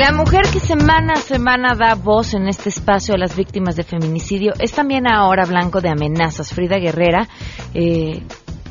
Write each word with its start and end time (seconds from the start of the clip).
La 0.00 0.12
mujer 0.12 0.44
que 0.50 0.60
semana 0.60 1.12
a 1.12 1.20
semana 1.20 1.74
da 1.74 1.94
voz 1.94 2.32
en 2.32 2.48
este 2.48 2.70
espacio 2.70 3.14
a 3.14 3.18
las 3.18 3.36
víctimas 3.36 3.76
de 3.76 3.82
feminicidio 3.82 4.54
es 4.58 4.72
también 4.72 5.06
ahora 5.06 5.44
blanco 5.44 5.82
de 5.82 5.90
amenazas. 5.90 6.54
Frida 6.54 6.78
Guerrera, 6.78 7.28
eh, 7.74 8.22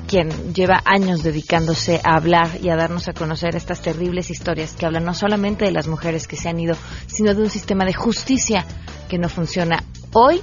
quien 0.07 0.31
lleva 0.55 0.81
años 0.85 1.21
dedicándose 1.21 2.01
a 2.03 2.15
hablar 2.15 2.49
y 2.63 2.69
a 2.69 2.75
darnos 2.75 3.07
a 3.09 3.13
conocer 3.13 3.55
estas 3.55 3.79
terribles 3.83 4.31
historias 4.31 4.73
que 4.73 4.87
hablan 4.87 5.05
no 5.05 5.13
solamente 5.13 5.65
de 5.65 5.71
las 5.71 5.87
mujeres 5.87 6.27
que 6.27 6.35
se 6.35 6.49
han 6.49 6.59
ido, 6.59 6.75
sino 7.05 7.35
de 7.35 7.43
un 7.43 7.49
sistema 7.51 7.85
de 7.85 7.93
justicia 7.93 8.65
que 9.07 9.19
no 9.19 9.29
funciona. 9.29 9.83
Hoy 10.13 10.41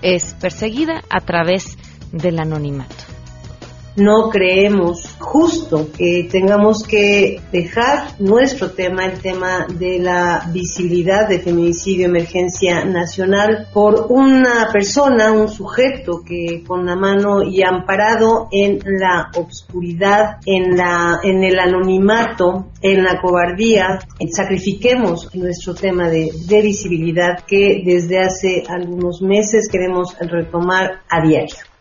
es 0.00 0.32
perseguida 0.40 1.02
a 1.10 1.20
través 1.20 1.76
del 2.10 2.40
anonimato 2.40 3.11
no 3.96 4.30
creemos 4.30 5.16
justo 5.18 5.90
que 5.96 6.28
tengamos 6.30 6.82
que 6.82 7.40
dejar 7.52 8.20
nuestro 8.20 8.70
tema, 8.70 9.06
el 9.06 9.20
tema 9.20 9.66
de 9.68 9.98
la 9.98 10.48
visibilidad 10.52 11.28
de 11.28 11.40
feminicidio 11.40 12.06
emergencia 12.06 12.84
nacional, 12.84 13.68
por 13.72 14.06
una 14.08 14.68
persona, 14.72 15.32
un 15.32 15.48
sujeto 15.48 16.22
que 16.24 16.62
con 16.66 16.86
la 16.86 16.96
mano 16.96 17.42
y 17.42 17.62
amparado 17.62 18.48
en 18.50 18.78
la 18.84 19.30
obscuridad, 19.36 20.38
en 20.46 20.76
la, 20.76 21.20
en 21.22 21.44
el 21.44 21.58
anonimato, 21.58 22.68
en 22.80 23.04
la 23.04 23.20
cobardía, 23.20 23.98
sacrifiquemos 24.30 25.34
nuestro 25.34 25.74
tema 25.74 26.08
de, 26.08 26.30
de 26.46 26.62
visibilidad 26.62 27.44
que 27.46 27.82
desde 27.84 28.20
hace 28.20 28.62
algunos 28.68 29.22
meses 29.22 29.68
queremos 29.70 30.16
retomar 30.18 31.02
a 31.08 31.20
diario. 31.26 31.71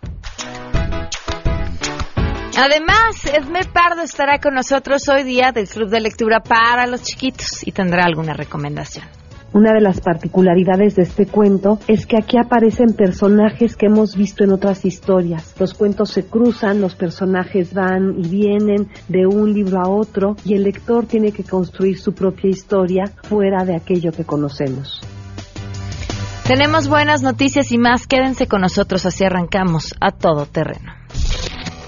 Además, 2.58 3.26
Esme 3.26 3.62
Pardo 3.64 4.02
estará 4.02 4.40
con 4.40 4.54
nosotros 4.54 5.08
hoy 5.08 5.24
día 5.24 5.52
del 5.52 5.70
Club 5.70 5.90
de 5.90 6.02
Lectura 6.02 6.42
para 6.42 6.86
los 6.86 7.02
Chiquitos 7.02 7.66
y 7.66 7.72
tendrá 7.72 8.04
alguna 8.04 8.34
recomendación. 8.34 9.06
Una 9.54 9.74
de 9.74 9.82
las 9.82 10.00
particularidades 10.00 10.96
de 10.96 11.04
este 11.04 11.26
cuento 11.26 11.80
es 11.88 12.06
que 12.06 12.18
aquí 12.18 12.38
aparecen 12.38 12.94
personajes 12.94 13.76
que 13.76 13.88
hemos 13.88 14.16
visto 14.16 14.44
en 14.44 14.52
otras 14.52 14.86
historias. 14.86 15.56
Los 15.60 15.74
cuentos 15.74 16.12
se 16.12 16.26
cruzan, 16.26 16.80
los 16.80 16.96
personajes 16.96 17.74
van 17.74 18.16
y 18.18 18.30
vienen 18.30 18.90
de 19.10 19.26
un 19.28 19.54
libro 19.54 19.82
a 19.82 19.90
otro 19.90 20.36
y 20.46 20.54
el 20.54 20.64
lector 20.64 21.06
tiene 21.06 21.32
que 21.34 21.44
construir 21.44 22.00
su 22.00 22.14
propia 22.14 22.50
historia 22.50 23.12
fuera 23.24 23.66
de 23.66 23.76
aquello 23.76 24.12
que 24.12 24.24
conocemos. 24.24 25.02
Tenemos 26.48 26.88
buenas 26.88 27.22
noticias 27.22 27.72
y 27.72 27.78
más. 27.78 28.08
Quédense 28.08 28.48
con 28.48 28.62
nosotros, 28.62 29.06
así 29.06 29.24
arrancamos 29.24 29.96
a 30.00 30.12
todo 30.12 30.46
terreno. 30.46 30.94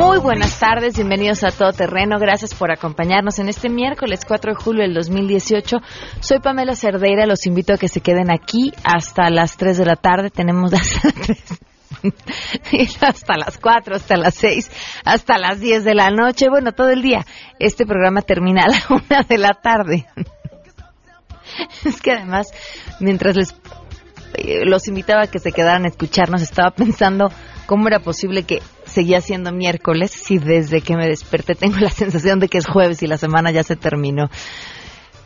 Muy 0.00 0.18
buenas 0.18 0.58
tardes, 0.58 0.94
bienvenidos 0.96 1.44
a 1.44 1.50
Todo 1.50 1.74
Terreno. 1.74 2.18
Gracias 2.18 2.54
por 2.54 2.72
acompañarnos 2.72 3.38
en 3.38 3.50
este 3.50 3.68
miércoles 3.68 4.20
4 4.26 4.52
de 4.52 4.56
julio 4.56 4.82
del 4.82 4.94
2018. 4.94 5.76
Soy 6.20 6.40
Pamela 6.40 6.74
Cerdeira, 6.74 7.26
los 7.26 7.46
invito 7.46 7.74
a 7.74 7.76
que 7.76 7.86
se 7.86 8.00
queden 8.00 8.30
aquí 8.30 8.72
hasta 8.82 9.28
las 9.28 9.58
3 9.58 9.76
de 9.76 9.84
la 9.84 9.96
tarde. 9.96 10.30
Tenemos 10.30 10.72
hasta, 10.72 11.10
hasta 13.06 13.36
las 13.36 13.58
4, 13.58 13.96
hasta 13.96 14.16
las 14.16 14.34
6, 14.36 14.70
hasta 15.04 15.36
las 15.36 15.60
10 15.60 15.84
de 15.84 15.94
la 15.94 16.10
noche. 16.10 16.48
Bueno, 16.48 16.72
todo 16.72 16.88
el 16.88 17.02
día. 17.02 17.26
Este 17.58 17.84
programa 17.84 18.22
termina 18.22 18.62
a 18.62 18.68
la 18.68 18.80
1 18.88 19.02
de 19.28 19.36
la 19.36 19.50
tarde. 19.50 20.06
Es 21.84 22.00
que 22.00 22.12
además, 22.12 22.50
mientras 23.00 23.36
les 23.36 23.54
eh, 24.32 24.64
los 24.64 24.88
invitaba 24.88 25.24
a 25.24 25.26
que 25.26 25.40
se 25.40 25.52
quedaran 25.52 25.84
a 25.84 25.88
escucharnos, 25.88 26.40
estaba 26.40 26.70
pensando 26.70 27.28
cómo 27.66 27.86
era 27.86 28.00
posible 28.00 28.44
que 28.44 28.62
seguía 28.90 29.20
siendo 29.20 29.52
miércoles 29.52 30.10
si 30.10 30.38
desde 30.38 30.80
que 30.80 30.96
me 30.96 31.06
desperté 31.06 31.54
tengo 31.54 31.78
la 31.78 31.90
sensación 31.90 32.40
de 32.40 32.48
que 32.48 32.58
es 32.58 32.66
jueves 32.66 33.02
y 33.02 33.06
la 33.06 33.16
semana 33.16 33.50
ya 33.50 33.62
se 33.62 33.76
terminó. 33.76 34.28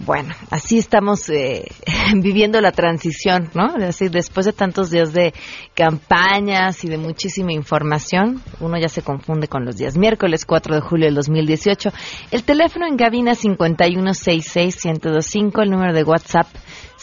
Bueno, 0.00 0.34
así 0.50 0.78
estamos 0.78 1.28
eh, 1.30 1.70
viviendo 2.16 2.60
la 2.60 2.72
transición, 2.72 3.50
¿no? 3.54 3.74
Decir, 3.74 4.10
después 4.10 4.44
de 4.44 4.52
tantos 4.52 4.90
días 4.90 5.12
de 5.12 5.32
campañas 5.74 6.82
y 6.84 6.88
de 6.88 6.98
muchísima 6.98 7.52
información, 7.52 8.42
uno 8.60 8.76
ya 8.76 8.88
se 8.88 9.02
confunde 9.02 9.46
con 9.46 9.64
los 9.64 9.76
días. 9.76 9.96
Miércoles 9.96 10.46
4 10.46 10.74
de 10.74 10.80
julio 10.80 11.06
del 11.06 11.14
2018. 11.14 11.92
El 12.32 12.42
teléfono 12.42 12.86
en 12.86 12.96
Gabina 12.96 13.34
5166125, 13.34 15.62
el 15.62 15.70
número 15.70 15.92
de 15.94 16.02
WhatsApp 16.02 16.48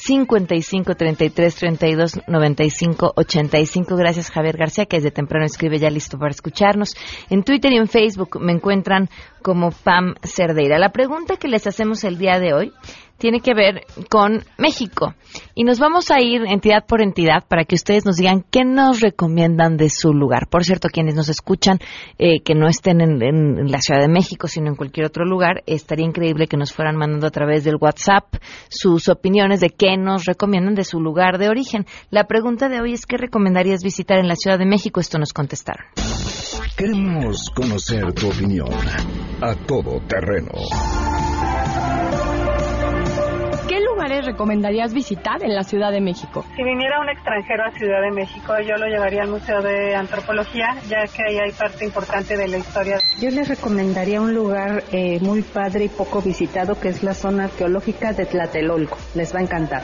55 0.02 0.96
33 0.96 1.56
32 1.56 2.22
95 2.28 3.14
85. 3.16 3.96
Gracias, 3.96 4.32
Javier 4.32 4.58
García, 4.58 4.88
que 4.88 4.98
desde 4.98 5.12
temprano 5.12 5.46
escribe 5.46 5.78
ya 5.78 5.92
listo 5.92 6.18
para 6.18 6.32
escucharnos. 6.32 6.96
En 7.30 7.44
Twitter 7.44 7.72
y 7.72 7.78
en 7.78 7.88
Facebook 7.88 8.42
me 8.42 8.52
encuentran 8.52 9.10
como 9.44 9.70
Pam 9.70 10.16
Cerdeira. 10.24 10.80
La 10.80 10.92
pregunta 10.92 11.38
que 11.38 11.48
les 11.48 11.68
hacemos 11.68 12.04
el 12.04 12.18
día 12.18 12.40
de 12.40 12.54
hoy 12.54 12.74
tiene 13.22 13.40
que 13.40 13.54
ver 13.54 13.86
con 14.10 14.44
México. 14.58 15.14
Y 15.54 15.64
nos 15.64 15.78
vamos 15.78 16.10
a 16.10 16.20
ir 16.20 16.42
entidad 16.48 16.86
por 16.88 17.04
entidad 17.04 17.46
para 17.48 17.66
que 17.66 17.76
ustedes 17.76 18.04
nos 18.04 18.16
digan 18.16 18.44
qué 18.50 18.66
nos 18.66 19.00
recomiendan 19.00 19.78
de 19.78 19.92
su 19.92 20.12
lugar. 20.12 20.48
Por 20.50 20.64
cierto, 20.66 20.90
quienes 20.90 21.14
nos 21.14 21.30
escuchan 21.30 21.78
eh, 22.18 22.42
que 22.42 22.56
no 22.56 22.68
estén 22.68 23.00
en, 23.00 23.72
la 23.72 23.80
Ciudad 23.80 24.02
de 24.02 24.08
México, 24.08 24.48
sino 24.48 24.70
en 24.70 24.76
cualquier 24.76 25.06
otro 25.06 25.24
lugar, 25.24 25.62
estaría 25.68 26.06
increíble 26.06 26.48
que 26.48 26.58
nos 26.58 26.74
fueran 26.74 26.96
mandando 26.96 27.28
a 27.28 27.32
través 27.32 27.64
del 27.64 27.76
WhatsApp 27.80 28.26
sus 28.70 29.08
opiniones 29.08 29.60
de 29.60 29.70
qué 29.70 29.98
nos 29.98 30.26
recomiendan 30.26 30.74
de 30.74 30.84
su 30.84 31.00
lugar 31.00 31.38
de 31.38 31.50
origen. 31.50 31.86
La 32.10 32.26
pregunta 32.26 32.70
de 32.70 32.82
hoy 32.82 32.94
es 32.94 33.06
qué 33.06 33.18
recomendarías 33.18 33.84
visitar 33.84 34.18
en 34.18 34.28
la 34.28 34.36
Ciudad 34.36 34.58
de 34.58 34.66
México. 34.66 35.00
Esto 35.00 35.20
nos 35.20 35.32
contestaron. 35.32 35.86
Queremos 36.76 37.52
conocer 37.56 38.14
tu 38.14 38.30
opinión 38.30 38.70
a 39.42 39.54
todo 39.68 40.00
terreno 40.08 40.50
lugares 44.12 44.26
recomendarías 44.26 44.94
visitar 44.94 45.42
en 45.44 45.56
la 45.56 45.64
Ciudad 45.64 45.92
de 45.92 46.02
México? 46.02 46.46
Si 46.56 46.64
viniera 46.64 47.00
un 47.00 47.10
extranjero 47.10 47.64
a 47.64 47.72
Ciudad 47.72 48.02
de 48.02 48.12
México, 48.12 48.54
yo 48.60 48.76
lo 48.76 48.88
llevaría 48.88 49.24
al 49.24 49.30
Museo 49.30 49.62
de 49.62 49.96
Antropología, 49.96 50.76
ya 50.90 51.04
que 51.06 51.24
ahí 51.24 51.38
hay 51.38 51.52
parte 51.52 51.86
importante 51.86 52.36
de 52.36 52.48
la 52.48 52.58
historia. 52.58 52.98
Yo 53.22 53.30
les 53.30 53.48
recomendaría 53.48 54.22
un 54.22 54.34
lugar 54.34 54.84
eh, 54.92 55.20
muy 55.22 55.42
padre 55.42 55.86
y 55.86 55.90
poco 55.90 56.22
visitado, 56.22 56.80
que 56.80 56.90
es 56.90 57.04
la 57.04 57.14
zona 57.14 57.46
arqueológica 57.46 58.14
de 58.14 58.26
Tlatelolco. 58.26 58.98
Les 59.16 59.34
va 59.34 59.40
a 59.40 59.44
encantar. 59.44 59.84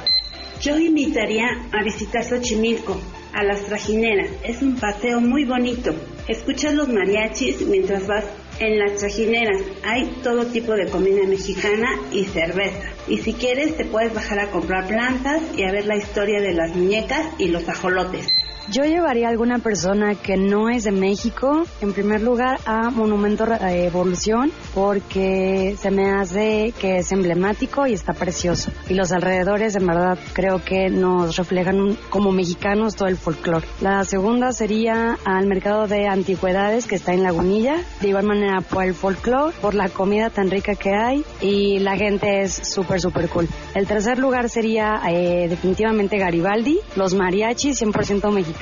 Yo 0.59 0.77
invitaría 0.77 1.45
a 1.71 1.83
visitar 1.83 2.23
Xochimilco, 2.23 2.99
a 3.33 3.43
las 3.43 3.63
trajineras. 3.65 4.29
Es 4.43 4.61
un 4.61 4.75
paseo 4.75 5.21
muy 5.21 5.45
bonito. 5.45 5.91
Escuchas 6.27 6.73
los 6.73 6.89
mariachis 6.89 7.61
mientras 7.67 8.07
vas 8.07 8.25
en 8.59 8.79
las 8.79 8.97
trajineras. 8.97 9.61
Hay 9.83 10.05
todo 10.23 10.45
tipo 10.47 10.73
de 10.73 10.87
comida 10.87 11.25
mexicana 11.27 11.89
y 12.11 12.25
cerveza. 12.25 12.89
Y 13.07 13.17
si 13.19 13.33
quieres 13.33 13.77
te 13.77 13.85
puedes 13.85 14.13
bajar 14.13 14.39
a 14.39 14.51
comprar 14.51 14.87
plantas 14.87 15.41
y 15.55 15.63
a 15.63 15.71
ver 15.71 15.85
la 15.85 15.95
historia 15.95 16.41
de 16.41 16.53
las 16.53 16.75
muñecas 16.75 17.25
y 17.37 17.49
los 17.49 17.67
ajolotes. 17.67 18.27
Yo 18.69 18.83
llevaría 18.83 19.27
a 19.27 19.29
alguna 19.29 19.59
persona 19.59 20.15
que 20.15 20.35
no 20.35 20.69
es 20.69 20.83
de 20.83 20.91
México, 20.91 21.63
en 21.79 21.93
primer 21.93 22.21
lugar, 22.21 22.59
a 22.65 22.89
Monumento 22.89 23.45
Evolución, 23.61 24.51
porque 24.73 25.77
se 25.79 25.89
me 25.89 26.09
hace 26.11 26.73
que 26.77 26.97
es 26.97 27.13
emblemático 27.13 27.87
y 27.87 27.93
está 27.93 28.11
precioso. 28.11 28.69
Y 28.89 28.95
los 28.95 29.13
alrededores, 29.13 29.77
en 29.77 29.87
verdad, 29.87 30.19
creo 30.33 30.61
que 30.65 30.89
nos 30.89 31.37
reflejan 31.37 31.97
como 32.09 32.33
mexicanos 32.33 32.97
todo 32.97 33.07
el 33.07 33.15
folclore. 33.15 33.65
La 33.79 34.03
segunda 34.03 34.51
sería 34.51 35.17
al 35.23 35.47
mercado 35.47 35.87
de 35.87 36.05
antigüedades 36.07 36.87
que 36.87 36.95
está 36.95 37.13
en 37.13 37.23
Lagunilla. 37.23 37.77
De 38.01 38.09
igual 38.09 38.25
manera, 38.25 38.59
por 38.59 38.83
el 38.83 38.93
folclore, 38.93 39.55
por 39.61 39.75
la 39.75 39.87
comida 39.87 40.29
tan 40.29 40.51
rica 40.51 40.75
que 40.75 40.93
hay 40.93 41.23
y 41.39 41.79
la 41.79 41.95
gente 41.95 42.41
es 42.41 42.53
súper, 42.53 42.99
súper 42.99 43.29
cool. 43.29 43.47
El 43.75 43.87
tercer 43.87 44.19
lugar 44.19 44.49
sería 44.49 45.01
eh, 45.09 45.47
definitivamente 45.47 46.17
Garibaldi, 46.17 46.79
los 46.97 47.13
mariachis, 47.13 47.81
100% 47.81 48.29
mexicanos 48.29 48.56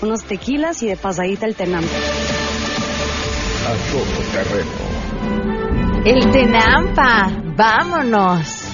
unos 0.00 0.24
tequilas 0.24 0.82
y 0.82 0.88
de 0.88 0.96
pasadita 0.96 1.46
el 1.46 1.56
tenampa. 1.56 1.88
A 3.66 3.72
todo 3.92 4.04
terreno. 4.32 4.70
El 6.04 6.30
tenampa, 6.30 7.30
vámonos. 7.56 8.66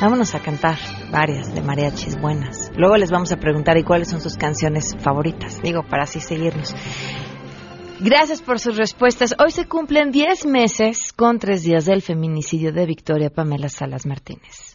Vámonos 0.00 0.34
a 0.34 0.40
cantar 0.40 0.78
varias 1.10 1.54
de 1.54 1.60
mariachis 1.60 2.18
buenas. 2.18 2.70
Luego 2.76 2.96
les 2.96 3.10
vamos 3.10 3.32
a 3.32 3.36
preguntar 3.36 3.76
y 3.76 3.82
cuáles 3.82 4.08
son 4.08 4.20
sus 4.20 4.36
canciones 4.36 4.96
favoritas, 4.98 5.60
digo, 5.62 5.82
para 5.82 6.04
así 6.04 6.20
seguirnos. 6.20 6.74
Gracias 8.00 8.40
por 8.40 8.58
sus 8.58 8.76
respuestas. 8.76 9.34
Hoy 9.38 9.50
se 9.50 9.66
cumplen 9.68 10.10
10 10.10 10.46
meses 10.46 11.12
con 11.12 11.38
tres 11.38 11.62
días 11.62 11.84
del 11.84 12.00
feminicidio 12.00 12.72
de 12.72 12.86
Victoria 12.86 13.28
Pamela 13.28 13.68
Salas 13.68 14.06
Martínez. 14.06 14.69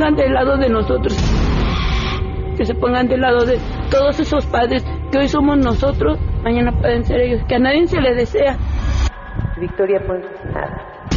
Pongan 0.00 0.16
del 0.16 0.32
lado 0.32 0.56
de 0.56 0.70
nosotros, 0.70 1.14
que 2.56 2.64
se 2.64 2.74
pongan 2.74 3.06
del 3.06 3.20
lado 3.20 3.44
de 3.44 3.58
todos 3.90 4.18
esos 4.18 4.46
padres 4.46 4.82
que 5.12 5.18
hoy 5.18 5.28
somos 5.28 5.58
nosotros, 5.58 6.18
mañana 6.42 6.72
pueden 6.80 7.04
ser 7.04 7.20
ellos, 7.20 7.42
que 7.46 7.56
a 7.56 7.58
nadie 7.58 7.86
se 7.86 8.00
le 8.00 8.14
desea. 8.14 8.56
Victoria 9.60 10.00
Ponce 10.06 10.26
nada. 10.46 11.10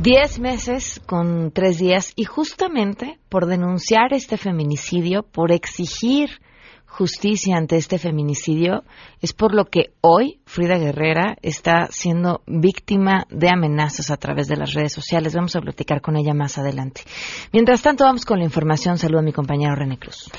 Diez 0.00 0.38
meses 0.38 1.02
con 1.06 1.50
tres 1.50 1.78
días 1.78 2.12
y 2.14 2.22
justamente 2.22 3.18
por 3.28 3.46
denunciar 3.46 4.12
este 4.12 4.36
feminicidio, 4.36 5.24
por 5.24 5.50
exigir 5.50 6.30
justicia 6.92 7.56
ante 7.56 7.76
este 7.76 7.98
feminicidio, 7.98 8.84
es 9.20 9.32
por 9.32 9.54
lo 9.54 9.64
que 9.64 9.94
hoy 10.02 10.40
Frida 10.44 10.76
Guerrera 10.76 11.36
está 11.40 11.88
siendo 11.90 12.42
víctima 12.46 13.26
de 13.30 13.48
amenazas 13.48 14.10
a 14.10 14.18
través 14.18 14.46
de 14.46 14.56
las 14.56 14.74
redes 14.74 14.92
sociales. 14.92 15.34
Vamos 15.34 15.56
a 15.56 15.60
platicar 15.60 16.02
con 16.02 16.16
ella 16.16 16.34
más 16.34 16.58
adelante. 16.58 17.02
Mientras 17.52 17.80
tanto, 17.80 18.04
vamos 18.04 18.26
con 18.26 18.38
la 18.38 18.44
información. 18.44 18.98
Saludo 18.98 19.20
a 19.20 19.24
mi 19.24 19.32
compañero 19.32 19.74
René 19.74 19.98
Cruz. 19.98 20.30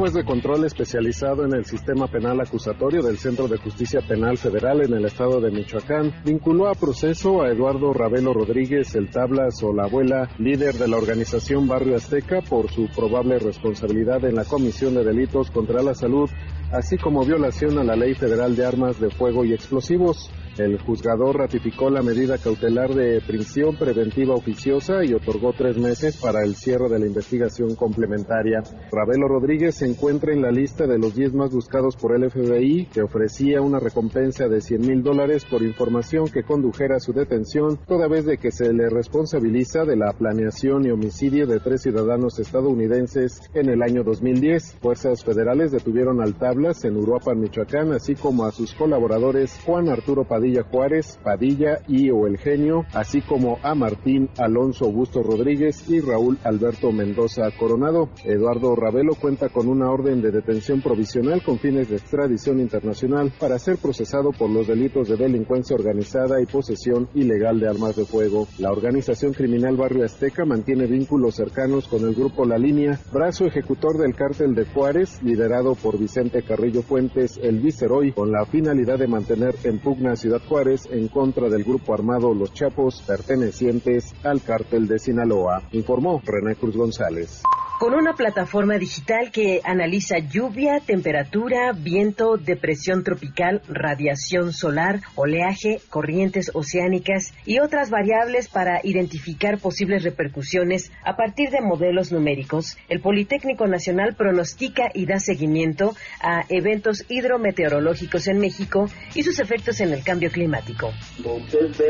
Juez 0.00 0.14
de 0.14 0.24
control 0.24 0.64
especializado 0.64 1.44
en 1.44 1.52
el 1.52 1.66
sistema 1.66 2.06
penal 2.06 2.40
acusatorio 2.40 3.02
del 3.02 3.18
Centro 3.18 3.48
de 3.48 3.58
Justicia 3.58 4.00
Penal 4.00 4.38
Federal 4.38 4.82
en 4.82 4.94
el 4.94 5.04
estado 5.04 5.42
de 5.42 5.50
Michoacán 5.50 6.22
vinculó 6.24 6.68
a 6.68 6.74
proceso 6.74 7.42
a 7.42 7.50
Eduardo 7.50 7.92
Ravelo 7.92 8.32
Rodríguez, 8.32 8.94
el 8.94 9.10
Tablas 9.10 9.62
o 9.62 9.74
la 9.74 9.84
abuela, 9.84 10.30
líder 10.38 10.76
de 10.76 10.88
la 10.88 10.96
organización 10.96 11.68
Barrio 11.68 11.96
Azteca, 11.96 12.40
por 12.40 12.70
su 12.70 12.88
probable 12.88 13.38
responsabilidad 13.40 14.24
en 14.24 14.36
la 14.36 14.46
comisión 14.46 14.94
de 14.94 15.04
delitos 15.04 15.50
contra 15.50 15.82
la 15.82 15.92
salud, 15.92 16.30
así 16.72 16.96
como 16.96 17.26
violación 17.26 17.78
a 17.78 17.84
la 17.84 17.94
Ley 17.94 18.14
Federal 18.14 18.56
de 18.56 18.64
Armas 18.64 18.98
de 18.98 19.10
Fuego 19.10 19.44
y 19.44 19.52
Explosivos. 19.52 20.30
El 20.58 20.78
juzgador 20.78 21.38
ratificó 21.38 21.90
la 21.90 22.02
medida 22.02 22.36
cautelar 22.36 22.92
de 22.94 23.20
prisión 23.26 23.76
preventiva 23.76 24.34
oficiosa 24.34 25.04
y 25.04 25.14
otorgó 25.14 25.52
tres 25.52 25.78
meses 25.78 26.16
para 26.16 26.42
el 26.42 26.56
cierre 26.56 26.88
de 26.88 26.98
la 26.98 27.06
investigación 27.06 27.76
complementaria. 27.76 28.62
Ravelo 28.90 29.28
Rodríguez 29.28 29.76
se 29.76 29.86
encuentra 29.86 30.32
en 30.32 30.42
la 30.42 30.50
lista 30.50 30.86
de 30.86 30.98
los 30.98 31.14
10 31.14 31.34
más 31.34 31.52
buscados 31.52 31.96
por 31.96 32.14
el 32.14 32.28
FBI, 32.28 32.86
que 32.86 33.02
ofrecía 33.02 33.62
una 33.62 33.78
recompensa 33.78 34.48
de 34.48 34.60
100 34.60 34.80
mil 34.80 35.02
dólares 35.02 35.44
por 35.48 35.62
información 35.62 36.26
que 36.26 36.42
condujera 36.42 36.96
a 36.96 37.00
su 37.00 37.12
detención, 37.12 37.78
toda 37.86 38.08
vez 38.08 38.26
de 38.26 38.36
que 38.36 38.50
se 38.50 38.72
le 38.72 38.90
responsabiliza 38.90 39.84
de 39.84 39.96
la 39.96 40.12
planeación 40.12 40.84
y 40.84 40.90
homicidio 40.90 41.46
de 41.46 41.60
tres 41.60 41.82
ciudadanos 41.82 42.38
estadounidenses 42.38 43.40
en 43.54 43.68
el 43.68 43.82
año 43.82 44.02
2010. 44.02 44.78
Fuerzas 44.82 45.24
federales 45.24 45.70
detuvieron 45.70 46.20
al 46.20 46.34
Tablas 46.34 46.84
en 46.84 46.96
Uruapan, 46.96 47.40
Michoacán, 47.40 47.92
así 47.92 48.14
como 48.14 48.44
a 48.44 48.52
sus 48.52 48.74
colaboradores 48.74 49.58
Juan 49.64 49.88
Arturo 49.88 50.24
Padilla 50.24 50.49
Juárez, 50.58 51.18
Padilla 51.22 51.78
y 51.86 52.10
o 52.10 52.26
El 52.26 52.38
Genio, 52.38 52.84
así 52.92 53.20
como 53.20 53.58
a 53.62 53.74
Martín 53.74 54.28
Alonso 54.38 54.86
Augusto 54.86 55.22
Rodríguez 55.22 55.88
y 55.88 56.00
Raúl 56.00 56.38
Alberto 56.44 56.92
Mendoza 56.92 57.42
Coronado. 57.58 58.10
Eduardo 58.24 58.74
Ravelo 58.74 59.14
cuenta 59.14 59.48
con 59.48 59.68
una 59.68 59.90
orden 59.90 60.20
de 60.20 60.30
detención 60.30 60.82
provisional 60.82 61.42
con 61.42 61.58
fines 61.58 61.88
de 61.88 61.96
extradición 61.96 62.60
internacional 62.60 63.32
para 63.38 63.58
ser 63.58 63.78
procesado 63.78 64.30
por 64.32 64.50
los 64.50 64.66
delitos 64.66 65.08
de 65.08 65.16
delincuencia 65.16 65.76
organizada 65.76 66.40
y 66.40 66.46
posesión 66.46 67.08
ilegal 67.14 67.60
de 67.60 67.68
armas 67.68 67.96
de 67.96 68.04
fuego. 68.04 68.48
La 68.58 68.70
organización 68.70 69.32
criminal 69.32 69.76
Barrio 69.76 70.04
Azteca 70.04 70.44
mantiene 70.44 70.86
vínculos 70.86 71.36
cercanos 71.36 71.88
con 71.88 72.02
el 72.02 72.14
grupo 72.14 72.44
La 72.44 72.58
Línea, 72.58 72.98
brazo 73.12 73.46
ejecutor 73.46 73.98
del 73.98 74.14
cártel 74.14 74.54
de 74.54 74.64
Juárez, 74.64 75.22
liderado 75.22 75.74
por 75.74 75.98
Vicente 75.98 76.42
Carrillo 76.42 76.82
Fuentes, 76.82 77.38
el 77.42 77.60
Viceroy, 77.60 78.12
con 78.12 78.32
la 78.32 78.44
finalidad 78.46 78.98
de 78.98 79.06
mantener 79.06 79.54
en 79.64 79.78
pugna 79.78 80.16
Juárez 80.38 80.86
en 80.90 81.08
contra 81.08 81.48
del 81.48 81.64
grupo 81.64 81.92
armado 81.92 82.32
Los 82.32 82.52
Chapos 82.52 83.02
pertenecientes 83.06 84.14
al 84.22 84.42
cártel 84.42 84.86
de 84.86 84.98
Sinaloa, 84.98 85.62
informó 85.72 86.22
René 86.24 86.54
Cruz 86.54 86.76
González. 86.76 87.42
Con 87.80 87.94
una 87.94 88.12
plataforma 88.12 88.76
digital 88.76 89.30
que 89.32 89.62
analiza 89.64 90.18
lluvia, 90.18 90.80
temperatura, 90.80 91.72
viento, 91.72 92.36
depresión 92.36 93.04
tropical, 93.04 93.62
radiación 93.68 94.52
solar, 94.52 95.00
oleaje, 95.14 95.80
corrientes 95.88 96.50
oceánicas 96.52 97.32
y 97.46 97.58
otras 97.58 97.88
variables 97.88 98.48
para 98.48 98.80
identificar 98.84 99.56
posibles 99.56 100.02
repercusiones 100.02 100.92
a 101.02 101.16
partir 101.16 101.48
de 101.48 101.62
modelos 101.62 102.12
numéricos, 102.12 102.76
el 102.90 103.00
Politécnico 103.00 103.66
Nacional 103.66 104.14
pronostica 104.14 104.90
y 104.92 105.06
da 105.06 105.18
seguimiento 105.18 105.94
a 106.20 106.42
eventos 106.50 107.06
hidrometeorológicos 107.08 108.28
en 108.28 108.40
México 108.40 108.90
y 109.14 109.22
sus 109.22 109.40
efectos 109.40 109.80
en 109.80 109.94
el 109.94 110.04
cambio 110.04 110.30
climático. 110.30 110.92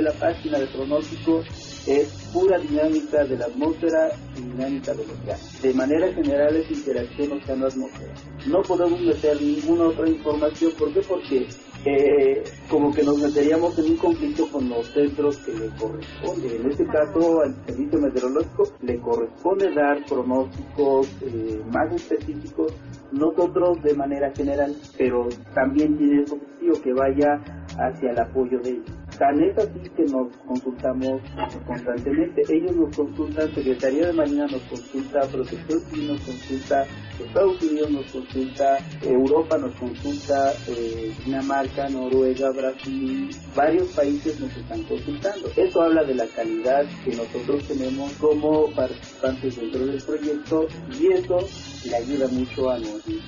La 0.00 0.12
página 0.12 0.58
pronóstico, 0.72 1.42
es 1.87 2.09
pura 2.32 2.59
dinámica 2.59 3.25
de 3.25 3.37
la 3.37 3.47
atmósfera 3.47 4.11
y 4.37 4.41
dinámica 4.41 4.93
del 4.94 5.11
océano. 5.11 5.43
De 5.62 5.75
manera 5.75 6.12
general 6.12 6.56
es 6.56 6.71
interacción 6.71 7.32
océano-atmósfera. 7.32 8.15
No 8.47 8.62
podemos 8.62 9.00
meter 9.00 9.41
ninguna 9.41 9.85
otra 9.85 10.09
información. 10.09 10.73
¿Por 10.79 10.93
qué? 10.93 11.00
Porque 11.00 11.47
eh, 11.85 12.44
como 12.69 12.93
que 12.93 13.03
nos 13.03 13.19
meteríamos 13.19 13.79
en 13.79 13.87
un 13.87 13.97
conflicto 13.97 14.47
con 14.50 14.69
los 14.69 14.87
centros 14.88 15.38
que 15.38 15.53
le 15.53 15.69
corresponde. 15.77 16.56
En 16.56 16.71
este 16.71 16.85
caso, 16.87 17.41
al 17.41 17.55
servicio 17.65 17.99
meteorológico 17.99 18.65
le 18.83 18.99
corresponde 19.00 19.73
dar 19.73 20.05
pronósticos 20.05 21.09
eh, 21.23 21.62
más 21.73 21.91
específicos, 21.94 22.75
nosotros 23.12 23.83
de 23.83 23.94
manera 23.94 24.31
general, 24.35 24.75
pero 24.99 25.29
también 25.55 25.97
tiene 25.97 26.23
el 26.23 26.33
objetivo 26.33 26.83
que 26.83 26.93
vaya 26.93 27.41
hacia 27.79 28.11
el 28.11 28.19
apoyo 28.19 28.59
de 28.61 28.71
ellos. 28.71 29.00
Tan 29.21 29.39
es 29.43 29.53
así 29.59 29.81
que 29.95 30.05
nos 30.05 30.33
consultamos 30.49 31.21
constantemente. 31.67 32.43
Ellos 32.49 32.75
nos 32.75 32.95
consultan, 32.95 33.55
Secretaría 33.55 34.07
de 34.07 34.12
Marina 34.15 34.47
nos 34.47 34.62
consulta, 34.62 35.27
Protección 35.31 35.85
Civil 35.91 36.07
nos 36.09 36.23
consulta, 36.23 36.87
Estados 37.19 37.62
Unidos 37.62 37.91
nos 37.91 38.07
consulta, 38.07 38.79
Europa 39.03 39.59
nos 39.59 39.75
consulta, 39.77 40.35
eh, 40.69 41.12
Dinamarca, 41.27 41.91
Noruega, 41.91 42.49
Brasil, 42.49 43.37
varios 43.55 43.93
países 43.93 44.41
nos 44.41 44.57
están 44.57 44.83
consultando. 44.85 45.49
Eso 45.55 45.83
habla 45.83 46.03
de 46.05 46.15
la 46.15 46.27
calidad 46.29 46.87
que 47.05 47.12
nosotros 47.15 47.62
tenemos 47.69 48.15
como 48.15 48.73
participantes 48.73 49.55
dentro 49.55 49.85
del 49.85 50.03
proyecto 50.03 50.67
y 50.99 51.12
eso 51.12 51.37
le 51.85 51.95
ayuda 51.95 52.27
mucho 52.29 52.71
a 52.71 52.79
nosotros. 52.79 53.21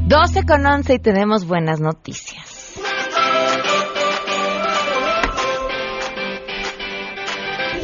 12 0.06 0.44
con 0.46 0.64
11 0.64 0.94
y 0.94 0.98
tenemos 1.00 1.48
buenas 1.48 1.80
noticias. 1.80 2.76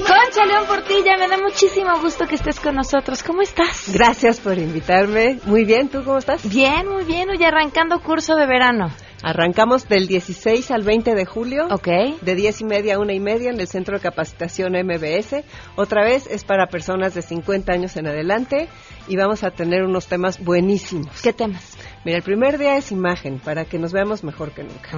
Concha 0.07 0.47
León 0.47 0.64
Portilla, 0.69 1.17
me 1.19 1.26
da 1.26 1.37
muchísimo 1.38 2.00
gusto 2.00 2.29
que 2.29 2.37
estés 2.37 2.61
con 2.61 2.76
nosotros. 2.76 3.25
¿Cómo 3.25 3.43
estás? 3.43 3.91
Gracias 3.93 4.38
por 4.38 4.57
invitarme. 4.57 5.41
Muy 5.47 5.64
bien, 5.64 5.88
¿tú 5.88 6.05
cómo 6.05 6.19
estás? 6.19 6.49
Bien, 6.49 6.88
muy 6.88 7.02
bien. 7.02 7.29
Hoy 7.29 7.43
arrancando 7.43 8.00
curso 8.00 8.37
de 8.37 8.47
verano. 8.47 8.93
Arrancamos 9.25 9.88
del 9.88 10.09
16 10.09 10.71
al 10.73 10.83
20 10.83 11.14
de 11.14 11.25
julio. 11.25 11.69
Ok. 11.71 11.88
De 12.23 12.35
10 12.35 12.61
y 12.61 12.64
media 12.64 12.95
a 12.97 12.99
1 12.99 13.12
y 13.12 13.21
media 13.21 13.50
en 13.50 13.61
el 13.61 13.69
Centro 13.69 13.97
de 13.97 14.02
Capacitación 14.02 14.73
MBS. 14.73 15.45
Otra 15.76 16.05
vez 16.05 16.26
es 16.26 16.43
para 16.45 16.67
personas 16.67 17.14
de 17.14 17.23
50 17.23 17.73
años 17.73 17.97
en 17.97 18.09
adelante 18.09 18.69
y 19.07 19.17
vamos 19.17 19.45
a 19.45 19.50
tener 19.50 19.85
unos 19.85 20.09
temas 20.09 20.43
buenísimos. 20.43 21.23
¿Qué 21.23 21.33
temas? 21.33 21.72
Mira, 22.04 22.16
el 22.16 22.25
primer 22.25 22.59
día 22.59 22.76
es 22.76 22.90
imagen, 22.90 23.38
para 23.38 23.64
que 23.64 23.78
nos 23.78 23.92
veamos 23.92 24.25
mejor 24.25 24.50
que 24.50 24.64
nunca. 24.64 24.90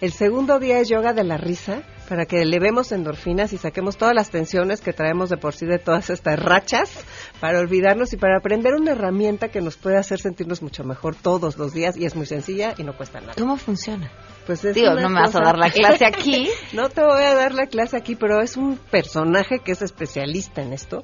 El 0.00 0.12
segundo 0.12 0.60
día 0.60 0.78
es 0.78 0.88
yoga 0.88 1.12
de 1.12 1.24
la 1.24 1.36
risa, 1.36 1.82
para 2.08 2.24
que 2.24 2.42
elevemos 2.42 2.92
endorfinas 2.92 3.52
y 3.52 3.58
saquemos 3.58 3.96
todas 3.96 4.14
las 4.14 4.30
tensiones 4.30 4.80
que 4.80 4.92
traemos 4.92 5.28
de 5.28 5.38
por 5.38 5.54
sí 5.54 5.66
de 5.66 5.80
todas 5.80 6.08
estas 6.08 6.38
rachas, 6.38 7.04
para 7.40 7.58
olvidarnos 7.58 8.12
y 8.12 8.16
para 8.16 8.38
aprender 8.38 8.74
una 8.74 8.92
herramienta 8.92 9.48
que 9.48 9.60
nos 9.60 9.76
puede 9.76 9.96
hacer 9.96 10.20
sentirnos 10.20 10.62
mucho 10.62 10.84
mejor 10.84 11.16
todos 11.16 11.58
los 11.58 11.72
días 11.74 11.96
y 11.96 12.04
es 12.04 12.14
muy 12.14 12.26
sencilla 12.26 12.74
y 12.78 12.84
no 12.84 12.96
cuesta 12.96 13.20
nada. 13.20 13.34
¿Cómo 13.36 13.56
funciona? 13.56 14.12
Pues 14.46 14.64
es 14.64 14.76
Digo, 14.76 14.94
no 14.94 15.08
me 15.08 15.20
vas 15.20 15.34
a 15.34 15.40
dar 15.40 15.58
la 15.58 15.70
clase 15.70 16.06
aquí. 16.06 16.48
no 16.72 16.88
te 16.88 17.02
voy 17.02 17.22
a 17.22 17.34
dar 17.34 17.52
la 17.52 17.66
clase 17.66 17.96
aquí, 17.96 18.14
pero 18.14 18.40
es 18.40 18.56
un 18.56 18.76
personaje 18.76 19.58
que 19.58 19.72
es 19.72 19.82
especialista 19.82 20.62
en 20.62 20.72
esto. 20.72 21.02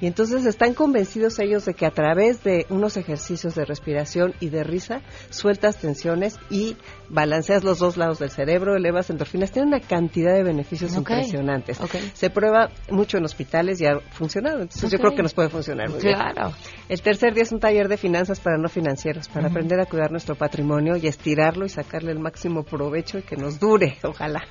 Y 0.00 0.06
entonces 0.06 0.46
están 0.46 0.74
convencidos 0.74 1.40
ellos 1.40 1.64
de 1.64 1.74
que 1.74 1.86
a 1.86 1.90
través 1.90 2.44
de 2.44 2.66
unos 2.68 2.96
ejercicios 2.96 3.56
de 3.56 3.64
respiración 3.64 4.34
y 4.38 4.50
de 4.50 4.62
risa, 4.62 5.02
sueltas 5.30 5.78
tensiones 5.78 6.38
y 6.50 6.76
balanceas 7.08 7.64
los 7.64 7.80
dos 7.80 7.96
lados 7.96 8.20
del 8.20 8.30
cerebro, 8.30 8.76
elevas 8.76 9.10
endorfinas. 9.10 9.50
Tiene 9.50 9.68
una 9.68 9.80
cantidad 9.80 10.34
de 10.34 10.44
beneficios 10.44 10.94
impresionantes. 10.94 11.80
Se 12.12 12.30
prueba 12.30 12.70
mucho 12.90 13.18
en 13.18 13.24
hospitales 13.24 13.80
y 13.80 13.86
ha 13.86 13.98
funcionado. 14.12 14.62
Entonces 14.62 14.90
yo 14.92 14.98
creo 14.98 15.16
que 15.16 15.22
nos 15.22 15.34
puede 15.34 15.48
funcionar 15.48 15.90
muy 15.90 16.00
bien. 16.00 16.14
Claro. 16.14 16.52
El 16.88 17.02
tercer 17.02 17.34
día 17.34 17.42
es 17.42 17.50
un 17.50 17.58
taller 17.58 17.88
de 17.88 17.96
finanzas 17.96 18.38
para 18.38 18.56
no 18.56 18.68
financieros, 18.68 19.28
para 19.28 19.48
aprender 19.48 19.80
a 19.80 19.86
cuidar 19.86 20.12
nuestro 20.12 20.36
patrimonio 20.36 20.96
y 20.96 21.08
estirarlo 21.08 21.64
y 21.64 21.68
sacarle 21.68 22.12
el 22.12 22.20
máximo 22.20 22.62
provecho 22.62 22.83
y 22.94 23.22
que 23.22 23.36
nos 23.36 23.58
dure, 23.60 23.96
ojalá. 24.02 24.42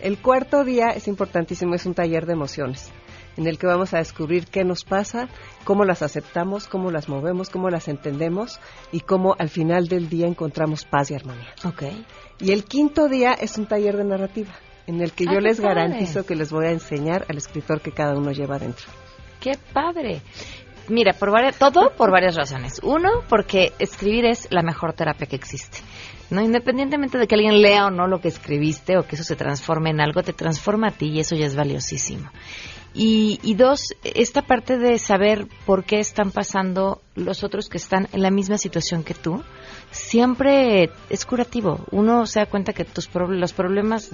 El 0.00 0.18
cuarto 0.18 0.64
día 0.64 0.88
es 0.88 1.08
importantísimo, 1.08 1.74
es 1.74 1.86
un 1.86 1.94
taller 1.94 2.26
de 2.26 2.32
emociones 2.34 2.90
en 3.36 3.46
el 3.46 3.56
que 3.56 3.68
vamos 3.68 3.94
a 3.94 3.98
descubrir 3.98 4.46
qué 4.46 4.64
nos 4.64 4.84
pasa, 4.84 5.28
cómo 5.64 5.84
las 5.84 6.02
aceptamos, 6.02 6.66
cómo 6.66 6.90
las 6.90 7.08
movemos, 7.08 7.50
cómo 7.50 7.70
las 7.70 7.86
entendemos 7.86 8.58
y 8.90 9.00
cómo 9.00 9.36
al 9.38 9.48
final 9.48 9.86
del 9.86 10.08
día 10.08 10.26
encontramos 10.26 10.84
paz 10.84 11.12
y 11.12 11.14
armonía. 11.14 11.54
Ok. 11.64 11.84
Y 12.40 12.50
el 12.50 12.64
quinto 12.64 13.08
día 13.08 13.32
es 13.34 13.56
un 13.56 13.66
taller 13.66 13.96
de 13.96 14.04
narrativa 14.04 14.52
en 14.88 15.00
el 15.00 15.12
que 15.12 15.24
Ah, 15.28 15.34
yo 15.34 15.40
les 15.40 15.60
padre. 15.60 15.74
garantizo 15.74 16.26
que 16.26 16.34
les 16.34 16.50
voy 16.50 16.66
a 16.66 16.72
enseñar 16.72 17.26
al 17.28 17.36
escritor 17.36 17.80
que 17.80 17.92
cada 17.92 18.16
uno 18.16 18.32
lleva 18.32 18.58
dentro. 18.58 18.86
¡Qué 19.40 19.52
padre! 19.72 20.20
Mira, 20.88 21.12
por 21.12 21.30
varias, 21.30 21.56
todo 21.58 21.92
por 21.96 22.10
varias 22.10 22.34
razones. 22.34 22.80
Uno, 22.82 23.22
porque 23.28 23.72
escribir 23.78 24.24
es 24.24 24.48
la 24.50 24.62
mejor 24.62 24.94
terapia 24.94 25.26
que 25.28 25.36
existe. 25.36 25.78
No, 26.30 26.42
independientemente 26.42 27.16
de 27.18 27.26
que 27.26 27.34
alguien 27.36 27.62
lea 27.62 27.86
o 27.86 27.90
no 27.90 28.06
lo 28.06 28.20
que 28.20 28.28
escribiste 28.28 28.98
o 28.98 29.06
que 29.06 29.14
eso 29.16 29.24
se 29.24 29.34
transforme 29.36 29.90
en 29.90 30.00
algo, 30.00 30.22
te 30.22 30.32
transforma 30.34 30.88
a 30.88 30.90
ti 30.90 31.06
y 31.08 31.20
eso 31.20 31.34
ya 31.34 31.46
es 31.46 31.56
valiosísimo. 31.56 32.30
Y, 32.94 33.38
y 33.42 33.54
dos, 33.54 33.94
esta 34.02 34.42
parte 34.42 34.76
de 34.78 34.98
saber 34.98 35.46
por 35.66 35.84
qué 35.84 36.00
están 36.00 36.30
pasando 36.30 37.00
los 37.14 37.44
otros 37.44 37.68
que 37.68 37.76
están 37.78 38.08
en 38.12 38.22
la 38.22 38.30
misma 38.30 38.58
situación 38.58 39.04
que 39.04 39.14
tú, 39.14 39.42
siempre 39.90 40.90
es 41.10 41.24
curativo. 41.24 41.84
Uno 41.90 42.26
se 42.26 42.40
da 42.40 42.46
cuenta 42.46 42.72
que 42.72 42.84
tus 42.84 43.10
prob- 43.10 43.36
los 43.38 43.52
problemas 43.52 44.10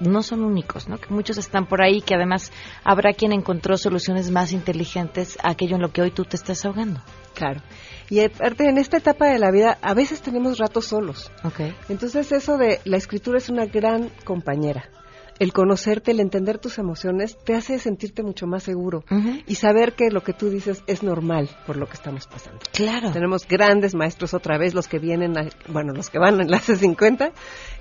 no 0.00 0.22
son 0.22 0.44
únicos, 0.44 0.88
¿no? 0.88 0.98
Que 0.98 1.12
muchos 1.12 1.38
están 1.38 1.66
por 1.66 1.82
ahí, 1.82 2.00
que 2.00 2.14
además 2.14 2.52
habrá 2.82 3.12
quien 3.12 3.32
encontró 3.32 3.76
soluciones 3.76 4.30
más 4.30 4.52
inteligentes 4.52 5.38
a 5.42 5.50
aquello 5.50 5.76
en 5.76 5.82
lo 5.82 5.92
que 5.92 6.02
hoy 6.02 6.10
tú 6.10 6.24
te 6.24 6.36
estás 6.36 6.64
ahogando. 6.64 7.00
Claro. 7.34 7.60
Y 8.10 8.20
aparte, 8.20 8.68
en 8.68 8.78
esta 8.78 8.98
etapa 8.98 9.26
de 9.26 9.38
la 9.38 9.50
vida, 9.50 9.78
a 9.82 9.94
veces 9.94 10.20
tenemos 10.20 10.58
ratos 10.58 10.86
solos. 10.86 11.32
Okay. 11.42 11.74
Entonces, 11.88 12.30
eso 12.32 12.58
de 12.58 12.80
la 12.84 12.96
escritura 12.96 13.38
es 13.38 13.48
una 13.48 13.66
gran 13.66 14.10
compañera. 14.24 14.88
El 15.44 15.52
conocerte, 15.52 16.12
el 16.12 16.20
entender 16.20 16.56
tus 16.58 16.78
emociones, 16.78 17.36
te 17.44 17.54
hace 17.54 17.78
sentirte 17.78 18.22
mucho 18.22 18.46
más 18.46 18.62
seguro 18.62 19.04
y 19.46 19.56
saber 19.56 19.92
que 19.92 20.08
lo 20.10 20.22
que 20.22 20.32
tú 20.32 20.48
dices 20.48 20.82
es 20.86 21.02
normal 21.02 21.50
por 21.66 21.76
lo 21.76 21.84
que 21.86 21.92
estamos 21.92 22.26
pasando. 22.26 22.60
Claro. 22.72 23.12
Tenemos 23.12 23.46
grandes 23.46 23.94
maestros 23.94 24.32
otra 24.32 24.56
vez, 24.56 24.72
los 24.72 24.88
que 24.88 24.98
vienen, 24.98 25.36
a- 25.36 25.50
bueno, 25.68 25.92
los 25.92 26.08
que 26.08 26.18
van 26.18 26.40
en 26.40 26.50
la 26.50 26.60
50 26.60 27.32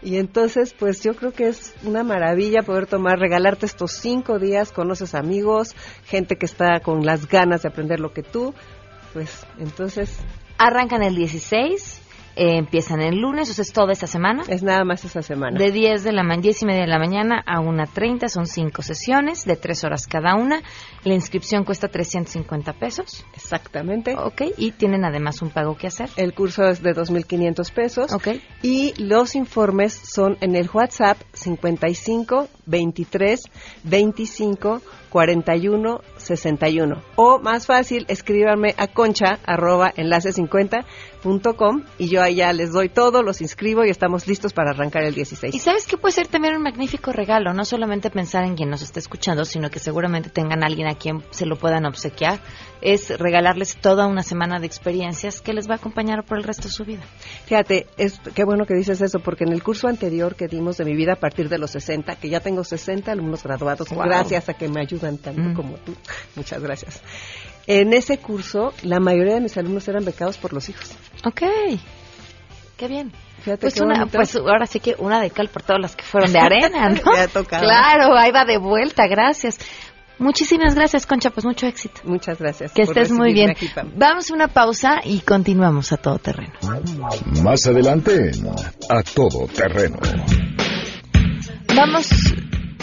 y 0.01 0.17
entonces, 0.17 0.75
pues 0.77 1.01
yo 1.03 1.15
creo 1.15 1.31
que 1.31 1.47
es 1.47 1.73
una 1.85 2.03
maravilla 2.03 2.63
poder 2.63 2.85
tomar, 2.85 3.17
regalarte 3.17 3.65
estos 3.65 3.93
cinco 3.93 4.39
días, 4.39 4.73
conoces 4.73 5.15
amigos, 5.15 5.73
gente 6.03 6.35
que 6.35 6.45
está 6.47 6.81
con 6.81 7.05
las 7.05 7.29
ganas 7.29 7.61
de 7.61 7.69
aprender 7.69 8.01
lo 8.01 8.11
que 8.11 8.23
tú, 8.23 8.53
pues 9.13 9.45
entonces 9.57 10.17
Arrancan 10.57 11.01
el 11.01 11.15
16, 11.15 12.01
eh, 12.35 12.57
empiezan 12.57 13.01
el 13.01 13.19
lunes, 13.19 13.49
o 13.49 13.53
sea, 13.53 13.63
es 13.63 13.73
toda 13.73 13.93
esta 13.93 14.07
semana. 14.07 14.43
es 14.47 14.63
nada 14.63 14.83
más 14.83 15.05
esa 15.05 15.21
semana. 15.21 15.57
De 15.57 15.71
10 15.71 16.03
de 16.03 16.11
la 16.11 16.23
mañana, 16.23 16.41
10 16.41 16.61
y 16.63 16.65
media 16.65 16.81
de 16.81 16.87
la 16.87 16.99
mañana 16.99 17.43
a 17.45 17.59
1.30 17.59 18.27
son 18.27 18.47
cinco 18.47 18.81
sesiones 18.81 19.45
de 19.45 19.55
tres 19.55 19.83
horas 19.83 20.07
cada 20.07 20.35
una. 20.35 20.61
La 21.03 21.13
inscripción 21.13 21.63
cuesta 21.63 21.87
350 21.87 22.73
pesos. 22.73 23.25
Exactamente. 23.35 24.15
Ok, 24.17 24.41
y 24.57 24.71
tienen 24.71 25.05
además 25.05 25.41
un 25.41 25.51
pago 25.51 25.77
que 25.77 25.87
hacer. 25.87 26.09
El 26.15 26.33
curso 26.33 26.63
es 26.63 26.81
de 26.81 26.95
2.500 26.95 27.71
pesos. 27.73 28.11
Ok. 28.13 28.29
Y 28.61 28.93
los 29.01 29.35
informes 29.35 29.93
son 29.93 30.37
en 30.41 30.55
el 30.55 30.69
WhatsApp 30.73 31.17
55 31.33 32.47
23 32.65 33.41
25 33.83 34.81
41 35.09 36.01
61. 36.23 37.01
O 37.15 37.39
más 37.39 37.65
fácil, 37.67 38.05
escríbanme 38.07 38.73
a 38.77 38.87
concha 38.87 39.39
arroba 39.45 39.91
enlace 39.95 40.31
50 40.31 40.85
punto 41.21 41.55
com 41.55 41.83
y 41.97 42.09
yo 42.09 42.21
allá 42.21 42.51
les 42.51 42.73
doy 42.73 42.89
todo, 42.89 43.23
los 43.23 43.39
inscribo 43.41 43.85
y 43.85 43.89
estamos 43.89 44.27
listos 44.27 44.51
para 44.51 44.71
arrancar 44.71 45.03
el 45.03 45.13
16. 45.15 45.55
Y 45.55 45.59
sabes 45.59 45.85
que 45.87 45.95
puede 45.97 46.11
ser 46.13 46.27
también 46.27 46.55
un 46.57 46.63
magnífico 46.63 47.13
regalo, 47.13 47.53
no 47.53 47.63
solamente 47.63 48.09
pensar 48.09 48.43
en 48.43 48.55
quien 48.55 48.69
nos 48.69 48.81
está 48.81 48.99
escuchando, 48.99 49.45
sino 49.45 49.69
que 49.69 49.79
seguramente 49.79 50.29
tengan 50.29 50.63
alguien 50.65 50.87
a 50.87 50.95
quien 50.95 51.23
se 51.31 51.45
lo 51.45 51.55
puedan 51.57 51.85
obsequiar, 51.85 52.41
es 52.81 53.17
regalarles 53.17 53.77
toda 53.77 54.05
una 54.07 54.21
semana 54.23 54.59
de 54.59 54.65
experiencias 54.65 55.39
que 55.39 55.53
les 55.53 55.69
va 55.69 55.75
a 55.75 55.77
acompañar 55.77 56.25
por 56.25 56.37
el 56.37 56.43
resto 56.43 56.63
de 56.63 56.71
su 56.73 56.83
vida. 56.83 57.03
Fíjate, 57.45 57.87
es, 57.97 58.19
qué 58.35 58.43
bueno 58.43 58.65
que 58.65 58.73
dices 58.73 58.99
eso, 59.01 59.19
porque 59.19 59.45
en 59.45 59.53
el 59.53 59.63
curso 59.63 59.87
anterior 59.87 60.35
que 60.35 60.49
dimos 60.49 60.75
de 60.75 60.83
mi 60.83 60.93
vida 60.93 61.13
a 61.13 61.19
partir 61.19 61.47
de 61.47 61.57
los 61.57 61.71
60, 61.71 62.17
que 62.17 62.29
ya 62.29 62.41
tengo 62.41 62.65
60 62.65 63.11
alumnos 63.11 63.43
graduados, 63.43 63.89
Wow. 63.89 64.03
gracias 64.03 64.49
a 64.49 64.53
que 64.55 64.67
me 64.67 64.81
ayudan 64.81 65.17
tanto 65.17 65.41
Mm. 65.41 65.53
como 65.53 65.75
tú, 65.77 65.93
muchas 66.35 66.61
gracias. 66.61 67.01
En 67.67 67.93
ese 67.93 68.17
curso, 68.17 68.73
la 68.83 68.99
mayoría 68.99 69.35
de 69.35 69.41
mis 69.41 69.57
alumnos 69.57 69.87
eran 69.87 70.03
becados 70.03 70.37
por 70.37 70.51
los 70.53 70.67
hijos. 70.69 70.91
Ok, 71.25 71.41
qué 72.77 72.87
bien. 72.87 73.11
Fíjate 73.39 73.61
Pues, 73.61 73.73
qué 73.75 73.83
una, 73.83 74.05
pues 74.05 74.35
ahora 74.35 74.65
sí 74.65 74.79
que 74.79 74.95
una 74.99 75.21
de 75.21 75.29
cal 75.29 75.49
por 75.49 75.63
todas 75.63 75.81
las 75.81 75.95
que 75.95 76.03
fueron 76.03 76.31
de 76.33 76.39
arena, 76.39 76.89
¿no? 77.05 77.11
Me 77.13 77.19
ha 77.19 77.27
tocado. 77.27 77.63
Claro, 77.63 78.17
ahí 78.17 78.31
va 78.31 78.45
de 78.45 78.57
vuelta, 78.57 79.07
gracias. 79.07 79.59
Muchísimas 80.19 80.75
gracias, 80.75 81.05
Concha, 81.05 81.31
pues 81.31 81.43
mucho 81.45 81.65
éxito. 81.67 82.01
Muchas 82.05 82.37
gracias. 82.39 82.71
Que 82.71 82.83
estés 82.83 83.11
muy 83.11 83.33
bien. 83.33 83.49
aquí. 83.49 83.69
Vamos 83.95 84.29
a 84.29 84.33
una 84.33 84.47
pausa 84.47 85.01
y 85.03 85.19
continuamos 85.21 85.91
a 85.91 85.97
todo 85.97 86.19
terreno. 86.19 86.53
Más 87.41 87.65
adelante 87.65 88.31
A 88.89 89.01
Todo 89.03 89.47
Terreno. 89.47 89.97
Vamos, 91.75 92.09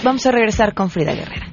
vamos 0.02 0.26
a 0.26 0.32
regresar 0.32 0.74
con 0.74 0.90
Frida 0.90 1.14
Guerrera. 1.14 1.52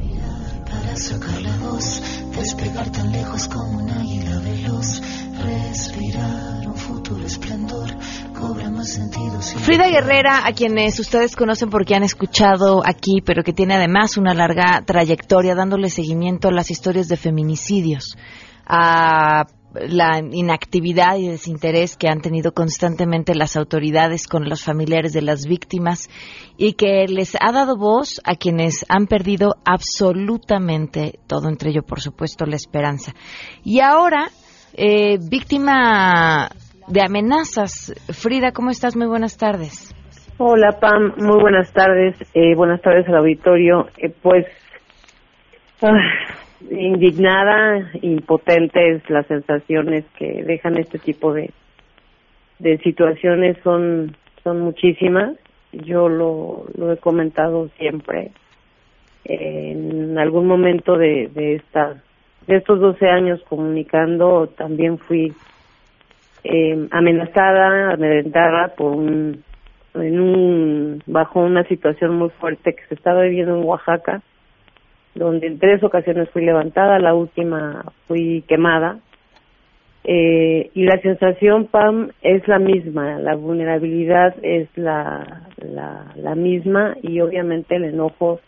Para 0.91 0.99
sacar 1.01 1.41
la 1.41 1.55
voz, 1.57 2.01
despegar 2.35 2.91
tan 2.91 3.11
lejos 3.13 3.47
como 3.47 3.77
un 3.81 3.89
águila 3.89 4.39
veloz, 4.39 5.01
respirar 5.41 6.67
un 6.67 6.75
futuro 6.75 7.25
esplendor, 7.25 7.89
cobra 8.37 8.69
más 8.69 8.89
sentido. 8.89 9.41
si- 9.41 9.57
Frida 9.59 9.87
Guerrera, 9.87 10.45
a 10.45 10.51
quienes 10.51 10.99
ustedes 10.99 11.37
conocen 11.37 11.69
porque 11.69 11.95
han 11.95 12.03
escuchado 12.03 12.81
aquí, 12.85 13.21
pero 13.25 13.41
que 13.41 13.53
tiene 13.53 13.75
además 13.75 14.17
una 14.17 14.33
larga 14.33 14.81
trayectoria 14.85 15.55
dándole 15.55 15.89
seguimiento 15.89 16.49
a 16.49 16.51
las 16.51 16.69
historias 16.71 17.07
de 17.07 17.15
feminicidios, 17.15 18.17
a 18.67 19.45
la 19.73 20.19
inactividad 20.19 21.17
y 21.17 21.27
desinterés 21.27 21.97
que 21.97 22.07
han 22.07 22.21
tenido 22.21 22.53
constantemente 22.53 23.35
las 23.35 23.55
autoridades 23.55 24.27
con 24.27 24.49
los 24.49 24.63
familiares 24.63 25.13
de 25.13 25.21
las 25.21 25.45
víctimas 25.45 26.09
y 26.57 26.73
que 26.73 27.05
les 27.07 27.35
ha 27.39 27.51
dado 27.51 27.77
voz 27.77 28.21
a 28.25 28.35
quienes 28.35 28.85
han 28.89 29.07
perdido 29.07 29.55
absolutamente 29.65 31.19
todo, 31.27 31.49
entre 31.49 31.69
ello, 31.69 31.83
por 31.83 32.01
supuesto, 32.01 32.45
la 32.45 32.55
esperanza. 32.55 33.13
Y 33.63 33.79
ahora, 33.79 34.27
eh, 34.73 35.17
víctima 35.19 36.49
de 36.87 37.01
amenazas. 37.01 37.93
Frida, 38.09 38.51
¿cómo 38.51 38.69
estás? 38.69 38.95
Muy 38.95 39.07
buenas 39.07 39.37
tardes. 39.37 39.95
Hola, 40.37 40.79
Pam. 40.79 41.13
Muy 41.17 41.39
buenas 41.39 41.71
tardes. 41.71 42.15
Eh, 42.33 42.55
buenas 42.55 42.81
tardes 42.81 43.07
al 43.07 43.17
auditorio. 43.17 43.87
Eh, 43.97 44.13
pues, 44.21 44.45
ah, 45.81 45.91
indignada, 46.69 47.89
impotentes 48.01 49.09
las 49.09 49.25
sensaciones 49.27 50.05
que 50.17 50.43
dejan 50.43 50.77
este 50.77 50.99
tipo 50.99 51.33
de, 51.33 51.51
de 52.59 52.77
situaciones 52.79 53.57
son, 53.63 54.15
son 54.43 54.61
muchísimas. 54.61 55.35
Yo 55.71 56.09
lo, 56.09 56.65
lo 56.77 56.91
he 56.91 56.97
comentado 56.97 57.69
siempre. 57.77 58.31
En 59.23 60.17
algún 60.17 60.47
momento 60.47 60.97
de, 60.97 61.29
de, 61.33 61.55
esta, 61.55 62.01
de 62.47 62.57
estos 62.57 62.79
12 62.79 63.07
años 63.07 63.41
comunicando, 63.47 64.47
también 64.47 64.97
fui 64.97 65.33
eh, 66.43 66.87
amenazada, 66.91 67.93
amedrentada 67.93 68.69
por 68.75 68.95
un, 68.95 69.43
en 69.93 70.19
un, 70.19 71.03
bajo 71.05 71.39
una 71.39 71.63
situación 71.65 72.15
muy 72.15 72.29
fuerte 72.29 72.73
que 72.73 72.85
se 72.87 72.95
estaba 72.95 73.21
viviendo 73.23 73.57
en 73.57 73.63
Oaxaca, 73.63 74.21
donde 75.15 75.47
en 75.47 75.59
tres 75.59 75.83
ocasiones 75.83 76.29
fui 76.29 76.43
levantada, 76.43 76.99
la 76.99 77.13
última 77.13 77.83
fui 78.07 78.43
quemada. 78.47 78.99
Eh, 80.03 80.71
y 80.73 80.83
la 80.85 80.99
sensación, 81.01 81.67
Pam, 81.67 82.09
es 82.21 82.47
la 82.47 82.57
misma, 82.57 83.19
la 83.19 83.35
vulnerabilidad 83.35 84.33
es 84.41 84.67
la, 84.75 85.43
la, 85.57 86.11
la 86.15 86.33
misma 86.33 86.95
y 87.03 87.21
obviamente 87.21 87.75
el 87.75 87.85
enojo 87.85 88.39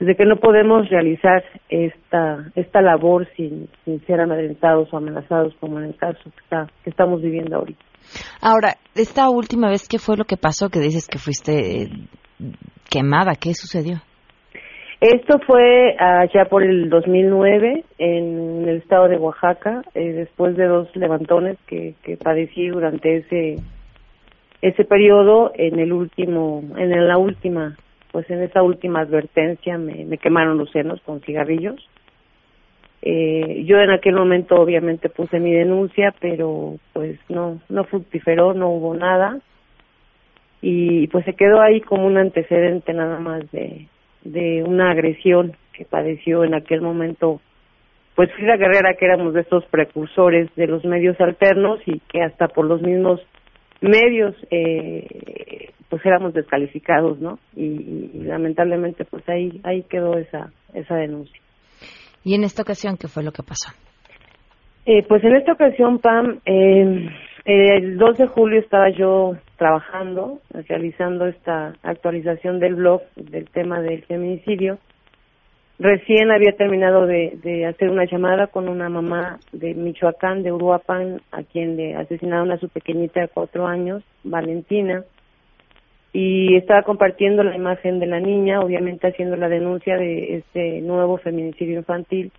de 0.00 0.14
que 0.14 0.26
no 0.26 0.36
podemos 0.36 0.88
realizar 0.90 1.42
esta 1.68 2.44
esta 2.54 2.82
labor 2.82 3.26
sin, 3.36 3.68
sin 3.84 4.04
ser 4.06 4.20
amedrentados 4.20 4.92
o 4.92 4.96
amenazados 4.96 5.54
como 5.58 5.78
en 5.78 5.86
el 5.86 5.96
caso 5.96 6.20
que, 6.24 6.42
está, 6.42 6.66
que 6.84 6.90
estamos 6.90 7.22
viviendo 7.22 7.56
ahorita. 7.56 7.82
Ahora, 8.40 8.74
esta 8.94 9.30
última 9.30 9.68
vez, 9.68 9.88
¿qué 9.88 9.98
fue 9.98 10.16
lo 10.16 10.24
que 10.24 10.36
pasó? 10.36 10.68
Que 10.68 10.80
dices 10.80 11.08
que 11.08 11.18
fuiste 11.18 11.82
eh, 11.82 11.90
quemada, 12.90 13.34
¿qué 13.40 13.54
sucedió? 13.54 14.02
Esto 15.00 15.38
fue 15.40 15.94
allá 15.98 16.46
por 16.46 16.62
el 16.62 16.88
2009 16.88 17.84
en 17.98 18.66
el 18.66 18.76
estado 18.78 19.08
de 19.08 19.18
Oaxaca, 19.18 19.82
eh, 19.94 20.12
después 20.12 20.56
de 20.56 20.66
dos 20.66 20.88
levantones 20.96 21.58
que, 21.66 21.94
padecí 22.22 22.68
durante 22.68 23.16
ese 23.18 23.56
ese 24.62 24.84
periodo 24.84 25.52
en 25.54 25.78
el 25.78 25.92
último 25.92 26.62
en 26.78 27.06
la 27.06 27.18
última 27.18 27.76
pues 28.10 28.28
en 28.30 28.42
esa 28.42 28.62
última 28.62 29.00
advertencia 29.00 29.76
me, 29.76 30.06
me 30.06 30.16
quemaron 30.16 30.56
los 30.56 30.70
senos 30.70 31.02
con 31.02 31.20
cigarrillos. 31.20 31.86
Eh, 33.02 33.64
yo 33.66 33.78
en 33.78 33.90
aquel 33.90 34.14
momento 34.14 34.54
obviamente 34.54 35.10
puse 35.10 35.38
mi 35.38 35.52
denuncia, 35.52 36.14
pero 36.18 36.76
pues 36.94 37.20
no, 37.28 37.60
no 37.68 37.84
fructiferó, 37.84 38.54
no 38.54 38.70
hubo 38.70 38.94
nada. 38.94 39.38
Y 40.62 41.06
pues 41.08 41.26
se 41.26 41.34
quedó 41.34 41.60
ahí 41.60 41.82
como 41.82 42.06
un 42.06 42.16
antecedente 42.16 42.94
nada 42.94 43.20
más 43.20 43.48
de, 43.52 43.86
de 44.26 44.62
una 44.62 44.90
agresión 44.90 45.56
que 45.72 45.84
padeció 45.84 46.44
en 46.44 46.54
aquel 46.54 46.80
momento 46.80 47.40
pues 48.14 48.32
Frida 48.32 48.56
Guerrera, 48.56 48.94
que 48.94 49.04
éramos 49.04 49.34
de 49.34 49.42
estos 49.42 49.64
precursores 49.66 50.48
de 50.56 50.66
los 50.66 50.84
medios 50.86 51.20
alternos 51.20 51.80
y 51.84 52.00
que 52.08 52.22
hasta 52.22 52.48
por 52.48 52.64
los 52.64 52.80
mismos 52.80 53.20
medios 53.82 54.34
eh, 54.50 55.70
pues 55.90 56.04
éramos 56.06 56.32
descalificados, 56.32 57.20
¿no? 57.20 57.38
Y, 57.54 58.22
lamentablemente 58.24 59.04
pues 59.04 59.28
ahí 59.28 59.60
ahí 59.64 59.82
quedó 59.82 60.16
esa 60.16 60.50
esa 60.72 60.96
denuncia. 60.96 61.40
¿Y 62.24 62.34
en 62.34 62.44
esta 62.44 62.62
ocasión 62.62 62.96
qué 62.96 63.06
fue 63.06 63.22
lo 63.22 63.32
que 63.32 63.42
pasó? 63.42 63.70
Eh, 64.86 65.04
pues 65.06 65.22
en 65.24 65.34
esta 65.36 65.52
ocasión, 65.52 65.98
Pam, 65.98 66.38
eh, 66.46 67.08
el 67.46 67.96
2 67.96 68.18
de 68.18 68.26
julio 68.26 68.60
estaba 68.60 68.90
yo 68.90 69.36
trabajando, 69.56 70.40
realizando 70.68 71.26
esta 71.26 71.74
actualización 71.82 72.60
del 72.60 72.74
blog 72.74 73.02
del 73.14 73.48
tema 73.50 73.80
del 73.80 74.02
feminicidio 74.04 74.78
Recién 75.78 76.30
había 76.30 76.56
terminado 76.56 77.06
de, 77.06 77.38
de, 77.42 77.66
hacer 77.66 77.90
una 77.90 78.06
llamada 78.06 78.46
con 78.46 78.66
una 78.66 78.88
mamá 78.88 79.38
de 79.52 79.74
Michoacán, 79.74 80.42
de 80.42 80.50
Uruapan, 80.50 81.20
a 81.32 81.42
quien 81.42 81.76
le 81.76 81.94
asesinaron 81.94 82.50
a 82.50 82.56
su 82.56 82.70
pequeñita 82.70 83.20
de 83.20 83.28
cuatro 83.28 83.66
años, 83.66 84.02
Valentina, 84.24 85.04
y 86.14 86.56
estaba 86.56 86.82
compartiendo 86.82 87.42
la 87.42 87.54
imagen 87.54 88.00
de 88.00 88.06
la 88.06 88.20
niña, 88.20 88.60
obviamente 88.60 89.06
haciendo 89.06 89.36
la 89.36 89.50
denuncia 89.50 89.98
de 89.98 90.38
este 90.38 90.80
nuevo 90.80 91.18
feminicidio 91.18 91.76
infantil. 91.76 92.32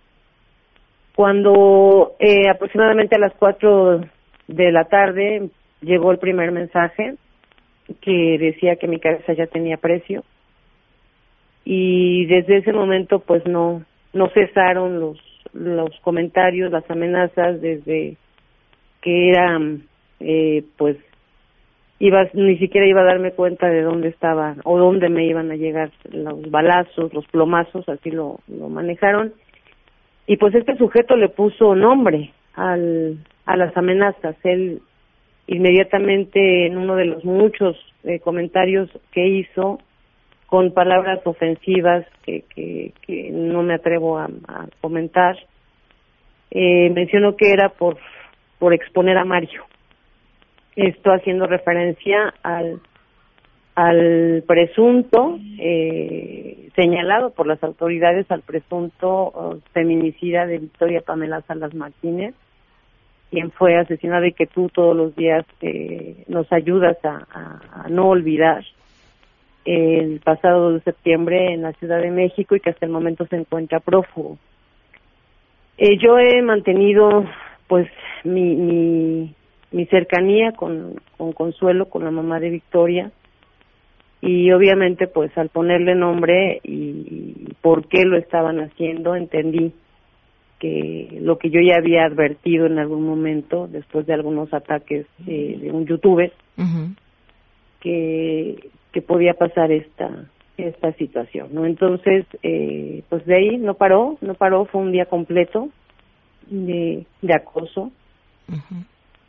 Cuando 1.14 2.16
eh, 2.18 2.48
aproximadamente 2.48 3.14
a 3.14 3.20
las 3.20 3.34
cuatro 3.34 4.00
de 4.48 4.72
la 4.72 4.84
tarde 4.84 5.50
llegó 5.80 6.10
el 6.10 6.18
primer 6.18 6.50
mensaje 6.50 7.14
que 8.00 8.38
decía 8.38 8.76
que 8.76 8.88
mi 8.88 8.98
cabeza 8.98 9.32
ya 9.34 9.46
tenía 9.46 9.76
precio. 9.76 10.24
Y 11.64 12.26
desde 12.26 12.58
ese 12.58 12.72
momento 12.72 13.20
pues 13.20 13.46
no 13.46 13.82
no 14.12 14.28
cesaron 14.30 15.00
los 15.00 15.18
los 15.52 15.98
comentarios 16.00 16.72
las 16.72 16.90
amenazas 16.90 17.60
desde 17.60 18.16
que 19.02 19.30
era 19.30 19.60
eh, 20.20 20.64
pues 20.76 20.96
iba 21.98 22.26
ni 22.32 22.58
siquiera 22.58 22.86
iba 22.86 23.02
a 23.02 23.04
darme 23.04 23.32
cuenta 23.32 23.68
de 23.68 23.82
dónde 23.82 24.08
estaba 24.08 24.56
o 24.64 24.78
dónde 24.78 25.08
me 25.08 25.26
iban 25.26 25.50
a 25.50 25.56
llegar 25.56 25.90
los 26.10 26.50
balazos 26.50 27.12
los 27.12 27.26
plomazos 27.26 27.88
así 27.88 28.10
lo 28.10 28.40
lo 28.48 28.68
manejaron. 28.68 29.32
Y 30.26 30.36
pues 30.36 30.54
este 30.54 30.76
sujeto 30.76 31.16
le 31.16 31.30
puso 31.30 31.74
nombre 31.74 32.32
al 32.54 33.18
a 33.48 33.56
las 33.56 33.74
amenazas 33.78 34.36
él 34.44 34.82
inmediatamente 35.46 36.66
en 36.66 36.76
uno 36.76 36.96
de 36.96 37.06
los 37.06 37.24
muchos 37.24 37.76
eh, 38.04 38.20
comentarios 38.20 38.90
que 39.10 39.26
hizo 39.26 39.80
con 40.46 40.74
palabras 40.74 41.20
ofensivas 41.24 42.04
que, 42.22 42.44
que, 42.54 42.92
que 43.00 43.30
no 43.30 43.62
me 43.62 43.74
atrevo 43.74 44.18
a, 44.18 44.28
comentar. 44.82 45.36
Eh, 46.50 46.90
mencionó 46.90 47.36
que 47.36 47.50
era 47.50 47.70
por, 47.70 47.96
por 48.58 48.74
exponer 48.74 49.16
a 49.16 49.24
Mario. 49.24 49.64
Esto 50.76 51.10
haciendo 51.10 51.46
referencia 51.46 52.34
al, 52.42 52.80
al 53.74 54.44
presunto 54.46 55.38
eh, 55.58 56.68
señalado 56.76 57.30
por 57.30 57.46
las 57.46 57.62
autoridades 57.64 58.30
al 58.30 58.42
presunto 58.42 59.30
uh, 59.30 59.60
feminicida 59.72 60.46
de 60.46 60.58
Victoria 60.58 61.00
Pamela 61.00 61.40
Salas 61.42 61.74
Martínez, 61.74 62.34
quien 63.30 63.50
fue 63.50 63.76
asesinada 63.76 64.26
y 64.26 64.32
que 64.32 64.46
tú 64.46 64.68
todos 64.68 64.96
los 64.96 65.14
días 65.14 65.44
eh, 65.60 66.24
nos 66.28 66.50
ayudas 66.52 66.96
a, 67.04 67.86
no 67.88 68.08
olvidar 68.08 68.64
el 69.64 70.20
pasado 70.20 70.72
de 70.72 70.80
septiembre 70.80 71.52
en 71.52 71.62
la 71.62 71.72
Ciudad 71.74 72.00
de 72.00 72.10
México 72.10 72.56
y 72.56 72.60
que 72.60 72.70
hasta 72.70 72.86
el 72.86 72.92
momento 72.92 73.26
se 73.26 73.36
encuentra 73.36 73.80
prófugo. 73.80 74.38
Eh, 75.76 75.98
yo 75.98 76.18
he 76.18 76.40
mantenido 76.42 77.24
pues 77.66 77.88
mi, 78.24 78.56
mi, 78.56 79.34
mi 79.72 79.86
cercanía 79.86 80.52
con 80.52 80.96
Consuelo, 81.34 81.88
con 81.88 82.04
la 82.04 82.10
mamá 82.10 82.40
de 82.40 82.50
Victoria, 82.50 83.10
y 84.20 84.50
obviamente 84.52 85.06
pues 85.06 85.36
al 85.38 85.48
ponerle 85.48 85.94
nombre 85.94 86.60
y 86.64 87.54
por 87.60 87.86
qué 87.86 88.04
lo 88.04 88.16
estaban 88.16 88.60
haciendo 88.60 89.14
entendí 89.14 89.72
que 90.58 91.18
lo 91.20 91.38
que 91.38 91.50
yo 91.50 91.60
ya 91.60 91.76
había 91.76 92.04
advertido 92.04 92.66
en 92.66 92.78
algún 92.78 93.04
momento 93.04 93.68
después 93.68 94.06
de 94.06 94.14
algunos 94.14 94.52
ataques 94.52 95.06
eh, 95.26 95.58
de 95.60 95.70
un 95.70 95.86
youtuber 95.86 96.32
que 97.80 98.70
que 98.92 99.02
podía 99.02 99.34
pasar 99.34 99.70
esta 99.70 100.28
esta 100.56 100.92
situación, 100.94 101.48
¿no? 101.52 101.66
Entonces, 101.66 102.26
eh, 102.42 103.02
pues 103.08 103.24
de 103.26 103.36
ahí 103.36 103.58
no 103.58 103.74
paró, 103.74 104.18
no 104.20 104.34
paró, 104.34 104.64
fue 104.64 104.80
un 104.80 104.90
día 104.90 105.06
completo 105.06 105.68
de, 106.48 107.06
de 107.22 107.34
acoso, 107.34 107.92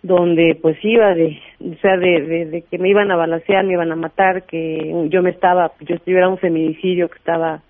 donde 0.02 0.58
pues 0.60 0.78
iba 0.84 1.14
de, 1.14 1.38
o 1.60 1.76
sea, 1.82 1.98
de, 1.98 2.46
de, 2.46 2.62
que 2.64 2.80
me 2.80 2.90
iban 2.90 3.12
a 3.12 3.16
balasear, 3.16 3.64
me 3.66 3.74
iban 3.74 3.92
a 3.92 3.96
matar, 3.96 4.44
que 4.44 5.08
yo 5.10 5.22
me 5.22 5.30
estaba, 5.30 5.72
yo 5.82 5.96
estuviera 5.96 6.30
un 6.30 6.40
feminicidio 6.40 7.10
que 7.10 7.18
estaba 7.18 7.62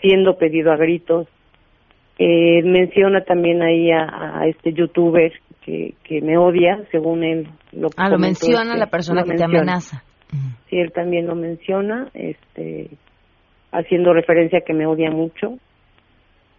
siendo 0.00 0.36
pedido 0.36 0.72
a 0.72 0.76
gritos. 0.76 1.28
Eh, 2.18 2.62
menciona 2.64 3.22
también 3.22 3.62
ahí 3.62 3.92
a, 3.92 4.40
a, 4.40 4.46
este 4.48 4.72
youtuber 4.72 5.32
que, 5.64 5.94
que 6.02 6.20
me 6.20 6.36
odia, 6.36 6.82
según 6.90 7.22
él. 7.22 7.48
Lo 7.72 7.88
ah, 7.96 8.08
lo 8.08 8.18
menciona 8.18 8.70
este, 8.70 8.78
la 8.78 8.86
persona 8.86 9.22
que 9.22 9.34
te 9.34 9.44
amenaza. 9.44 10.02
Sí, 10.68 10.78
él 10.78 10.92
también 10.92 11.26
lo 11.26 11.36
menciona, 11.36 12.08
este, 12.14 12.90
haciendo 13.70 14.12
referencia 14.12 14.58
a 14.58 14.62
que 14.62 14.74
me 14.74 14.86
odia 14.86 15.10
mucho. 15.10 15.58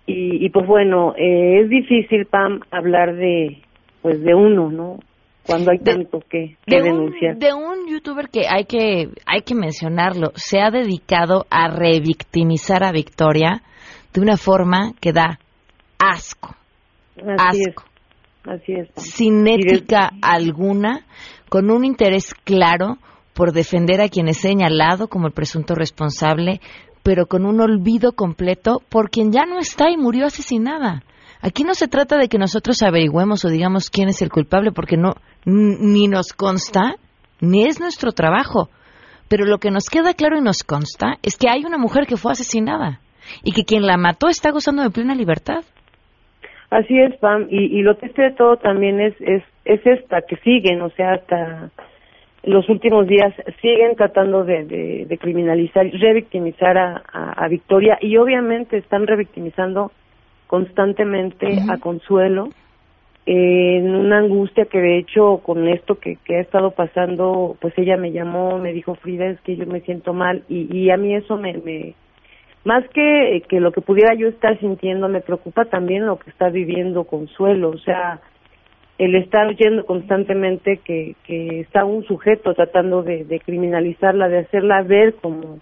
Y, 0.06 0.46
y 0.46 0.50
pues 0.50 0.66
bueno, 0.66 1.14
eh, 1.18 1.62
es 1.62 1.70
difícil, 1.70 2.26
Pam, 2.26 2.62
hablar 2.72 3.16
de, 3.16 3.58
pues 4.02 4.22
de 4.24 4.34
uno, 4.34 4.72
¿no? 4.72 5.00
Cuando 5.46 5.72
hay 5.72 5.80
tanto 5.80 6.20
que, 6.30 6.56
que 6.66 6.76
de 6.76 6.84
denunciar. 6.84 7.34
Un, 7.34 7.40
de 7.40 7.54
un 7.54 7.92
youtuber 7.92 8.30
que 8.30 8.48
hay 8.48 8.66
que 8.66 9.10
hay 9.26 9.42
que 9.42 9.56
mencionarlo, 9.56 10.32
se 10.36 10.62
ha 10.62 10.70
dedicado 10.70 11.46
a 11.50 11.70
revictimizar 11.70 12.84
a 12.84 12.92
Victoria 12.92 13.62
de 14.14 14.22
una 14.22 14.38
forma 14.38 14.94
que 15.02 15.12
da 15.12 15.40
asco. 16.00 16.56
Así 17.18 17.64
asco. 17.68 17.84
Es. 17.84 18.52
Así 18.52 18.74
es. 18.74 18.90
Sin 18.96 19.48
ética 19.48 20.12
alguna, 20.22 21.06
con 21.50 21.70
un 21.70 21.86
interés 21.86 22.34
claro 22.34 22.98
por 23.34 23.52
defender 23.52 24.02
a 24.02 24.10
quien 24.10 24.28
es 24.28 24.38
señalado 24.38 25.08
como 25.08 25.28
el 25.28 25.34
presunto 25.34 25.76
responsable, 25.76 26.62
pero 27.04 27.28
con 27.28 27.46
un 27.46 27.62
olvido 27.62 28.14
completo 28.14 28.82
por 28.90 29.10
quien 29.10 29.32
ya 29.32 29.46
no 29.46 29.60
está 29.60 29.90
y 29.90 29.98
murió 29.98 30.26
asesinada. 30.26 31.04
Aquí 31.42 31.64
no 31.64 31.74
se 31.74 31.88
trata 31.88 32.18
de 32.18 32.28
que 32.28 32.38
nosotros 32.38 32.82
averigüemos 32.82 33.46
o 33.46 33.50
digamos 33.50 33.90
quién 33.90 34.10
es 34.10 34.22
el 34.22 34.30
culpable, 34.30 34.72
porque 34.72 34.98
no 34.98 35.14
ni 35.46 36.08
nos 36.08 36.34
consta, 36.34 36.96
ni 37.40 37.66
es 37.66 37.80
nuestro 37.80 38.12
trabajo. 38.12 38.70
Pero 39.30 39.46
lo 39.46 39.60
que 39.60 39.72
nos 39.72 39.86
queda 39.86 40.14
claro 40.14 40.38
y 40.38 40.42
nos 40.42 40.64
consta 40.64 41.18
es 41.22 41.38
que 41.38 41.50
hay 41.50 41.64
una 41.64 41.78
mujer 41.78 42.08
que 42.08 42.18
fue 42.18 42.34
asesinada 42.34 43.00
y 43.44 43.52
que 43.54 43.64
quien 43.64 43.86
la 43.86 43.96
mató 43.96 44.28
está 44.28 44.52
gozando 44.52 44.84
de 44.84 44.90
plena 44.90 45.16
libertad. 45.16 45.64
Así 46.70 47.00
es, 47.00 47.16
Pam, 47.18 47.48
y, 47.50 47.80
y 47.80 47.82
lo 47.82 47.96
triste 47.96 48.22
de 48.22 48.32
todo 48.32 48.58
también 48.58 49.00
es, 49.02 49.16
es, 49.22 49.44
es 49.66 49.86
esta, 49.86 50.22
que 50.22 50.36
siguen, 50.38 50.82
o 50.82 50.90
sea, 50.92 51.14
hasta 51.14 51.72
los 52.44 52.70
últimos 52.70 53.08
días 53.08 53.34
siguen 53.62 53.96
tratando 53.96 54.44
de, 54.44 54.66
de, 54.66 55.06
de 55.06 55.18
criminalizar 55.18 55.86
y 55.86 55.92
revictimizar 55.92 56.78
a, 56.78 57.02
a, 57.12 57.32
a, 57.44 57.48
Victoria 57.48 57.98
y 58.02 58.18
obviamente 58.18 58.78
están 58.78 59.08
revictimizando 59.08 59.92
constantemente 60.48 61.48
uh 61.48 61.50
-huh. 61.50 61.74
a 61.74 61.78
Consuelo 61.80 62.50
eh, 63.26 63.78
en 63.78 63.94
una 63.94 64.20
angustia 64.20 64.66
que 64.66 64.80
de 64.80 64.98
hecho 65.00 65.42
con 65.44 65.68
esto 65.68 65.96
que, 66.00 66.18
que, 66.24 66.38
ha 66.38 66.40
estado 66.40 66.72
pasando, 66.72 67.58
pues 67.60 67.74
ella 67.78 67.98
me 67.98 68.12
llamó, 68.12 68.58
me 68.58 68.74
dijo 68.74 68.96
Frida, 68.96 69.26
es 69.26 69.42
que 69.42 69.56
yo 69.56 69.66
me 69.66 69.82
siento 69.82 70.14
mal 70.14 70.44
y, 70.48 70.76
y 70.76 70.92
a 70.92 70.98
mí 70.98 71.14
eso 71.14 71.38
me, 71.38 71.54
me 71.58 71.94
más 72.66 72.88
que, 72.90 73.44
que 73.48 73.60
lo 73.60 73.72
que 73.72 73.82
pudiera 73.82 74.14
yo 74.16 74.28
estar 74.28 74.60
sintiendo, 74.60 75.08
me 75.08 75.22
preocupa 75.22 75.66
también 75.66 76.06
lo 76.06 76.20
que 76.20 76.30
está 76.30 76.50
viviendo 76.50 77.06
Consuelo, 77.06 77.70
o 77.70 77.78
sea, 77.78 78.20
el 78.98 79.16
estar 79.16 79.48
oyendo 79.48 79.86
constantemente 79.86 80.82
que, 80.84 81.16
que 81.24 81.62
está 81.62 81.86
un 81.86 82.04
sujeto 82.04 82.54
tratando 82.54 83.02
de, 83.02 83.24
de 83.24 83.40
criminalizarla, 83.40 84.28
de 84.28 84.40
hacerla 84.40 84.82
ver 84.82 85.16
como 85.16 85.60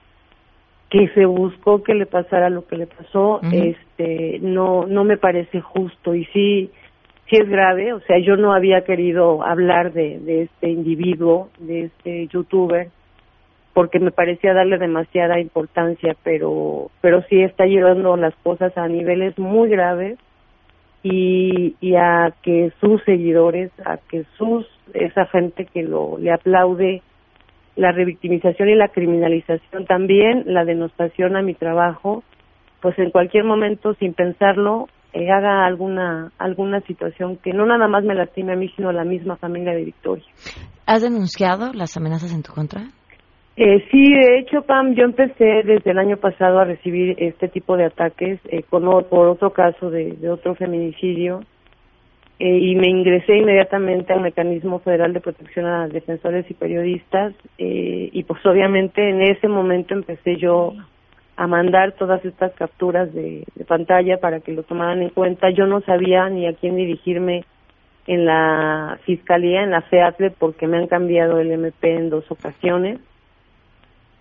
que 0.90 1.10
se 1.10 1.26
buscó 1.26 1.84
que 1.84 1.94
le 1.94 2.06
pasara 2.06 2.50
lo 2.50 2.66
que 2.66 2.78
le 2.78 2.88
pasó, 2.88 3.36
uh 3.36 3.42
-huh. 3.42 3.76
este, 3.76 4.40
no, 4.42 4.88
no 4.88 5.04
me 5.04 5.18
parece 5.18 5.62
justo 5.62 6.16
y 6.16 6.26
sí, 6.26 6.72
sí 7.30 7.36
es 7.36 7.48
grave, 7.48 7.94
o 7.94 8.00
sea, 8.02 8.18
yo 8.20 8.38
no 8.38 8.54
había 8.54 8.82
querido 8.82 9.44
hablar 9.44 9.92
de, 9.94 10.20
de 10.20 10.44
este 10.44 10.70
individuo, 10.70 11.50
de 11.60 11.86
este 11.86 12.28
youtuber, 12.28 12.88
porque 13.78 14.00
me 14.00 14.10
parecía 14.10 14.56
darle 14.56 14.80
demasiada 14.80 15.40
importancia, 15.40 16.16
pero, 16.24 16.90
pero 17.00 17.22
sí 17.30 17.44
está 17.44 17.68
llevando 17.68 18.18
las 18.18 18.34
cosas 18.38 18.76
a 18.76 18.88
niveles 18.88 19.38
muy 19.38 19.70
graves 19.70 20.18
y, 21.04 21.76
y 21.80 21.94
a 21.94 22.34
que 22.42 22.74
sus 22.82 23.04
seguidores, 23.04 23.70
a 23.86 23.98
que 23.98 24.26
sus, 24.36 24.66
esa 24.96 25.28
gente 25.28 25.66
que 25.66 25.84
lo, 25.84 26.18
le 26.18 26.32
aplaude 26.34 27.04
la 27.76 27.92
revictimización 27.92 28.68
y 28.70 28.74
la 28.74 28.88
criminalización 28.88 29.86
también, 29.86 30.46
la 30.48 30.66
denostación 30.66 31.36
a 31.36 31.44
mi 31.44 31.54
trabajo, 31.54 32.24
pues 32.82 32.98
en 32.98 33.12
cualquier 33.12 33.44
momento, 33.44 33.94
sin 34.00 34.16
pensarlo, 34.16 34.88
eh, 35.14 35.30
haga 35.30 35.68
alguna 35.68 36.32
alguna 36.40 36.82
situación 36.82 37.38
que 37.38 37.54
no 37.54 37.68
nada 37.68 37.88
más 37.88 38.04
me 38.04 38.16
lastime 38.16 38.54
a 38.54 38.56
mí, 38.56 38.70
sino 38.76 38.90
a 38.90 38.94
la 38.94 39.04
misma 39.04 39.36
familia 39.36 39.74
de 39.74 39.86
Victoria. 39.86 40.26
¿Has 40.88 41.04
denunciado 41.04 41.74
las 41.74 41.96
amenazas 41.96 42.34
en 42.34 42.42
tu 42.42 42.54
contra? 42.54 42.88
Eh, 43.60 43.84
sí, 43.90 44.14
de 44.14 44.38
hecho, 44.38 44.62
Pam, 44.62 44.94
yo 44.94 45.04
empecé 45.04 45.64
desde 45.64 45.90
el 45.90 45.98
año 45.98 46.18
pasado 46.18 46.60
a 46.60 46.66
recibir 46.66 47.16
este 47.18 47.48
tipo 47.48 47.76
de 47.76 47.86
ataques 47.86 48.40
eh, 48.50 48.62
con, 48.62 48.84
por 49.06 49.28
otro 49.28 49.52
caso 49.52 49.90
de, 49.90 50.16
otro 50.30 50.54
feminicidio 50.54 51.42
eh, 52.38 52.56
y 52.56 52.76
me 52.76 52.88
ingresé 52.88 53.36
inmediatamente 53.36 54.14
al 54.14 54.22
Mecanismo 54.22 54.78
Federal 54.78 55.12
de 55.12 55.22
Protección 55.22 55.66
a 55.66 55.88
Defensores 55.88 56.46
y 56.52 56.54
Periodistas 56.54 57.34
eh, 57.58 58.10
y 58.14 58.24
pues 58.26 58.46
obviamente 58.46 59.10
en 59.10 59.24
ese 59.24 59.48
momento 59.48 59.96
empecé 59.96 60.36
yo 60.36 60.74
a 61.36 61.48
mandar 61.48 61.94
todas 61.94 62.24
estas 62.26 62.54
capturas 62.54 63.12
de, 63.12 63.44
de 63.56 63.66
pantalla 63.66 64.20
para 64.20 64.40
que 64.40 64.52
lo 64.52 64.62
tomaran 64.62 65.02
en 65.02 65.10
cuenta. 65.10 65.50
Yo 65.50 65.66
no 65.66 65.82
sabía 65.82 66.30
ni 66.30 66.46
a 66.46 66.54
quién 66.54 66.76
dirigirme 66.76 67.44
en 68.06 68.26
la 68.26 69.00
Fiscalía, 69.04 69.64
en 69.64 69.72
la 69.72 69.82
FEATLE, 69.82 70.30
porque 70.30 70.68
me 70.68 70.78
han 70.78 70.88
cambiado 70.88 71.40
el 71.40 71.52
MP 71.52 71.96
en 71.96 72.12
dos 72.12 72.30
ocasiones. 72.30 73.00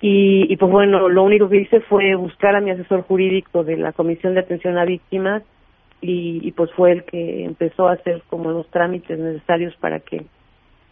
Y, 0.00 0.52
y 0.52 0.56
pues 0.56 0.70
bueno, 0.70 1.08
lo 1.08 1.22
único 1.22 1.48
que 1.48 1.62
hice 1.62 1.80
fue 1.80 2.14
buscar 2.16 2.54
a 2.54 2.60
mi 2.60 2.70
asesor 2.70 3.02
jurídico 3.02 3.64
de 3.64 3.76
la 3.76 3.92
Comisión 3.92 4.34
de 4.34 4.40
Atención 4.40 4.76
a 4.76 4.84
Víctimas 4.84 5.42
y, 6.02 6.46
y 6.46 6.52
pues 6.52 6.70
fue 6.72 6.92
el 6.92 7.04
que 7.04 7.44
empezó 7.44 7.88
a 7.88 7.94
hacer 7.94 8.22
como 8.28 8.50
los 8.50 8.68
trámites 8.70 9.18
necesarios 9.18 9.74
para 9.76 10.00
que 10.00 10.26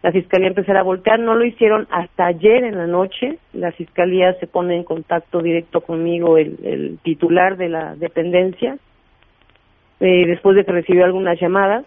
la 0.03 0.13
fiscalía 0.13 0.49
empezara 0.49 0.81
a 0.81 0.85
voltear. 0.85 1.19
No 1.19 1.35
lo 1.35 1.45
hicieron 1.45 1.87
hasta 1.91 2.27
ayer 2.27 2.65
en 2.65 2.77
la 2.77 2.87
noche. 2.87 3.39
La 3.53 3.73
fiscalía 3.73 4.35
se 4.35 4.47
pone 4.47 4.77
en 4.77 4.85
contacto 4.85 5.41
directo 5.41 5.83
conmigo, 5.83 6.37
el, 6.39 6.59
el 6.63 6.99
titular 7.03 7.57
de 7.57 7.69
la 7.69 7.97
dependencia, 7.97 8.77
eh, 10.01 10.27
después 10.27 10.57
de 10.57 10.65
que 10.65 10.73
recibió 10.73 11.05
algunas 11.05 11.41
llamadas. 11.41 11.85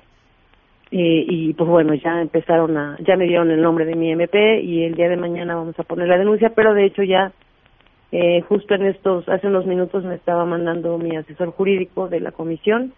Eh, 0.92 1.26
y 1.28 1.54
pues 1.54 1.70
bueno, 1.70 1.94
ya 1.96 2.22
empezaron 2.22 2.78
a, 2.78 2.98
ya 3.06 3.18
me 3.18 3.26
dieron 3.26 3.52
el 3.52 3.62
nombre 3.62 3.86
de 3.86 3.96
mi 3.96 4.12
MP 4.12 4.62
y 4.62 4.84
el 4.84 4.96
día 4.96 5.10
de 5.10 5.18
mañana 5.18 5.56
vamos 5.56 5.78
a 5.78 5.84
poner 5.84 6.08
la 6.08 6.18
denuncia, 6.18 6.52
pero 6.56 6.74
de 6.74 6.86
hecho 6.86 7.04
ya 7.04 7.34
eh, 8.12 8.42
justo 8.48 8.74
en 8.74 8.86
estos, 8.86 9.28
hace 9.28 9.48
unos 9.48 9.66
minutos 9.66 10.06
me 10.06 10.16
estaba 10.16 10.46
mandando 10.46 10.98
mi 10.98 11.16
asesor 11.18 11.52
jurídico 11.52 12.08
de 12.08 12.22
la 12.22 12.32
comisión, 12.32 12.94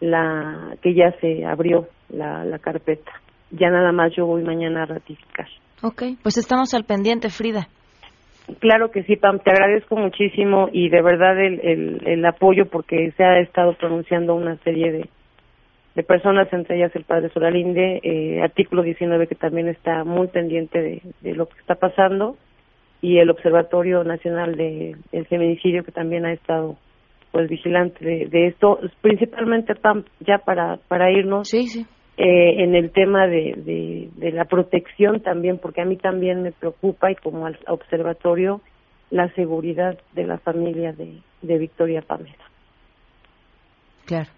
la 0.00 0.76
que 0.82 0.94
ya 0.94 1.12
se 1.20 1.46
abrió 1.46 1.88
la, 2.10 2.44
la 2.44 2.58
carpeta. 2.58 3.10
Ya 3.52 3.70
nada 3.70 3.90
más 3.92 4.12
yo 4.14 4.26
voy 4.26 4.42
mañana 4.42 4.82
a 4.82 4.86
ratificar. 4.86 5.48
Ok, 5.82 6.02
pues 6.22 6.36
estamos 6.36 6.74
al 6.74 6.84
pendiente, 6.84 7.30
Frida. 7.30 7.68
Claro 8.58 8.90
que 8.90 9.02
sí, 9.04 9.16
Pam, 9.16 9.38
te 9.38 9.50
agradezco 9.50 9.96
muchísimo 9.96 10.68
y 10.72 10.88
de 10.88 11.02
verdad 11.02 11.38
el, 11.40 11.60
el, 11.60 12.02
el 12.06 12.26
apoyo 12.26 12.66
porque 12.66 13.12
se 13.16 13.24
ha 13.24 13.38
estado 13.40 13.74
pronunciando 13.74 14.34
una 14.34 14.56
serie 14.56 14.92
de, 14.92 15.08
de 15.94 16.02
personas, 16.02 16.52
entre 16.52 16.76
ellas 16.76 16.94
el 16.94 17.04
padre 17.04 17.30
Solalinde, 17.30 18.00
eh, 18.02 18.42
artículo 18.42 18.82
19 18.82 19.26
que 19.26 19.34
también 19.34 19.68
está 19.68 20.04
muy 20.04 20.28
pendiente 20.28 20.80
de, 20.80 21.02
de, 21.20 21.34
lo 21.34 21.46
que 21.46 21.58
está 21.58 21.74
pasando 21.74 22.36
y 23.02 23.18
el 23.18 23.30
Observatorio 23.30 24.04
Nacional 24.04 24.56
de, 24.56 24.96
del 25.10 25.26
Feminicidio 25.26 25.84
que 25.84 25.92
también 25.92 26.26
ha 26.26 26.32
estado 26.32 26.76
pues 27.32 27.48
vigilante 27.48 28.04
de, 28.04 28.26
de 28.26 28.48
esto, 28.48 28.78
principalmente 29.00 29.74
Pam, 29.74 30.04
ya 30.20 30.38
para, 30.38 30.78
para 30.88 31.10
irnos 31.10 31.48
sí, 31.48 31.66
sí. 31.68 31.86
Eh, 32.16 32.64
en 32.64 32.74
el 32.74 32.90
tema 32.90 33.26
de, 33.26 33.54
de, 33.56 34.10
de 34.16 34.32
la 34.32 34.44
protección 34.44 35.20
también, 35.20 35.58
porque 35.58 35.80
a 35.80 35.86
mí 35.86 35.96
también 35.96 36.42
me 36.42 36.52
preocupa 36.52 37.10
y 37.10 37.14
como 37.14 37.46
al 37.46 37.58
observatorio 37.66 38.60
la 39.10 39.32
seguridad 39.34 39.98
de 40.12 40.24
la 40.24 40.38
familia 40.38 40.92
de, 40.92 41.18
de 41.40 41.58
Victoria 41.58 42.02
Pamela. 42.02 42.44
Claro. 44.04 44.28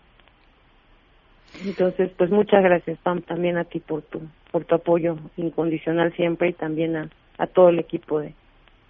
Entonces, 1.64 2.10
pues 2.16 2.30
muchas 2.30 2.62
gracias, 2.62 2.98
Pam, 3.02 3.22
también 3.22 3.58
a 3.58 3.64
ti 3.64 3.80
por 3.80 4.02
tu, 4.02 4.20
por 4.50 4.64
tu 4.64 4.74
apoyo 4.74 5.16
incondicional 5.36 6.14
siempre 6.16 6.50
y 6.50 6.52
también 6.54 6.96
a, 6.96 7.10
a 7.38 7.46
todo 7.46 7.68
el 7.68 7.78
equipo 7.78 8.20
de, 8.20 8.34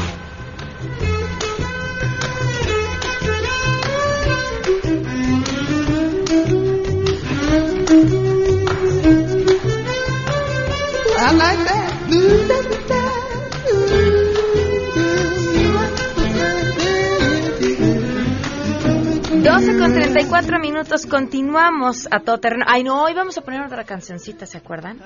12 19.43 19.79
con 19.79 19.91
34 19.91 20.59
minutos, 20.59 21.07
continuamos 21.07 22.07
a 22.11 22.19
todo 22.19 22.39
terreno. 22.39 22.63
Ay, 22.67 22.83
no, 22.83 23.01
hoy 23.01 23.15
vamos 23.15 23.39
a 23.39 23.41
poner 23.41 23.61
otra 23.61 23.83
cancioncita, 23.85 24.45
¿se 24.45 24.59
acuerdan? 24.59 25.01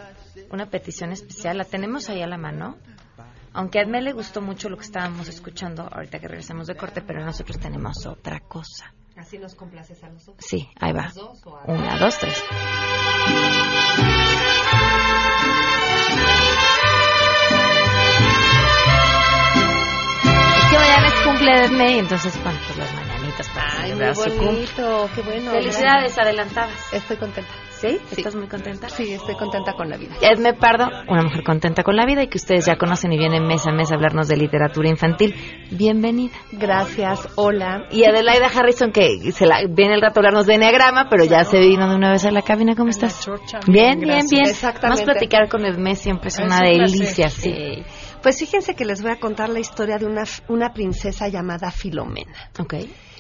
Una 0.52 0.66
petición 0.66 1.14
especial, 1.14 1.58
la 1.58 1.64
tenemos 1.64 2.10
ahí 2.10 2.22
a 2.22 2.28
la 2.28 2.38
mano. 2.38 2.76
Aunque 3.54 3.80
a 3.80 3.84
Edme 3.84 4.02
le 4.02 4.12
gustó 4.12 4.42
mucho 4.42 4.68
lo 4.68 4.76
que 4.76 4.84
estábamos 4.84 5.30
escuchando 5.30 5.88
ahorita 5.90 6.20
que 6.20 6.28
regresamos 6.28 6.68
de 6.68 6.76
corte, 6.76 7.02
pero 7.02 7.24
nosotros 7.24 7.58
tenemos 7.60 8.06
otra 8.06 8.42
cosa. 8.42 8.94
¿Así 9.16 9.38
nos 9.38 9.56
complaces 9.56 10.04
a 10.04 10.10
nosotros? 10.10 10.46
Sí, 10.46 10.68
ahí 10.82 10.92
va. 10.92 11.14
Una, 11.68 11.98
dos, 11.98 12.20
tres. 12.20 12.44
Que 20.70 20.78
mañana 20.78 21.08
es 21.08 21.22
cumple 21.26 21.52
de 21.52 21.66
Edme, 21.68 22.00
entonces, 22.00 22.44
bueno, 22.44 22.60
pues 22.68 22.78
las 22.78 23.15
mañanitas 23.36 23.50
para 23.50 23.84
Ay, 23.84 23.94
muy 23.94 24.46
bonito, 24.46 25.10
qué 25.14 25.22
bueno. 25.22 25.52
Felicidades 25.52 26.18
adelantadas. 26.18 26.94
Estoy 26.94 27.18
contenta. 27.18 27.52
¿Sí? 27.72 28.00
¿Estás 28.16 28.36
muy 28.36 28.48
contenta? 28.48 28.88
Sí, 28.88 29.12
estoy 29.12 29.36
contenta 29.36 29.74
con 29.74 29.90
la 29.90 29.98
vida. 29.98 30.16
Edme 30.22 30.54
Pardo, 30.54 30.88
una 31.10 31.24
mujer 31.24 31.44
contenta 31.44 31.84
con 31.84 31.96
la 31.98 32.06
vida 32.06 32.24
y 32.24 32.28
que 32.28 32.38
ustedes 32.38 32.66
ya 32.66 32.78
conocen 32.78 33.12
y 33.12 33.18
vienen 33.18 33.46
mes 33.46 33.68
a 33.68 33.72
mes 33.72 33.92
a 33.92 33.96
hablarnos 33.96 34.30
de 34.30 34.38
literatura 34.38 34.90
infantil. 34.90 35.36
Bienvenida. 35.72 36.34
Gracias, 36.54 37.28
hola. 37.36 37.88
Y 37.92 38.06
Adelaida 38.06 38.48
Harrison, 38.48 38.92
que 38.92 39.32
se 39.32 39.46
la, 39.46 39.62
viene 39.70 39.96
el 39.96 40.02
rato 40.02 40.20
a 40.20 40.22
hablarnos 40.22 40.46
de 40.46 40.56
Enneagrama, 40.56 41.10
pero 41.10 41.26
ya 41.26 41.44
se 41.44 41.60
vino 41.60 41.90
de 41.90 41.96
una 41.96 42.12
vez 42.12 42.26
a 42.26 42.32
la 42.32 42.42
cabina. 42.42 42.76
¿Cómo 42.76 42.90
estás? 42.90 43.30
Bien, 43.68 44.00
bien, 44.00 44.26
bien. 44.30 44.48
Exactamente. 44.48 44.88
Vamos 44.88 45.02
a 45.02 45.04
platicar 45.04 45.50
con 45.50 45.66
Edme, 45.66 45.96
siempre 45.96 46.30
es 46.30 46.40
una 46.40 46.62
delicia. 46.62 47.30
sí. 47.30 47.52
Sí. 47.52 47.84
Pues 48.26 48.40
fíjense 48.40 48.74
que 48.74 48.86
les 48.86 49.04
voy 49.04 49.12
a 49.12 49.20
contar 49.20 49.50
la 49.50 49.60
historia 49.60 50.00
de 50.00 50.08
una, 50.08 50.24
una 50.48 50.74
princesa 50.74 51.28
llamada 51.28 51.70
Filomena. 51.70 52.50
Ok. 52.58 52.74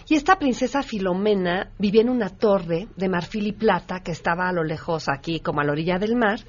Y 0.07 0.15
esta 0.15 0.37
princesa 0.37 0.83
Filomena 0.83 1.71
vivía 1.79 2.01
en 2.01 2.09
una 2.09 2.29
torre 2.29 2.87
de 2.95 3.09
marfil 3.09 3.47
y 3.47 3.53
plata 3.53 4.01
que 4.01 4.11
estaba 4.11 4.47
a 4.47 4.53
lo 4.53 4.63
lejos 4.63 5.09
aquí, 5.09 5.39
como 5.39 5.61
a 5.61 5.63
la 5.63 5.71
orilla 5.71 5.97
del 5.97 6.15
mar. 6.15 6.39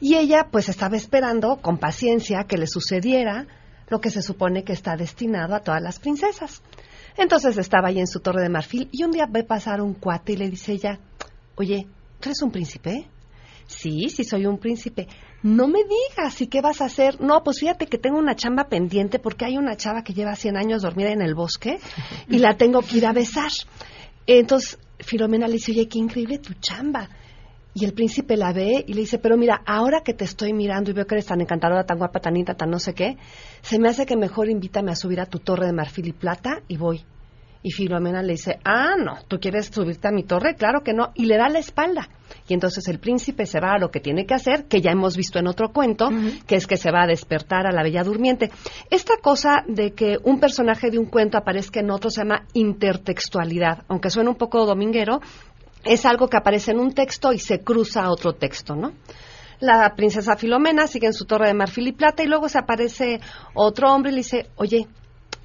Y 0.00 0.16
ella 0.16 0.48
pues 0.50 0.68
estaba 0.68 0.96
esperando 0.96 1.58
con 1.62 1.78
paciencia 1.78 2.44
que 2.44 2.58
le 2.58 2.66
sucediera 2.66 3.46
lo 3.88 4.00
que 4.00 4.10
se 4.10 4.22
supone 4.22 4.64
que 4.64 4.72
está 4.72 4.96
destinado 4.96 5.54
a 5.54 5.60
todas 5.60 5.82
las 5.82 5.98
princesas. 6.00 6.62
Entonces 7.16 7.56
estaba 7.56 7.88
ahí 7.88 7.98
en 7.98 8.06
su 8.06 8.20
torre 8.20 8.42
de 8.42 8.48
marfil 8.48 8.88
y 8.92 9.04
un 9.04 9.12
día 9.12 9.26
ve 9.28 9.44
pasar 9.44 9.80
un 9.80 9.94
cuate 9.94 10.32
y 10.32 10.36
le 10.36 10.50
dice 10.50 10.72
ella, 10.72 10.98
oye, 11.56 11.86
¿tú 12.20 12.28
eres 12.28 12.42
un 12.42 12.50
príncipe? 12.50 13.08
Sí, 13.66 14.08
sí 14.08 14.24
soy 14.24 14.46
un 14.46 14.58
príncipe. 14.58 15.06
No 15.42 15.68
me 15.68 15.80
digas, 15.84 16.40
¿y 16.40 16.48
qué 16.48 16.60
vas 16.60 16.80
a 16.80 16.86
hacer? 16.86 17.20
No, 17.20 17.44
pues 17.44 17.60
fíjate 17.60 17.86
que 17.86 17.98
tengo 17.98 18.18
una 18.18 18.34
chamba 18.34 18.64
pendiente 18.68 19.20
porque 19.20 19.44
hay 19.44 19.56
una 19.56 19.76
chava 19.76 20.02
que 20.02 20.12
lleva 20.12 20.34
100 20.34 20.56
años 20.56 20.82
dormida 20.82 21.12
en 21.12 21.22
el 21.22 21.34
bosque 21.34 21.78
y 22.28 22.38
la 22.38 22.56
tengo 22.56 22.82
que 22.82 22.96
ir 22.96 23.06
a 23.06 23.12
besar. 23.12 23.50
Entonces, 24.26 24.78
Filomena 24.98 25.46
le 25.46 25.54
dice, 25.54 25.70
oye, 25.72 25.88
qué 25.88 25.98
increíble 26.00 26.38
tu 26.38 26.54
chamba. 26.54 27.08
Y 27.72 27.84
el 27.84 27.92
príncipe 27.92 28.36
la 28.36 28.52
ve 28.52 28.84
y 28.86 28.94
le 28.94 29.02
dice, 29.02 29.18
pero 29.20 29.36
mira, 29.36 29.62
ahora 29.64 30.02
que 30.02 30.12
te 30.12 30.24
estoy 30.24 30.52
mirando 30.52 30.90
y 30.90 30.94
veo 30.94 31.06
que 31.06 31.14
eres 31.14 31.26
tan 31.26 31.40
encantadora, 31.40 31.84
tan 31.84 31.98
guapa, 31.98 32.18
tan 32.18 32.34
linda, 32.34 32.54
tan 32.54 32.70
no 32.70 32.80
sé 32.80 32.92
qué, 32.92 33.16
se 33.62 33.78
me 33.78 33.88
hace 33.88 34.06
que 34.06 34.16
mejor 34.16 34.50
invítame 34.50 34.90
a 34.90 34.96
subir 34.96 35.20
a 35.20 35.26
tu 35.26 35.38
torre 35.38 35.66
de 35.66 35.72
marfil 35.72 36.08
y 36.08 36.12
plata 36.12 36.62
y 36.66 36.76
voy. 36.76 37.04
Y 37.62 37.72
Filomena 37.72 38.22
le 38.22 38.34
dice, 38.34 38.58
ah, 38.64 38.94
no, 38.96 39.18
¿tú 39.26 39.38
quieres 39.40 39.66
subirte 39.66 40.06
a 40.06 40.12
mi 40.12 40.22
torre? 40.22 40.54
Claro 40.54 40.82
que 40.84 40.92
no. 40.92 41.10
Y 41.14 41.26
le 41.26 41.36
da 41.36 41.48
la 41.48 41.58
espalda. 41.58 42.08
Y 42.46 42.54
entonces 42.54 42.86
el 42.88 43.00
príncipe 43.00 43.46
se 43.46 43.60
va 43.60 43.72
a 43.72 43.78
lo 43.78 43.90
que 43.90 44.00
tiene 44.00 44.26
que 44.26 44.34
hacer, 44.34 44.66
que 44.66 44.80
ya 44.80 44.92
hemos 44.92 45.16
visto 45.16 45.38
en 45.38 45.48
otro 45.48 45.72
cuento, 45.72 46.08
que 46.46 46.54
es 46.54 46.66
que 46.66 46.76
se 46.76 46.90
va 46.90 47.02
a 47.02 47.06
despertar 47.06 47.66
a 47.66 47.72
la 47.72 47.82
bella 47.82 48.04
durmiente. 48.04 48.50
Esta 48.90 49.14
cosa 49.20 49.64
de 49.66 49.92
que 49.92 50.18
un 50.22 50.38
personaje 50.38 50.90
de 50.90 50.98
un 50.98 51.06
cuento 51.06 51.36
aparezca 51.36 51.80
en 51.80 51.90
otro 51.90 52.10
se 52.10 52.20
llama 52.20 52.46
intertextualidad, 52.52 53.84
aunque 53.88 54.10
suena 54.10 54.30
un 54.30 54.36
poco 54.36 54.64
dominguero, 54.64 55.20
es 55.84 56.06
algo 56.06 56.28
que 56.28 56.36
aparece 56.36 56.72
en 56.72 56.80
un 56.80 56.92
texto 56.92 57.32
y 57.32 57.38
se 57.38 57.60
cruza 57.60 58.02
a 58.02 58.10
otro 58.10 58.34
texto, 58.34 58.76
¿no? 58.76 58.92
La 59.60 59.94
princesa 59.96 60.36
Filomena 60.36 60.86
sigue 60.86 61.08
en 61.08 61.12
su 61.12 61.24
torre 61.24 61.48
de 61.48 61.54
marfil 61.54 61.88
y 61.88 61.92
plata 61.92 62.22
y 62.22 62.28
luego 62.28 62.48
se 62.48 62.58
aparece 62.58 63.20
otro 63.54 63.92
hombre 63.92 64.12
y 64.12 64.14
le 64.14 64.18
dice, 64.18 64.46
oye, 64.54 64.86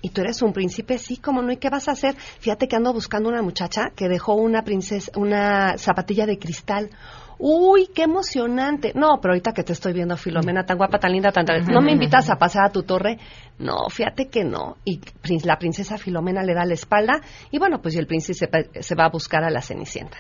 ¿y 0.04 0.10
tú 0.10 0.22
eres 0.22 0.44
un 0.44 0.54
príncipe? 0.54 1.00
Sí, 1.00 1.18
¿cómo 1.18 1.42
no? 1.42 1.52
¿Y 1.52 1.58
qué 1.58 1.70
vas 1.72 1.88
a 1.88 1.94
hacer? 1.94 2.14
Fíjate 2.16 2.68
que 2.68 2.76
ando 2.76 2.94
buscando 2.94 3.30
una 3.30 3.42
muchacha 3.42 3.90
que 3.96 4.08
dejó 4.08 4.36
una 4.36 4.62
princesa, 4.64 5.12
una 5.16 5.78
zapatilla 5.80 6.28
de 6.28 6.38
cristal. 6.38 6.92
Uy, 7.40 7.88
qué 7.96 8.04
emocionante. 8.04 8.92
No, 8.96 9.20
pero 9.22 9.34
ahorita 9.34 9.54
que 9.54 9.64
te 9.64 9.74
estoy 9.74 9.92
viendo, 9.92 10.16
Filomena, 10.16 10.66
tan 10.66 10.78
guapa, 10.78 11.00
tan 11.00 11.12
linda, 11.12 11.32
tan... 11.32 11.46
tan- 11.46 11.66
¿No 11.66 11.82
me 11.82 11.92
invitas 11.92 12.30
a 12.30 12.36
pasar 12.36 12.66
a 12.66 12.70
tu 12.70 12.84
torre? 12.84 13.18
No, 13.58 13.90
fíjate 13.90 14.28
que 14.30 14.44
no. 14.44 14.78
Y 14.86 15.02
la 15.44 15.58
princesa 15.58 15.98
Filomena 15.98 16.44
le 16.44 16.54
da 16.54 16.64
la 16.66 16.74
espalda 16.76 17.20
y 17.50 17.58
bueno, 17.58 17.82
pues 17.82 17.96
el 17.96 18.06
príncipe 18.08 18.48
se 18.80 18.96
va 18.96 19.06
a 19.06 19.10
buscar 19.10 19.44
a 19.44 19.50
la 19.50 19.62
Cenicienta. 19.62 20.18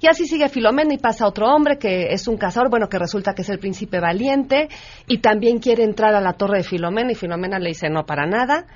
Y 0.00 0.08
así 0.08 0.26
sigue 0.26 0.48
Filomena 0.48 0.92
y 0.94 0.98
pasa 0.98 1.26
otro 1.26 1.46
hombre 1.46 1.78
que 1.78 2.12
es 2.12 2.28
un 2.28 2.36
cazador, 2.36 2.70
bueno, 2.70 2.88
que 2.88 2.98
resulta 2.98 3.34
que 3.34 3.42
es 3.42 3.48
el 3.48 3.58
príncipe 3.58 3.98
valiente 4.00 4.68
y 5.06 5.18
también 5.18 5.58
quiere 5.58 5.84
entrar 5.84 6.14
a 6.14 6.20
la 6.20 6.34
torre 6.34 6.58
de 6.58 6.64
Filomena 6.64 7.12
y 7.12 7.14
Filomena 7.14 7.58
le 7.58 7.68
dice 7.68 7.88
no 7.88 8.04
para 8.04 8.26
nada. 8.26 8.66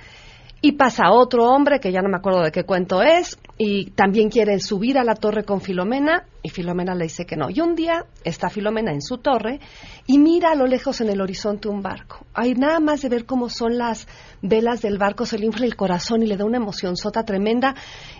Y 0.64 0.72
pasa 0.72 1.10
otro 1.10 1.46
hombre, 1.48 1.80
que 1.80 1.90
ya 1.90 2.02
no 2.02 2.08
me 2.08 2.18
acuerdo 2.18 2.40
de 2.40 2.52
qué 2.52 2.62
cuento 2.62 3.02
es, 3.02 3.36
y 3.58 3.90
también 3.90 4.30
quiere 4.30 4.60
subir 4.60 4.96
a 4.96 5.02
la 5.02 5.16
torre 5.16 5.42
con 5.42 5.60
Filomena, 5.60 6.24
y 6.40 6.50
Filomena 6.50 6.94
le 6.94 7.04
dice 7.04 7.26
que 7.26 7.36
no. 7.36 7.50
Y 7.50 7.60
un 7.60 7.74
día 7.74 8.06
está 8.22 8.48
Filomena 8.48 8.92
en 8.92 9.02
su 9.02 9.18
torre 9.18 9.58
y 10.06 10.18
mira 10.18 10.52
a 10.52 10.54
lo 10.54 10.66
lejos 10.66 11.00
en 11.00 11.10
el 11.10 11.20
horizonte 11.20 11.68
un 11.68 11.82
barco. 11.82 12.24
Hay 12.32 12.54
nada 12.54 12.78
más 12.78 13.02
de 13.02 13.08
ver 13.08 13.26
cómo 13.26 13.48
son 13.48 13.76
las 13.76 14.06
velas 14.40 14.82
del 14.82 14.98
barco, 14.98 15.26
se 15.26 15.36
le 15.36 15.46
infla 15.46 15.66
el 15.66 15.74
corazón 15.74 16.22
y 16.22 16.26
le 16.26 16.36
da 16.36 16.44
una 16.44 16.58
emoción 16.58 16.96
sota 16.96 17.24
tremenda, 17.24 17.74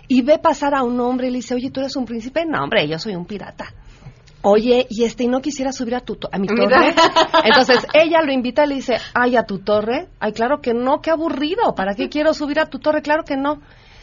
y 0.09 0.21
ve 0.21 0.37
pasar 0.37 0.75
a 0.75 0.83
un 0.83 0.99
hombre 0.99 1.27
y 1.27 1.31
le 1.31 1.37
dice, 1.37 1.55
oye, 1.55 1.71
¿tú 1.71 1.79
eres 1.79 1.95
un 1.95 2.03
príncipe? 2.03 2.43
No, 2.45 2.61
hombre, 2.61 2.85
yo 2.89 2.99
soy 2.99 3.15
un 3.15 3.25
pirata. 3.25 3.73
Oye, 4.45 4.87
y 4.89 5.05
este, 5.05 5.23
¿y 5.23 5.27
no 5.27 5.41
quisiera 5.41 5.71
subir 5.71 5.95
a, 5.95 6.01
tu 6.01 6.17
a 6.29 6.37
mi 6.37 6.47
torre? 6.47 6.93
Entonces 7.45 7.87
ella 7.93 8.21
lo 8.21 8.33
invita 8.33 8.65
y 8.65 8.67
le 8.67 8.75
dice, 8.75 8.97
ay, 9.13 9.37
a 9.37 9.43
tu 9.43 9.59
torre. 9.59 10.09
Ay, 10.19 10.33
claro 10.33 10.59
que 10.59 10.73
no, 10.73 10.99
qué 10.99 11.11
aburrido. 11.11 11.73
¿Para 11.75 11.95
qué 11.95 12.09
quiero 12.09 12.33
subir 12.33 12.59
a 12.59 12.65
tu 12.65 12.79
torre? 12.79 13.01
Claro 13.01 13.23
que 13.23 13.37
no. 13.37 13.61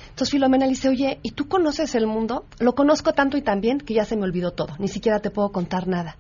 Entonces 0.08 0.30
Filomena 0.30 0.64
le 0.64 0.70
dice, 0.70 0.88
oye, 0.88 1.18
¿y 1.22 1.32
tú 1.32 1.46
conoces 1.46 1.94
el 1.94 2.06
mundo? 2.06 2.46
Lo 2.58 2.74
conozco 2.74 3.12
tanto 3.12 3.36
y 3.36 3.42
tan 3.42 3.60
bien 3.60 3.78
que 3.78 3.92
ya 3.92 4.06
se 4.06 4.16
me 4.16 4.24
olvidó 4.24 4.52
todo. 4.52 4.74
Ni 4.78 4.88
siquiera 4.88 5.20
te 5.20 5.30
puedo 5.30 5.52
contar 5.52 5.86
nada. 5.86 6.16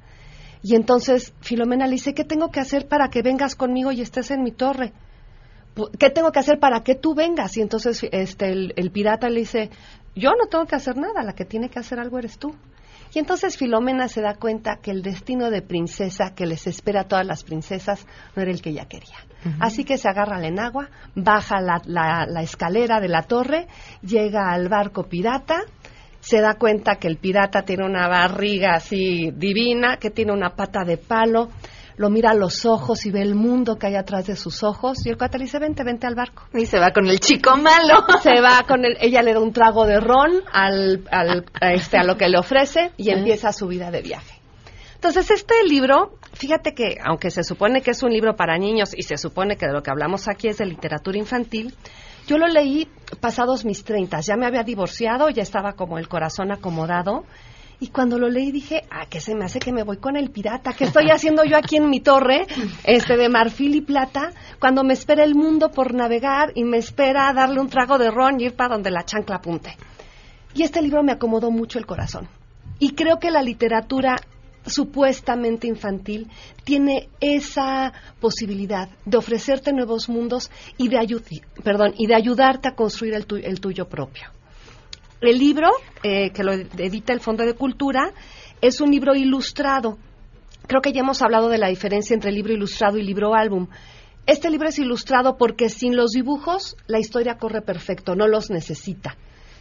Y 0.62 0.74
entonces 0.74 1.32
Filomena 1.40 1.86
le 1.86 1.92
dice, 1.92 2.12
¿qué 2.12 2.24
tengo 2.24 2.50
que 2.50 2.60
hacer 2.60 2.88
para 2.88 3.08
que 3.08 3.22
vengas 3.22 3.54
conmigo 3.54 3.90
y 3.90 4.02
estés 4.02 4.30
en 4.30 4.42
mi 4.42 4.52
torre? 4.52 4.92
¿Qué 5.98 6.10
tengo 6.10 6.30
que 6.30 6.40
hacer 6.40 6.58
para 6.58 6.82
que 6.82 6.94
tú 6.94 7.14
vengas? 7.14 7.56
Y 7.56 7.62
entonces 7.62 8.06
este, 8.12 8.50
el, 8.50 8.74
el 8.76 8.90
pirata 8.90 9.30
le 9.30 9.40
dice, 9.40 9.70
yo 10.14 10.32
no 10.32 10.46
tengo 10.50 10.66
que 10.66 10.76
hacer 10.76 10.98
nada, 10.98 11.22
la 11.22 11.32
que 11.32 11.46
tiene 11.46 11.70
que 11.70 11.78
hacer 11.78 11.98
algo 11.98 12.18
eres 12.18 12.38
tú. 12.38 12.54
Y 13.12 13.18
entonces 13.18 13.56
Filomena 13.56 14.06
se 14.08 14.20
da 14.22 14.34
cuenta 14.34 14.76
que 14.82 14.90
el 14.92 15.02
destino 15.02 15.50
de 15.50 15.62
princesa 15.62 16.32
que 16.34 16.46
les 16.46 16.66
espera 16.66 17.02
a 17.02 17.08
todas 17.08 17.26
las 17.26 17.42
princesas 17.42 18.06
no 18.36 18.42
era 18.42 18.50
el 18.50 18.62
que 18.62 18.70
ella 18.70 18.86
quería. 18.86 19.16
Así 19.58 19.84
que 19.84 19.96
se 19.98 20.08
agarra 20.08 20.36
al 20.36 20.44
enagua, 20.44 20.90
baja 21.14 21.60
la, 21.60 21.80
la- 21.86 22.26
la 22.26 22.42
escalera 22.42 23.00
de 23.00 23.08
la 23.08 23.22
torre, 23.22 23.66
llega 24.02 24.50
al 24.52 24.68
barco 24.68 25.04
pirata, 25.08 25.62
se 26.20 26.40
da 26.40 26.54
cuenta 26.54 26.96
que 26.96 27.08
el 27.08 27.16
pirata 27.16 27.62
tiene 27.62 27.86
una 27.86 28.06
barriga 28.06 28.74
así 28.74 29.30
divina, 29.34 29.96
que 29.96 30.10
tiene 30.10 30.32
una 30.32 30.50
pata 30.50 30.84
de 30.84 30.98
palo, 30.98 31.48
lo 32.00 32.08
mira 32.08 32.30
a 32.30 32.34
los 32.34 32.64
ojos 32.64 33.04
y 33.04 33.10
ve 33.10 33.20
el 33.20 33.34
mundo 33.34 33.76
que 33.76 33.88
hay 33.88 33.94
atrás 33.94 34.26
de 34.26 34.34
sus 34.34 34.62
ojos, 34.62 35.04
y 35.04 35.10
el 35.10 35.18
cuate 35.18 35.36
le 35.36 35.44
dice, 35.44 35.58
vente, 35.58 35.84
vente 35.84 36.06
al 36.06 36.14
barco. 36.14 36.44
Y 36.54 36.64
se 36.64 36.78
va 36.78 36.92
con 36.94 37.06
el 37.06 37.20
chico 37.20 37.58
malo. 37.58 38.06
Se 38.22 38.40
va 38.40 38.64
con 38.66 38.86
el, 38.86 38.96
ella 39.02 39.20
le 39.20 39.34
da 39.34 39.40
un 39.40 39.52
trago 39.52 39.84
de 39.84 40.00
ron 40.00 40.30
al, 40.50 41.04
al- 41.10 41.44
a 41.60 41.72
este, 41.74 41.98
a 41.98 42.02
lo 42.04 42.16
que 42.16 42.26
le 42.30 42.38
ofrece 42.38 42.92
y 42.96 43.10
empieza 43.10 43.52
su 43.52 43.66
vida 43.66 43.90
de 43.90 44.00
viaje. 44.00 44.40
Entonces, 44.94 45.30
este 45.30 45.54
libro, 45.68 46.12
fíjate 46.32 46.72
que, 46.72 46.96
aunque 47.04 47.30
se 47.30 47.44
supone 47.44 47.82
que 47.82 47.90
es 47.90 48.02
un 48.02 48.10
libro 48.12 48.34
para 48.34 48.56
niños 48.56 48.92
y 48.96 49.02
se 49.02 49.18
supone 49.18 49.56
que 49.56 49.66
de 49.66 49.72
lo 49.74 49.82
que 49.82 49.90
hablamos 49.90 50.26
aquí 50.26 50.48
es 50.48 50.56
de 50.56 50.64
literatura 50.64 51.18
infantil, 51.18 51.74
yo 52.26 52.38
lo 52.38 52.46
leí 52.48 52.88
pasados 53.20 53.66
mis 53.66 53.84
treintas. 53.84 54.24
Ya 54.26 54.36
me 54.36 54.46
había 54.46 54.62
divorciado, 54.62 55.28
ya 55.28 55.42
estaba 55.42 55.72
como 55.74 55.98
el 55.98 56.08
corazón 56.08 56.50
acomodado. 56.50 57.24
Y 57.82 57.88
cuando 57.88 58.18
lo 58.18 58.28
leí 58.28 58.52
dije, 58.52 58.84
ah, 58.90 59.06
¿qué 59.08 59.20
se 59.20 59.34
me 59.34 59.46
hace 59.46 59.58
que 59.58 59.72
me 59.72 59.82
voy 59.82 59.96
con 59.96 60.14
el 60.14 60.30
pirata? 60.30 60.74
¿Qué 60.74 60.84
estoy 60.84 61.08
haciendo 61.10 61.44
yo 61.44 61.56
aquí 61.56 61.76
en 61.78 61.88
mi 61.88 62.00
torre, 62.00 62.46
este 62.84 63.16
de 63.16 63.30
marfil 63.30 63.74
y 63.74 63.80
plata, 63.80 64.32
cuando 64.58 64.84
me 64.84 64.92
espera 64.92 65.24
el 65.24 65.34
mundo 65.34 65.70
por 65.70 65.94
navegar 65.94 66.52
y 66.54 66.64
me 66.64 66.76
espera 66.76 67.32
darle 67.32 67.58
un 67.58 67.70
trago 67.70 67.96
de 67.96 68.10
ron 68.10 68.38
y 68.38 68.44
ir 68.44 68.54
para 68.54 68.74
donde 68.74 68.90
la 68.90 69.06
chancla 69.06 69.36
apunte? 69.36 69.78
Y 70.54 70.62
este 70.62 70.82
libro 70.82 71.02
me 71.02 71.12
acomodó 71.12 71.50
mucho 71.50 71.78
el 71.78 71.86
corazón. 71.86 72.28
Y 72.78 72.90
creo 72.90 73.18
que 73.18 73.30
la 73.30 73.42
literatura 73.42 74.16
supuestamente 74.66 75.66
infantil 75.66 76.28
tiene 76.64 77.08
esa 77.20 77.94
posibilidad 78.20 78.90
de 79.06 79.16
ofrecerte 79.16 79.72
nuevos 79.72 80.10
mundos 80.10 80.50
y 80.76 80.88
de, 80.88 81.22
perdón, 81.64 81.94
y 81.96 82.06
de 82.06 82.14
ayudarte 82.14 82.68
a 82.68 82.74
construir 82.74 83.14
el, 83.14 83.26
el 83.42 83.60
tuyo 83.60 83.88
propio. 83.88 84.28
El 85.20 85.38
libro, 85.38 85.70
eh, 86.02 86.30
que 86.30 86.42
lo 86.42 86.52
edita 86.52 87.12
el 87.12 87.20
Fondo 87.20 87.44
de 87.44 87.54
Cultura, 87.54 88.12
es 88.62 88.80
un 88.80 88.90
libro 88.90 89.14
ilustrado. 89.14 89.98
Creo 90.66 90.80
que 90.80 90.92
ya 90.92 91.00
hemos 91.00 91.20
hablado 91.20 91.48
de 91.48 91.58
la 91.58 91.68
diferencia 91.68 92.14
entre 92.14 92.32
libro 92.32 92.54
ilustrado 92.54 92.96
y 92.96 93.02
libro 93.02 93.34
álbum. 93.34 93.68
Este 94.26 94.48
libro 94.48 94.68
es 94.68 94.78
ilustrado 94.78 95.36
porque 95.36 95.68
sin 95.68 95.94
los 95.94 96.12
dibujos 96.12 96.76
la 96.86 96.98
historia 96.98 97.36
corre 97.36 97.60
perfecto, 97.60 98.14
no 98.14 98.28
los 98.28 98.48
necesita. 98.48 99.16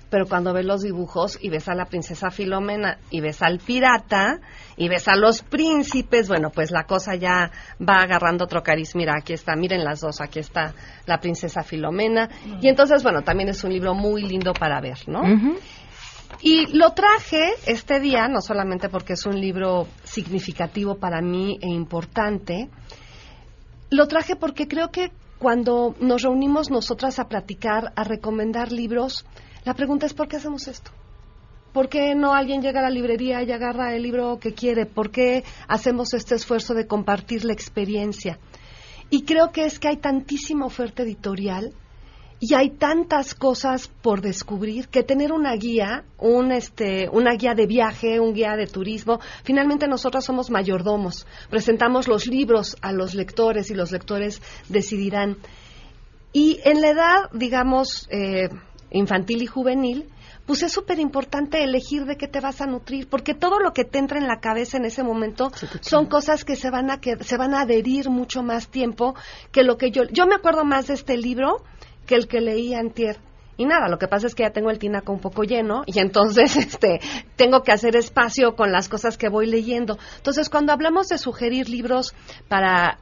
Pero 0.10 0.26
cuando 0.26 0.54
ves 0.54 0.66
los 0.66 0.82
dibujos 0.82 1.38
y 1.42 1.50
ves 1.50 1.70
a 1.70 1.76
la 1.76 1.86
princesa 1.86 2.32
Filomena 2.32 2.98
y 3.12 3.22
ves 3.22 3.42
al 3.42 3.60
pirata 3.60 4.40
y 4.76 4.90
ves 4.90 5.08
a 5.08 5.16
los 5.16 5.42
príncipes, 5.44 6.28
bueno, 6.28 6.50
pues 6.50 6.72
la 6.72 6.86
cosa 6.86 7.16
ya 7.16 7.52
va 7.80 8.02
agarrando 8.02 8.46
otro 8.46 8.64
cariz. 8.64 8.96
Mira, 8.96 9.14
aquí 9.18 9.34
está, 9.34 9.56
miren 9.56 9.84
las 9.84 10.02
dos, 10.02 10.20
aquí 10.22 10.40
está 10.40 10.74
la 11.06 11.20
princesa 11.20 11.62
Filomena. 11.64 12.30
Y 12.62 12.68
entonces, 12.68 13.04
bueno, 13.04 13.22
también 13.22 13.50
es 13.50 13.64
un 13.64 13.72
libro 13.72 13.94
muy 13.94 14.24
lindo 14.24 14.54
para 14.54 14.82
ver, 14.82 14.98
¿no? 15.08 15.22
Y 16.42 16.78
lo 16.78 16.92
traje 16.92 17.52
este 17.66 18.00
día, 18.00 18.28
no 18.28 18.42
solamente 18.42 18.90
porque 18.90 19.14
es 19.14 19.26
un 19.26 19.40
libro 19.40 19.88
significativo 20.04 20.96
para 20.96 21.22
mí 21.22 21.58
e 21.62 21.68
importante, 21.68 22.70
lo 23.90 24.08
traje 24.08 24.36
porque 24.36 24.68
creo 24.68 24.90
que 24.90 25.12
cuando 25.38 25.96
nos 26.00 26.22
reunimos 26.22 26.70
nosotras 26.70 27.20
a 27.20 27.28
platicar, 27.28 27.92
a 27.96 28.04
recomendar 28.04 28.72
libros, 28.72 29.26
la 29.66 29.74
pregunta 29.74 30.06
es 30.06 30.14
¿por 30.14 30.28
qué 30.28 30.38
hacemos 30.38 30.68
esto? 30.68 30.92
¿Por 31.74 31.88
qué 31.88 32.16
no 32.16 32.34
alguien 32.34 32.62
llega 32.62 32.80
a 32.80 32.84
la 32.84 32.90
librería 32.90 33.44
y 33.44 33.52
agarra 33.52 33.94
el 33.94 34.02
libro 34.02 34.40
que 34.40 34.54
quiere? 34.54 34.86
¿Por 34.86 35.12
qué 35.12 35.44
hacemos 35.68 36.14
este 36.14 36.36
esfuerzo 36.36 36.74
de 36.74 36.88
compartir 36.88 37.46
la 37.46 37.54
experiencia? 37.54 38.40
Y 39.12 39.24
creo 39.24 39.52
que 39.52 39.66
es 39.66 39.80
que 39.80 39.88
hay 39.88 39.98
tantísima 39.98 40.66
oferta 40.66 41.04
editorial 41.04 41.74
y 42.40 42.54
hay 42.54 42.70
tantas 42.72 43.36
cosas 43.36 43.88
por 43.88 44.22
descubrir 44.22 44.88
que 44.88 45.04
tener 45.04 45.32
una 45.32 45.54
guía, 45.56 46.06
un, 46.18 46.52
este, 46.52 47.10
una 47.10 47.34
guía 47.34 47.54
de 47.54 47.68
viaje, 47.68 48.20
un 48.20 48.34
guía 48.34 48.56
de 48.56 48.66
turismo, 48.66 49.20
finalmente 49.44 49.88
nosotros 49.88 50.24
somos 50.24 50.50
mayordomos, 50.50 51.28
presentamos 51.50 52.08
los 52.08 52.28
libros 52.28 52.78
a 52.82 52.94
los 52.94 53.14
lectores 53.14 53.70
y 53.72 53.76
los 53.76 53.92
lectores 53.92 54.42
decidirán. 54.70 55.38
Y 56.32 56.60
en 56.64 56.82
la 56.82 56.90
edad, 56.90 57.30
digamos, 57.34 58.08
eh, 58.10 58.50
infantil 58.92 59.42
y 59.42 59.46
juvenil, 59.48 60.10
pues 60.46 60.64
es 60.64 60.72
súper 60.72 61.00
importante 61.00 61.64
elegir 61.64 62.06
de 62.06 62.18
qué 62.18 62.28
te 62.28 62.40
vas 62.40 62.62
a 62.62 62.66
nutrir, 62.66 63.08
porque 63.08 63.34
todo 63.34 63.60
lo 63.60 63.72
que 63.72 63.86
te 63.86 64.00
entra 64.00 64.18
en 64.18 64.28
la 64.28 64.40
cabeza 64.40 64.78
en 64.78 64.86
ese 64.86 65.04
momento 65.04 65.52
son 65.82 66.08
cosas 66.08 66.44
que 66.44 66.56
se 66.56 66.72
van 66.72 66.90
a 66.90 67.00
que 67.00 67.24
se 67.24 67.38
van 67.38 67.54
a 67.54 67.62
adherir 67.62 68.10
mucho 68.10 68.42
más 68.42 68.70
tiempo 68.70 69.16
que 69.52 69.64
lo 69.64 69.78
que 69.78 69.92
yo 69.92 70.04
yo 70.12 70.26
me 70.26 70.36
acuerdo 70.36 70.66
más 70.66 70.88
de 70.88 70.96
este 70.96 71.18
libro 71.18 71.64
que 72.08 72.16
el 72.16 72.28
que 72.28 72.42
leí 72.42 72.74
antier. 72.74 73.29
Y 73.60 73.66
nada, 73.66 73.90
lo 73.90 73.98
que 73.98 74.08
pasa 74.08 74.26
es 74.26 74.36
que 74.36 74.44
ya 74.44 74.52
tengo 74.52 74.70
el 74.70 74.80
tinaco 74.80 75.12
un 75.12 75.20
poco 75.20 75.44
lleno 75.44 75.84
y 75.86 76.00
entonces 76.00 76.56
este 76.56 77.02
tengo 77.36 77.62
que 77.62 77.74
hacer 77.74 77.98
espacio 77.98 78.56
con 78.56 78.72
las 78.72 78.88
cosas 78.88 79.18
que 79.18 79.28
voy 79.28 79.48
leyendo. 79.48 79.98
Entonces, 80.16 80.50
cuando 80.50 80.72
hablamos 80.72 81.10
de 81.10 81.18
sugerir 81.18 81.68
libros 81.68 82.16
para, 82.48 83.00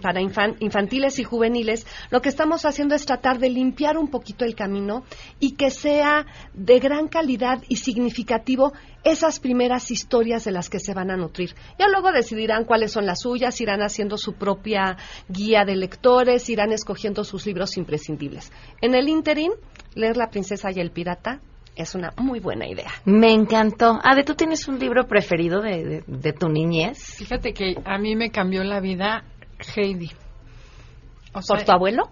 para 0.00 0.20
infantiles 0.20 1.18
y 1.18 1.24
juveniles, 1.24 1.84
lo 2.10 2.22
que 2.22 2.28
estamos 2.28 2.64
haciendo 2.64 2.94
es 2.94 3.06
tratar 3.06 3.40
de 3.40 3.50
limpiar 3.50 3.98
un 3.98 4.08
poquito 4.08 4.44
el 4.44 4.54
camino 4.54 5.02
y 5.40 5.56
que 5.56 5.72
sea 5.72 6.26
de 6.54 6.78
gran 6.78 7.08
calidad 7.08 7.60
y 7.68 7.74
significativo 7.74 8.74
esas 9.10 9.40
primeras 9.40 9.90
historias 9.90 10.44
de 10.44 10.52
las 10.52 10.68
que 10.68 10.78
se 10.78 10.94
van 10.94 11.10
a 11.10 11.16
nutrir. 11.16 11.54
Ya 11.78 11.88
luego 11.88 12.12
decidirán 12.12 12.64
cuáles 12.64 12.92
son 12.92 13.06
las 13.06 13.20
suyas, 13.20 13.60
irán 13.60 13.80
haciendo 13.80 14.16
su 14.16 14.34
propia 14.34 14.96
guía 15.28 15.64
de 15.64 15.76
lectores, 15.76 16.48
irán 16.48 16.72
escogiendo 16.72 17.24
sus 17.24 17.46
libros 17.46 17.76
imprescindibles. 17.76 18.52
En 18.80 18.94
el 18.94 19.08
interín, 19.08 19.52
leer 19.94 20.16
La 20.16 20.30
princesa 20.30 20.70
y 20.70 20.80
el 20.80 20.90
pirata 20.90 21.40
es 21.74 21.94
una 21.94 22.12
muy 22.16 22.40
buena 22.40 22.66
idea. 22.66 22.90
Me 23.04 23.32
encantó. 23.32 23.98
Ade, 24.02 24.24
¿tú 24.24 24.34
tienes 24.34 24.66
un 24.68 24.78
libro 24.78 25.06
preferido 25.06 25.60
de, 25.60 26.32
tu 26.38 26.48
niñez? 26.48 27.16
Fíjate 27.16 27.52
que 27.52 27.76
a 27.84 27.98
mí 27.98 28.16
me 28.16 28.30
cambió 28.30 28.64
la 28.64 28.80
vida 28.80 29.24
Heidi. 29.76 30.10
¿Por 31.32 31.62
tu 31.62 31.72
abuelo? 31.72 32.10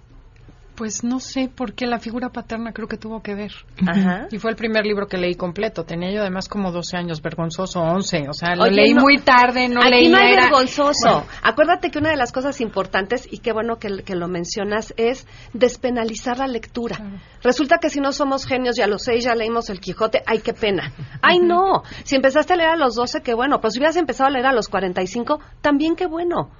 Pues 0.76 1.02
no 1.02 1.20
sé 1.20 1.48
por 1.48 1.72
qué 1.72 1.86
la 1.86 1.98
figura 1.98 2.28
paterna 2.28 2.72
creo 2.72 2.86
que 2.86 2.98
tuvo 2.98 3.22
que 3.22 3.34
ver. 3.34 3.52
Ajá. 3.86 4.28
Y 4.30 4.38
fue 4.38 4.50
el 4.50 4.56
primer 4.56 4.84
libro 4.84 5.06
que 5.06 5.16
leí 5.16 5.34
completo. 5.34 5.84
Tenía 5.84 6.12
yo 6.12 6.20
además 6.20 6.48
como 6.48 6.70
12 6.70 6.96
años, 6.96 7.22
vergonzoso, 7.22 7.80
11. 7.80 8.28
O 8.28 8.32
sea, 8.34 8.54
lo 8.54 8.66
leí 8.66 8.94
muy 8.94 9.16
tarde, 9.18 9.68
no 9.68 9.80
leí. 9.80 10.00
Aquí 10.00 10.08
no 10.08 10.18
hay 10.18 10.36
vergonzoso. 10.36 11.24
Acuérdate 11.42 11.90
que 11.90 11.98
una 11.98 12.10
de 12.10 12.16
las 12.16 12.30
cosas 12.30 12.60
importantes, 12.60 13.26
y 13.30 13.38
qué 13.38 13.52
bueno 13.52 13.78
que, 13.78 13.88
lo 14.14 14.28
mencionas, 14.28 14.92
es 14.96 15.26
despenalizar 15.54 16.38
la 16.38 16.46
lectura. 16.46 16.98
Resulta 17.42 17.78
que 17.78 17.88
si 17.88 18.00
no 18.00 18.12
somos 18.12 18.44
genios 18.44 18.78
y 18.78 18.82
a 18.82 18.86
los 18.86 19.02
6 19.04 19.24
ya 19.24 19.34
leímos 19.34 19.70
El 19.70 19.80
Quijote, 19.80 20.22
¡ay, 20.26 20.40
qué 20.40 20.52
pena! 20.52 20.92
¡Ay, 21.22 21.38
no! 21.38 21.82
Si 22.04 22.16
empezaste 22.16 22.52
a 22.52 22.56
leer 22.56 22.70
a 22.70 22.76
los 22.76 22.94
12, 22.94 23.22
qué 23.22 23.34
bueno. 23.34 23.60
Pues 23.60 23.74
si 23.74 23.80
hubieras 23.80 23.96
empezado 23.96 24.28
a 24.28 24.32
leer 24.32 24.46
a 24.46 24.52
los 24.52 24.68
45, 24.68 25.40
también 25.62 25.96
qué 25.96 26.06
bueno 26.06 26.50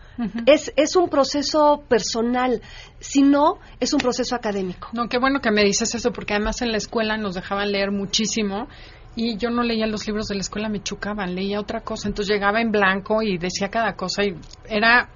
es, 0.47 0.73
es 0.77 0.97
un 0.97 1.09
proceso 1.09 1.85
personal, 1.89 2.63
si 3.01 3.23
no, 3.23 3.59
es 3.81 3.93
un 3.93 4.01
proceso 4.01 4.35
académico. 4.35 4.89
No, 4.93 5.09
qué 5.09 5.19
bueno 5.19 5.41
que 5.41 5.51
me 5.51 5.65
dices 5.65 5.95
eso, 5.95 6.13
porque 6.13 6.35
además 6.35 6.63
en 6.63 6.73
la 6.73 6.79
escuela 6.79 7.17
nos 7.17 7.35
dejaban 7.35 7.73
leer 7.73 7.91
muchísimo 7.91 8.69
y 9.15 9.39
yo 9.39 9.51
no 9.51 9.63
leía 9.63 9.87
los 9.87 10.07
libros 10.07 10.27
de 10.27 10.35
la 10.35 10.43
escuela, 10.43 10.69
me 10.69 10.83
chocaban, 10.83 11.35
leía 11.35 11.59
otra 11.59 11.81
cosa, 11.81 12.09
entonces 12.09 12.35
llegaba 12.35 12.61
en 12.61 12.71
blanco 12.71 13.23
y 13.23 13.39
decía 13.39 13.69
cada 13.69 13.95
cosa 13.95 14.25
y 14.25 14.37
era 14.69 15.09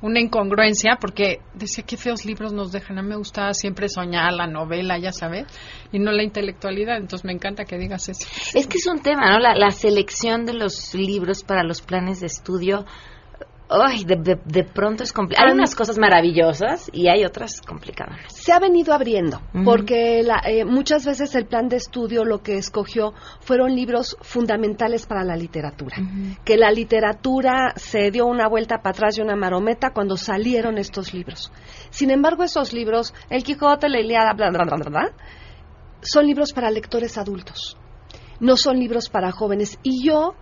una 0.00 0.20
incongruencia 0.20 0.96
porque 1.00 1.40
decía 1.54 1.84
qué 1.84 1.96
feos 1.96 2.24
libros 2.24 2.52
nos 2.52 2.70
dejan. 2.70 2.98
A 2.98 3.02
mí 3.02 3.08
me 3.08 3.16
gustaba 3.16 3.52
siempre 3.54 3.88
soñar 3.88 4.32
la 4.32 4.46
novela, 4.46 4.98
ya 4.98 5.12
sabes, 5.12 5.46
y 5.92 5.98
no 5.98 6.12
la 6.12 6.22
intelectualidad. 6.22 6.96
Entonces 6.96 7.24
me 7.24 7.32
encanta 7.32 7.64
que 7.64 7.78
digas 7.78 8.08
eso. 8.08 8.26
Es 8.54 8.66
que 8.66 8.78
es 8.78 8.86
un 8.86 9.00
tema, 9.00 9.32
¿no? 9.32 9.40
La, 9.40 9.54
la 9.54 9.70
selección 9.70 10.46
de 10.46 10.54
los 10.54 10.94
libros 10.94 11.42
para 11.42 11.64
los 11.64 11.82
planes 11.82 12.20
de 12.20 12.26
estudio 12.26 12.86
Ay, 13.70 14.04
de, 14.04 14.64
pronto 14.64 15.02
es 15.02 15.12
complicado. 15.12 15.46
Hay 15.46 15.54
unas 15.54 15.74
cosas 15.74 15.98
maravillosas 15.98 16.88
y 16.90 17.08
hay 17.08 17.26
otras 17.26 17.60
complicadas. 17.60 18.18
Se 18.28 18.50
ha 18.50 18.58
venido 18.58 18.94
abriendo, 18.94 19.42
porque 19.62 20.20
eh, 20.20 20.64
muchas 20.64 21.04
veces 21.04 21.34
el 21.34 21.46
plan 21.46 21.68
de 21.68 21.76
estudio 21.76 22.24
lo 22.24 22.42
que 22.42 22.56
escogió 22.56 23.12
fueron 23.40 23.74
libros 23.74 24.16
fundamentales 24.22 25.06
para 25.06 25.22
la 25.22 25.36
literatura. 25.36 25.96
Que 26.46 26.56
la 26.56 26.70
literatura 26.70 27.74
se 27.76 28.10
dio 28.10 28.24
una 28.24 28.48
vuelta 28.48 28.78
para 28.78 28.90
atrás 28.90 29.18
y 29.18 29.20
una 29.20 29.36
marometa 29.36 29.90
cuando 29.92 30.16
salieron 30.16 30.78
estos 30.78 31.12
libros. 31.12 31.52
Sin 31.90 32.10
embargo, 32.10 32.44
esos 32.44 32.72
libros, 32.72 33.12
El 33.28 33.42
Quijote, 33.42 33.90
la 33.90 34.00
Iliada, 34.00 34.32
bla, 34.32 34.48
bla, 34.48 34.64
bla, 34.64 34.76
bla, 34.76 35.12
son 36.00 36.26
libros 36.26 36.54
para 36.54 36.70
lectores 36.70 37.18
adultos. 37.18 37.76
No 38.40 38.56
son 38.56 38.78
libros 38.78 39.10
para 39.10 39.30
jóvenes. 39.30 39.78
Y 39.82 40.06
yo 40.06 40.34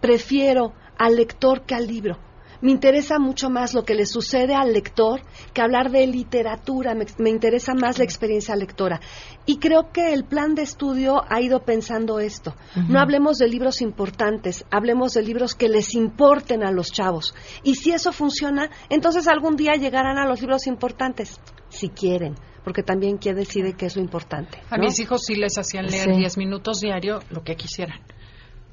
prefiero 0.00 0.74
al 0.96 1.16
lector 1.16 1.62
que 1.62 1.74
al 1.74 1.88
libro 1.88 2.27
me 2.60 2.72
interesa 2.72 3.18
mucho 3.18 3.50
más 3.50 3.74
lo 3.74 3.84
que 3.84 3.94
le 3.94 4.06
sucede 4.06 4.54
al 4.54 4.72
lector 4.72 5.20
que 5.52 5.62
hablar 5.62 5.90
de 5.90 6.06
literatura, 6.06 6.94
me, 6.94 7.30
interesa 7.30 7.74
más 7.74 7.98
la 7.98 8.04
experiencia 8.04 8.56
lectora. 8.56 9.00
Y 9.46 9.58
creo 9.58 9.92
que 9.92 10.12
el 10.12 10.24
plan 10.24 10.54
de 10.54 10.62
estudio 10.62 11.22
ha 11.28 11.40
ido 11.40 11.60
pensando 11.64 12.20
esto. 12.20 12.54
No 12.88 13.00
hablemos 13.00 13.38
de 13.38 13.48
libros 13.48 13.80
importantes, 13.80 14.64
hablemos 14.70 15.14
de 15.14 15.22
libros 15.22 15.54
que 15.54 15.68
les 15.68 15.94
importen 15.94 16.64
a 16.64 16.72
los 16.72 16.92
chavos. 16.92 17.34
Y 17.62 17.76
si 17.76 17.92
eso 17.92 18.12
funciona, 18.12 18.70
entonces 18.90 19.28
algún 19.28 19.56
día 19.56 19.74
llegarán 19.74 20.18
a 20.18 20.26
los 20.26 20.40
libros 20.40 20.66
importantes, 20.66 21.40
si 21.68 21.88
quieren 21.88 22.34
porque 22.64 22.82
también 22.82 23.16
quién 23.16 23.34
decide 23.34 23.72
qué 23.72 23.86
es 23.86 23.96
lo 23.96 24.02
importante. 24.02 24.58
A 24.68 24.76
mis 24.76 24.98
hijos 25.00 25.22
sí 25.24 25.34
les 25.36 25.56
hacían 25.56 25.86
leer 25.86 26.14
10 26.14 26.36
minutos 26.36 26.80
diario 26.80 27.20
lo 27.30 27.42
que 27.42 27.56
quisieran. 27.56 27.98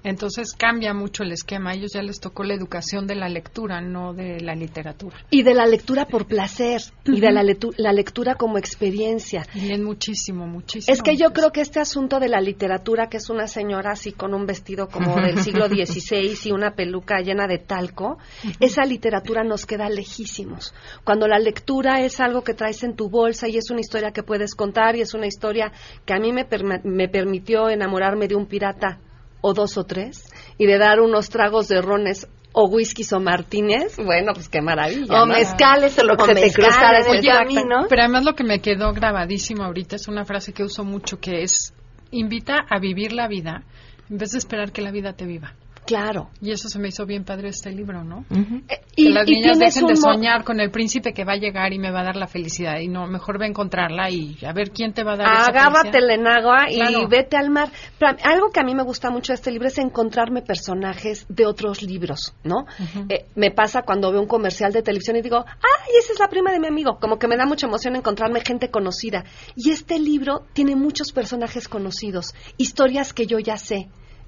Entonces 0.06 0.54
cambia 0.54 0.94
mucho 0.94 1.24
el 1.24 1.32
esquema. 1.32 1.72
A 1.72 1.74
ellos 1.74 1.94
ya 1.94 2.04
les 2.04 2.20
tocó 2.20 2.44
la 2.44 2.54
educación 2.54 3.08
de 3.08 3.16
la 3.16 3.28
lectura, 3.28 3.82
no 3.82 4.14
de 4.14 4.40
la 4.40 4.54
literatura. 4.54 5.18
Y 5.32 5.42
de 5.42 5.56
la 5.56 5.66
lectura 5.66 6.06
por 6.06 6.28
placer, 6.28 6.80
y 7.06 7.20
de 7.20 7.32
la, 7.32 7.42
la, 7.78 7.92
lectura 7.92 8.36
como 8.36 8.60
experiencia. 8.60 9.48
Bien, 9.56 9.84
muchísimo, 9.84 10.46
muchísimo. 10.46 10.94
Es 10.94 11.02
que 11.02 11.18
yo 11.18 11.34
creo 11.34 11.52
que 11.52 11.62
este 11.62 11.80
asunto 11.80 12.20
de 12.20 12.30
la 12.30 12.40
literatura, 12.40 13.10
que 13.10 13.18
es 13.18 13.32
una 13.32 13.48
señora 13.48 13.94
así 13.94 14.12
con 14.12 14.36
un 14.36 14.46
vestido 14.46 14.90
como 14.90 15.16
del 15.20 15.40
siglo 15.42 15.68
XVI 15.68 16.38
y 16.44 16.52
una 16.52 16.76
peluca 16.76 17.22
llena 17.22 17.48
de 17.48 17.58
talco, 17.58 18.20
esa 18.60 18.86
literatura 18.86 19.44
nos 19.44 19.66
queda 19.66 19.90
lejísimos. 19.90 20.76
Cuando 21.04 21.28
la 21.28 21.40
lectura 21.40 22.02
es 22.02 22.20
algo 22.20 22.44
que 22.44 22.54
traes 22.54 22.84
en 22.84 22.96
tu 22.96 23.10
bolsa 23.10 23.48
y 23.48 23.58
es 23.58 23.72
una 23.72 23.82
historia 23.82 24.12
que 24.12 24.22
puedes 24.22 24.54
contar 24.54 24.96
y 24.96 25.02
es 25.02 25.16
una 25.16 25.26
historia 25.26 25.72
que 26.06 26.14
a 26.14 26.20
mí 26.20 26.32
me, 26.32 26.46
me 26.84 27.10
permitió 27.10 27.70
enamorarme 27.70 28.28
de 28.28 28.36
un 28.36 28.46
pirata 28.46 29.00
o 29.46 29.54
dos 29.54 29.78
o 29.78 29.84
tres 29.84 30.26
y 30.58 30.66
de 30.66 30.80
dar 30.80 31.00
unos 31.00 31.30
tragos 31.30 31.68
de 31.68 31.80
rones 31.80 32.28
o 32.52 32.68
whiskies 32.68 33.14
o 33.14 33.20
martínez, 33.20 33.96
bueno, 33.98 34.32
pues 34.34 34.50
qué 34.50 34.60
maravilla. 34.60 35.22
O 35.22 35.28
mezcales 35.28 36.00
o 36.00 36.04
lo 36.04 36.16
que 36.16 36.34
se 36.34 36.42
te 36.42 36.54
cruzara 36.54 37.00
en 37.02 37.16
el 37.16 37.26
camino. 37.26 37.86
Pero 37.88 38.02
además 38.02 38.24
lo 38.24 38.34
que 38.34 38.44
me 38.44 38.60
quedó 38.60 38.92
grabadísimo 38.94 39.64
ahorita 39.64 39.98
es 39.98 40.08
una 40.08 40.26
frase 40.26 40.52
que 40.52 40.64
uso 40.64 40.84
mucho 40.84 41.20
que 41.20 41.44
es 41.44 41.74
invita 42.12 42.66
a 42.70 42.80
vivir 42.80 43.14
la 43.14 43.28
vida 43.28 43.64
en 44.10 44.18
vez 44.18 44.32
de 44.32 44.40
esperar 44.40 44.72
que 44.72 44.82
la 44.82 44.92
vida 44.92 45.14
te 45.14 45.26
viva. 45.26 45.54
Claro. 45.86 46.30
Y 46.42 46.52
eso 46.52 46.68
se 46.70 46.80
me 46.80 46.88
hizo 46.88 47.06
bien 47.06 47.24
padre 47.24 47.50
este 47.50 47.72
libro, 47.72 48.04
¿no? 48.04 48.26
Que 48.68 48.82
y- 48.96 49.10
las 49.14 49.28
y 49.28 49.32
niñas 49.36 49.60
dejen 49.60 49.86
de 49.88 49.96
soñar 49.96 50.44
con 50.44 50.60
el 50.60 50.72
príncipe 50.72 51.14
que 51.14 51.24
va 51.24 51.34
a 51.34 51.38
llegar 51.38 51.74
y 51.74 51.80
me 51.80 51.92
va 51.92 52.02
a 52.02 52.04
dar 52.06 52.16
la 52.16 52.28
felicidad. 52.28 52.80
Y 52.80 52.88
no, 52.88 53.06
mejor 53.08 53.38
ve 53.38 53.46
a 53.46 53.50
encontrarla 53.50 54.10
y 54.10 54.38
a 54.46 54.52
ver 54.54 54.72
quién 54.72 54.94
te 54.94 55.04
va 55.04 55.14
a 55.14 55.18
dar 55.18 55.28
felicidad. 55.46 55.64
en 56.10 56.28
agua 56.28 56.66
y 56.72 56.76
Claro. 56.76 57.08
vete 57.08 57.38
al 57.38 57.50
mar. 57.50 57.70
Pero 58.00 58.16
algo 58.24 58.50
que 58.52 58.60
a 58.60 58.64
mí 58.64 58.74
me 58.74 58.84
gusta 58.84 59.10
mucho 59.12 59.32
de 59.34 59.36
este 59.36 59.52
libro 59.52 59.68
es 59.68 59.78
encontrarme 59.78 60.42
personajes 60.42 61.26
de 61.30 61.46
otros 61.46 61.82
libros, 61.84 62.34
¿no? 62.44 62.66
Eh, 63.10 63.26
me 63.36 63.52
pasa 63.52 63.84
cuando 63.84 64.12
veo 64.12 64.22
un 64.22 64.28
comercial 64.28 64.72
de 64.74 64.82
televisión 64.82 65.16
y 65.18 65.22
digo, 65.22 65.46
¡ay, 65.46 65.92
esa 66.00 66.14
es 66.14 66.20
la 66.20 66.28
prima 66.28 66.52
de 66.52 66.60
mi 66.60 66.68
amigo! 66.68 66.98
Como 67.00 67.20
que 67.20 67.28
me 67.28 67.38
da 67.38 67.46
mucha 67.46 67.68
emoción 67.68 67.96
encontrarme 67.96 68.42
gente 68.42 68.70
conocida. 68.72 69.24
Y 69.56 69.70
este 69.72 70.00
libro 70.00 70.46
tiene 70.54 70.76
muchos 70.76 71.12
personajes 71.12 71.68
conocidos, 71.68 72.34
historias 72.58 73.14
que 73.14 73.28
yo 73.28 73.40
ya 73.40 73.58
sé. 73.58 73.88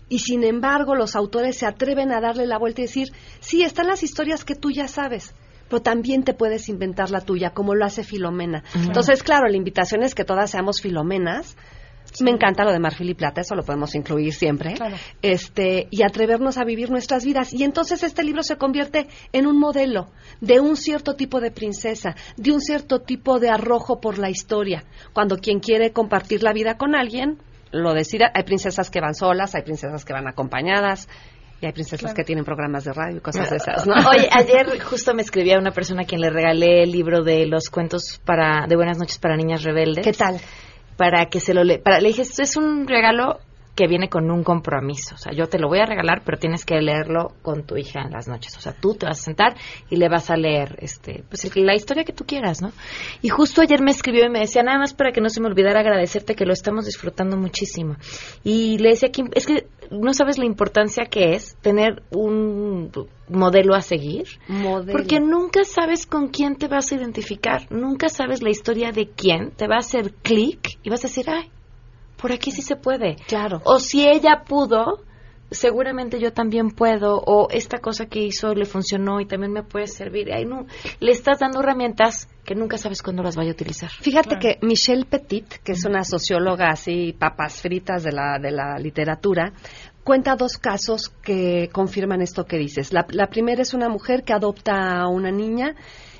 Y 0.09 0.19
sin 0.19 0.43
embargo, 0.43 0.95
los 0.95 1.15
autores 1.15 1.57
se 1.57 1.65
atreven 1.65 2.11
a 2.11 2.21
darle 2.21 2.45
la 2.45 2.57
vuelta 2.57 2.81
y 2.81 2.85
decir, 2.85 3.09
sí, 3.39 3.63
están 3.63 3.87
las 3.87 4.03
historias 4.03 4.45
que 4.45 4.55
tú 4.55 4.71
ya 4.71 4.87
sabes, 4.87 5.35
pero 5.69 5.81
también 5.81 6.23
te 6.23 6.33
puedes 6.33 6.69
inventar 6.69 7.09
la 7.09 7.21
tuya, 7.21 7.51
como 7.51 7.75
lo 7.75 7.85
hace 7.85 8.03
Filomena. 8.03 8.63
Entonces, 8.73 9.23
claro, 9.23 9.47
la 9.47 9.57
invitación 9.57 10.03
es 10.03 10.15
que 10.15 10.23
todas 10.23 10.51
seamos 10.51 10.81
Filomenas. 10.81 11.57
Me 12.21 12.31
encanta 12.31 12.63
lo 12.63 12.71
de 12.71 12.79
marfil 12.79 13.09
y 13.09 13.13
plata, 13.13 13.41
eso 13.41 13.53
lo 13.53 13.63
podemos 13.63 13.93
incluir 13.93 14.33
siempre. 14.33 14.75
Este, 15.21 15.87
y 15.91 16.03
atrevernos 16.03 16.57
a 16.57 16.63
vivir 16.63 16.89
nuestras 16.89 17.25
vidas. 17.25 17.53
Y 17.53 17.63
entonces 17.63 18.01
este 18.01 18.23
libro 18.23 18.43
se 18.43 18.55
convierte 18.55 19.07
en 19.33 19.45
un 19.45 19.59
modelo 19.59 20.07
de 20.39 20.61
un 20.61 20.77
cierto 20.77 21.15
tipo 21.15 21.41
de 21.41 21.51
princesa, 21.51 22.15
de 22.37 22.53
un 22.53 22.61
cierto 22.61 23.01
tipo 23.01 23.39
de 23.39 23.49
arrojo 23.49 23.99
por 23.99 24.19
la 24.19 24.29
historia. 24.29 24.85
Cuando 25.11 25.37
quien 25.37 25.59
quiere 25.59 25.91
compartir 25.91 26.43
la 26.43 26.53
vida 26.53 26.77
con 26.77 26.95
alguien, 26.95 27.39
lo 27.71 27.93
decida. 27.93 28.31
Hay 28.33 28.43
princesas 28.43 28.89
que 28.89 29.01
van 29.01 29.13
solas, 29.13 29.55
hay 29.55 29.63
princesas 29.63 30.05
que 30.05 30.13
van 30.13 30.27
acompañadas, 30.27 31.07
y 31.61 31.65
hay 31.65 31.71
princesas 31.71 32.01
Claro. 32.01 32.15
que 32.15 32.23
tienen 32.23 32.45
programas 32.45 32.83
de 32.83 32.93
radio 32.93 33.17
y 33.17 33.19
cosas 33.19 33.49
de 33.49 33.57
esas, 33.57 33.87
¿no? 33.87 33.93
Oye, 34.09 34.29
ayer 34.31 34.79
justo 34.81 35.13
me 35.13 35.21
escribía 35.23 35.57
una 35.57 35.71
persona 35.71 36.03
a 36.03 36.05
quien 36.05 36.21
le 36.21 36.29
regalé 36.29 36.83
el 36.83 36.91
libro 36.91 37.23
de 37.23 37.47
los 37.47 37.69
cuentos 37.69 38.21
para 38.25 38.67
de 38.67 38.75
Buenas 38.75 38.97
noches 38.99 39.17
para 39.17 39.35
niñas 39.35 39.63
rebeldes. 39.63 40.05
¿Qué 40.05 40.13
tal? 40.13 40.39
Para 40.97 41.25
que 41.27 41.39
se 41.39 41.53
lo 41.53 41.63
le, 41.63 41.79
para 41.79 41.99
le 41.99 42.09
dije, 42.09 42.21
esto 42.23 42.43
es 42.43 42.57
un 42.57 42.87
regalo 42.87 43.39
que 43.77 43.87
viene 43.87 44.09
con 44.09 44.29
un 44.31 44.43
compromiso. 44.43 45.15
O 45.15 45.17
sea, 45.17 45.31
yo 45.31 45.47
te 45.47 45.59
lo 45.59 45.67
voy 45.67 45.79
a 45.79 45.85
regalar, 45.85 46.23
pero 46.25 46.39
tienes 46.39 46.65
que 46.65 46.81
leerlo 46.81 47.35
con 47.43 47.63
tu 47.63 47.77
hija 47.77 48.01
en 48.01 48.11
las 48.11 48.27
noches. 48.27 48.57
O 48.57 48.59
sea, 48.59 48.73
tú 48.73 48.95
te 48.95 49.05
vas 49.05 49.19
a 49.19 49.23
sentar 49.23 49.55
y 49.89 49.97
le 49.97 50.09
vas 50.09 50.31
a 50.31 50.35
leer 50.35 50.77
este, 50.79 51.23
pues 51.29 51.47
la 51.55 51.75
historia 51.75 52.03
que 52.03 52.11
tú 52.11 52.25
quieras, 52.25 52.61
¿no? 52.61 52.71
Y 53.21 53.29
justo 53.29 53.61
ayer 53.61 53.81
me 53.81 53.91
escribió 53.91 54.25
y 54.25 54.29
me 54.29 54.39
decía, 54.39 54.63
nada 54.63 54.79
más 54.79 54.95
para 54.95 55.11
que 55.11 55.21
no 55.21 55.29
se 55.29 55.39
me 55.39 55.47
olvidara 55.47 55.81
agradecerte 55.81 56.35
que 56.35 56.45
lo 56.45 56.53
estamos 56.53 56.85
disfrutando 56.85 57.37
muchísimo. 57.37 57.97
Y 58.43 58.79
le 58.79 58.89
decía 58.89 59.09
que 59.11 59.23
es 59.35 59.45
que 59.45 59.67
no 59.91 60.11
sabes 60.13 60.39
la 60.39 60.45
importancia 60.45 61.05
que 61.05 61.35
es 61.35 61.55
tener 61.61 62.01
un 62.09 62.91
modelo 63.29 63.75
a 63.75 63.81
seguir. 63.81 64.25
Modelo. 64.47 64.91
Porque 64.91 65.19
nunca 65.19 65.63
sabes 65.65 66.07
con 66.07 66.29
quién 66.29 66.55
te 66.55 66.67
vas 66.67 66.91
a 66.91 66.95
identificar, 66.95 67.71
nunca 67.71 68.09
sabes 68.09 68.41
la 68.41 68.49
historia 68.49 68.91
de 68.91 69.07
quién, 69.07 69.51
te 69.51 69.67
va 69.67 69.75
a 69.75 69.79
hacer 69.79 70.13
clic 70.23 70.79
y 70.81 70.89
vas 70.89 71.05
a 71.05 71.07
decir, 71.07 71.25
ay, 71.29 71.51
por 72.17 72.31
aquí 72.31 72.51
sí 72.51 72.61
se 72.61 72.75
puede. 72.75 73.15
Claro. 73.27 73.61
O 73.63 73.79
si 73.79 74.07
ella 74.07 74.43
pudo, 74.47 75.03
seguramente 75.51 76.19
yo 76.19 76.33
también 76.33 76.71
puedo, 76.71 77.17
o 77.19 77.49
esta 77.49 77.79
cosa 77.79 78.07
que 78.07 78.19
hizo 78.19 78.53
le 78.53 78.65
funcionó 78.65 79.19
y 79.21 79.25
también 79.25 79.53
me 79.53 79.63
puede 79.63 79.87
servir. 79.87 80.31
Ay, 80.33 80.45
no, 80.45 80.65
le 80.99 81.11
estás 81.11 81.39
dando 81.39 81.59
herramientas 81.59 82.27
que 82.43 82.55
nunca 82.55 82.77
sabes 82.77 83.01
cuándo 83.01 83.23
las 83.23 83.35
vaya 83.35 83.51
a 83.51 83.53
utilizar. 83.53 83.89
Fíjate 83.89 84.37
que 84.39 84.57
Michelle 84.61 85.05
Petit, 85.05 85.47
que 85.63 85.73
es 85.73 85.85
una 85.85 86.03
socióloga 86.03 86.69
así, 86.69 87.13
papas 87.17 87.61
fritas 87.61 88.03
de 88.03 88.11
la, 88.11 88.39
de 88.41 88.51
la 88.51 88.77
literatura, 88.77 89.53
cuenta 90.03 90.35
dos 90.35 90.57
casos 90.57 91.09
que 91.21 91.69
confirman 91.71 92.21
esto 92.21 92.45
que 92.45 92.57
dices. 92.57 92.93
La, 92.93 93.05
la 93.09 93.27
primera 93.27 93.61
es 93.61 93.73
una 93.73 93.89
mujer 93.89 94.23
que 94.23 94.33
adopta 94.33 95.01
a 95.01 95.07
una 95.07 95.31
niña 95.31 95.75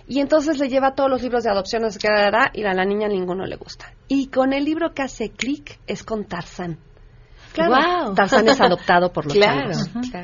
y 0.07 0.19
entonces 0.19 0.57
le 0.59 0.69
lleva 0.69 0.95
todos 0.95 1.09
los 1.09 1.21
libros 1.21 1.43
de 1.43 1.49
adopción, 1.49 1.81
no 1.81 1.91
sé 1.91 1.99
y 2.53 2.63
a 2.63 2.73
la 2.73 2.85
niña 2.85 3.07
ninguno 3.07 3.45
le 3.45 3.57
gusta. 3.57 3.93
Y 4.07 4.27
con 4.27 4.53
el 4.53 4.63
libro 4.63 4.93
que 4.93 5.01
hace 5.01 5.31
clic 5.31 5.79
es 5.85 6.03
con 6.03 6.25
Tarzán. 6.25 6.79
Claro. 7.65 8.13
Tarzán 8.13 8.47
es 8.47 8.61
adoptado 8.61 9.11
por 9.11 9.25
los 9.27 9.33
Claro. 9.33 9.71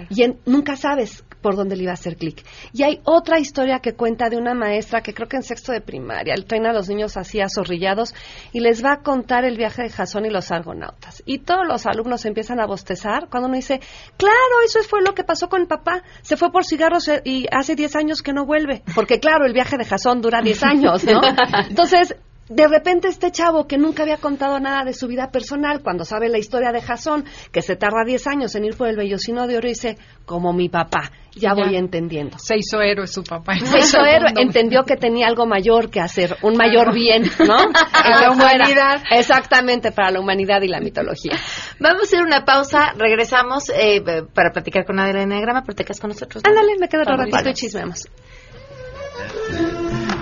Y 0.10 0.24
en- 0.24 0.40
nunca 0.46 0.76
sabes 0.76 1.24
por 1.42 1.56
dónde 1.56 1.76
le 1.76 1.84
iba 1.84 1.92
a 1.92 1.96
hacer 1.96 2.16
clic. 2.16 2.44
Y 2.72 2.84
hay 2.84 3.02
otra 3.04 3.40
historia 3.40 3.80
que 3.80 3.94
cuenta 3.94 4.30
de 4.30 4.38
una 4.38 4.54
maestra 4.54 5.02
que 5.02 5.14
creo 5.14 5.28
que 5.28 5.36
en 5.36 5.44
sexto 5.44 5.72
de 5.74 5.82
primaria 5.82 6.36
le 6.36 6.44
traen 6.44 6.66
a 6.66 6.74
los 6.74 6.88
niños 6.88 7.18
así 7.18 7.42
azorrillados 7.42 8.14
y 8.54 8.62
les 8.62 8.84
va 8.84 8.94
a 8.94 8.98
contar 9.02 9.44
el 9.44 9.58
viaje 9.58 9.84
de 9.84 9.90
Jasón 9.90 10.26
y 10.26 10.30
los 10.30 10.52
argonautas. 10.52 11.22
Y 11.26 11.40
todos 11.40 11.68
los 11.68 11.86
alumnos 11.86 12.24
empiezan 12.26 12.60
a 12.62 12.66
bostezar 12.66 13.28
cuando 13.30 13.48
uno 13.50 13.58
dice, 13.58 13.82
claro, 14.18 14.36
eso 14.66 14.80
fue 14.84 15.02
lo 15.02 15.14
que 15.14 15.24
pasó 15.24 15.50
con 15.50 15.62
el 15.62 15.68
papá. 15.68 16.04
Se 16.22 16.38
fue 16.38 16.52
por 16.52 16.64
cigarros 16.66 17.08
eh, 17.10 17.22
y 17.26 17.46
hace 17.52 17.76
10 17.76 17.96
años 17.98 18.22
que 18.22 18.32
no 18.34 18.46
vuelve. 18.46 18.84
Porque 18.96 19.20
claro, 19.20 19.46
el 19.46 19.54
viaje 19.54 19.78
de 19.78 19.86
Jasón 19.86 20.22
dura 20.22 20.42
10 20.42 20.64
años, 20.64 21.04
¿no? 21.04 21.20
Entonces, 21.70 22.16
de 22.50 22.68
repente 22.68 23.08
este 23.08 23.32
chavo 23.32 23.68
que 23.68 23.78
nunca 23.78 24.04
había 24.04 24.18
contado 24.18 24.60
nada 24.60 24.84
de 24.84 24.94
su 24.94 25.08
vida 25.08 25.32
personal, 25.32 25.82
cuando 25.82 26.04
sabe 26.06 26.30
la 26.30 26.38
historia 26.38 26.72
de 26.72 26.82
Jasón, 26.82 27.26
que 27.52 27.62
se 27.62 27.76
tarda 27.76 28.04
10 28.06 28.28
años 28.28 28.56
en 28.56 28.66
ir 28.66 28.76
por 28.76 28.88
el 28.88 28.98
vellocino 28.98 29.48
de 29.48 29.58
oro, 29.58 29.68
dice, 29.70 29.98
como 30.26 30.52
mi 30.54 30.70
papá, 30.70 31.12
ya, 31.36 31.54
Ya. 31.56 31.64
voy 31.64 31.76
entendiendo. 31.76 32.38
Se 32.38 32.58
hizo 32.58 32.82
héroe 32.82 33.08
su 33.08 33.24
papá. 33.24 33.56
Se 33.56 33.80
hizo 33.80 34.00
héroe, 34.06 34.32
entendió 34.38 34.84
que 34.84 34.98
tenía 34.98 35.28
algo 35.28 35.46
mayor 35.46 35.90
que 35.90 36.00
hacer, 36.00 36.38
un 36.44 36.56
mayor 36.58 36.94
bien, 36.94 37.24
¿no? 37.48 37.56
A 37.94 38.22
la 38.22 38.32
humanidad. 38.32 39.02
Exactamente, 39.12 39.92
para 39.92 40.12
la 40.12 40.20
humanidad 40.20 40.62
y 40.62 40.68
la 40.68 40.80
mitología. 40.80 41.38
Vamos 41.80 42.02
a 42.02 42.06
hacer 42.06 42.22
una 42.22 42.46
pausa, 42.46 42.94
regresamos 42.98 43.70
eh, 43.70 44.02
para 44.34 44.52
platicar 44.52 44.86
con 44.86 45.00
Adela 45.00 45.24
Enneagrama, 45.24 45.64
pero 45.64 45.76
te 45.76 45.84
quedas 45.84 46.00
con 46.00 46.10
nosotros. 46.10 46.44
¿no? 46.44 46.50
Ándale, 46.50 46.74
me 46.80 46.88
quedo 46.88 47.04
ratito 47.04 47.50
y 47.50 47.54
chismeamos. 47.54 48.08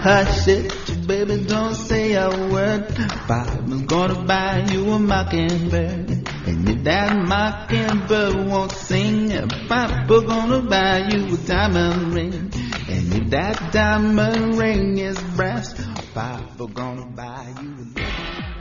Hush 0.01 0.47
it, 0.47 1.05
baby, 1.05 1.45
don't 1.45 1.75
say 1.75 2.13
a 2.13 2.27
word. 2.27 2.87
Papa's 3.27 3.83
gonna 3.83 4.23
buy 4.25 4.65
you 4.71 4.93
a 4.93 4.97
mockingbird. 4.97 6.09
And 6.47 6.67
if 6.67 6.83
that 6.85 7.15
mockingbird 7.15 8.47
won't 8.47 8.71
sing, 8.71 9.29
Papa 9.69 10.21
gonna 10.25 10.63
buy 10.63 11.07
you 11.07 11.35
a 11.35 11.37
diamond 11.45 12.15
ring. 12.15 12.33
And 12.33 13.13
if 13.13 13.29
that 13.29 13.71
diamond 13.71 14.57
ring 14.57 14.97
is 14.97 15.21
brass, 15.35 15.75
Papa 16.15 16.67
gonna 16.73 17.05
buy 17.05 17.53
you 17.61 17.93
a 17.95 18.01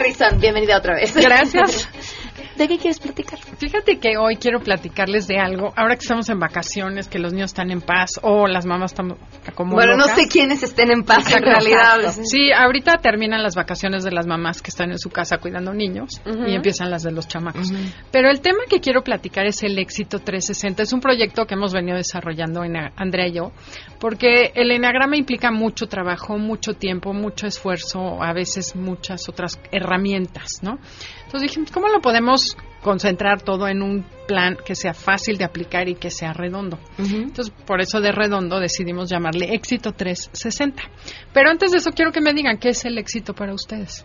Harrison, 0.00 0.40
bienvenida 0.40 0.78
otra 0.78 0.94
vez. 0.94 1.14
Gracias. 1.14 1.89
¿De 2.60 2.68
qué 2.68 2.76
quieres 2.76 3.00
platicar? 3.00 3.38
Fíjate 3.56 3.98
que 3.98 4.18
hoy 4.18 4.36
quiero 4.36 4.60
platicarles 4.60 5.26
de 5.26 5.38
algo. 5.38 5.72
Ahora 5.76 5.94
que 5.94 6.02
estamos 6.02 6.28
en 6.28 6.38
vacaciones, 6.38 7.08
que 7.08 7.18
los 7.18 7.32
niños 7.32 7.52
están 7.52 7.70
en 7.70 7.80
paz 7.80 8.20
o 8.20 8.46
las 8.46 8.66
mamás 8.66 8.92
están 8.92 9.16
como 9.54 9.72
bueno, 9.72 9.96
no 9.96 10.06
sé 10.08 10.28
quiénes 10.28 10.62
estén 10.62 10.90
en 10.90 11.04
paz 11.04 11.34
en 11.34 11.42
realidad. 11.42 12.12
Sí, 12.22 12.52
ahorita 12.52 12.98
terminan 12.98 13.42
las 13.42 13.54
vacaciones 13.54 14.04
de 14.04 14.10
las 14.10 14.26
mamás 14.26 14.60
que 14.60 14.68
están 14.68 14.90
en 14.90 14.98
su 14.98 15.08
casa 15.08 15.38
cuidando 15.38 15.72
niños 15.72 16.20
y 16.26 16.54
empiezan 16.54 16.90
las 16.90 17.02
de 17.02 17.12
los 17.12 17.26
chamacos. 17.26 17.72
Pero 18.10 18.28
el 18.28 18.42
tema 18.42 18.58
que 18.68 18.80
quiero 18.80 19.02
platicar 19.02 19.46
es 19.46 19.62
el 19.62 19.78
éxito 19.78 20.18
360. 20.18 20.82
Es 20.82 20.92
un 20.92 21.00
proyecto 21.00 21.46
que 21.46 21.54
hemos 21.54 21.72
venido 21.72 21.96
desarrollando 21.96 22.62
en 22.62 22.76
Andrea 22.94 23.28
y 23.28 23.32
yo, 23.32 23.52
porque 23.98 24.52
el 24.54 24.70
enagrama 24.70 25.16
implica 25.16 25.50
mucho 25.50 25.86
trabajo, 25.86 26.36
mucho 26.36 26.74
tiempo, 26.74 27.14
mucho 27.14 27.46
esfuerzo, 27.46 28.22
a 28.22 28.34
veces 28.34 28.76
muchas 28.76 29.30
otras 29.30 29.58
herramientas, 29.72 30.62
¿no? 30.62 30.78
Entonces 31.24 31.48
dijimos, 31.48 31.70
¿cómo 31.70 31.88
lo 31.88 32.00
podemos 32.00 32.49
concentrar 32.82 33.42
todo 33.42 33.68
en 33.68 33.82
un 33.82 34.04
plan 34.26 34.56
que 34.64 34.74
sea 34.74 34.94
fácil 34.94 35.36
de 35.36 35.44
aplicar 35.44 35.88
y 35.88 35.94
que 35.94 36.10
sea 36.10 36.32
redondo. 36.32 36.78
Entonces, 36.98 37.52
por 37.66 37.80
eso 37.80 38.00
de 38.00 38.12
redondo 38.12 38.58
decidimos 38.58 39.10
llamarle 39.10 39.54
éxito 39.54 39.92
360. 39.92 40.82
Pero 41.32 41.50
antes 41.50 41.72
de 41.72 41.78
eso 41.78 41.90
quiero 41.90 42.12
que 42.12 42.20
me 42.20 42.32
digan 42.32 42.58
qué 42.58 42.70
es 42.70 42.84
el 42.84 42.98
éxito 42.98 43.34
para 43.34 43.52
ustedes. 43.52 44.04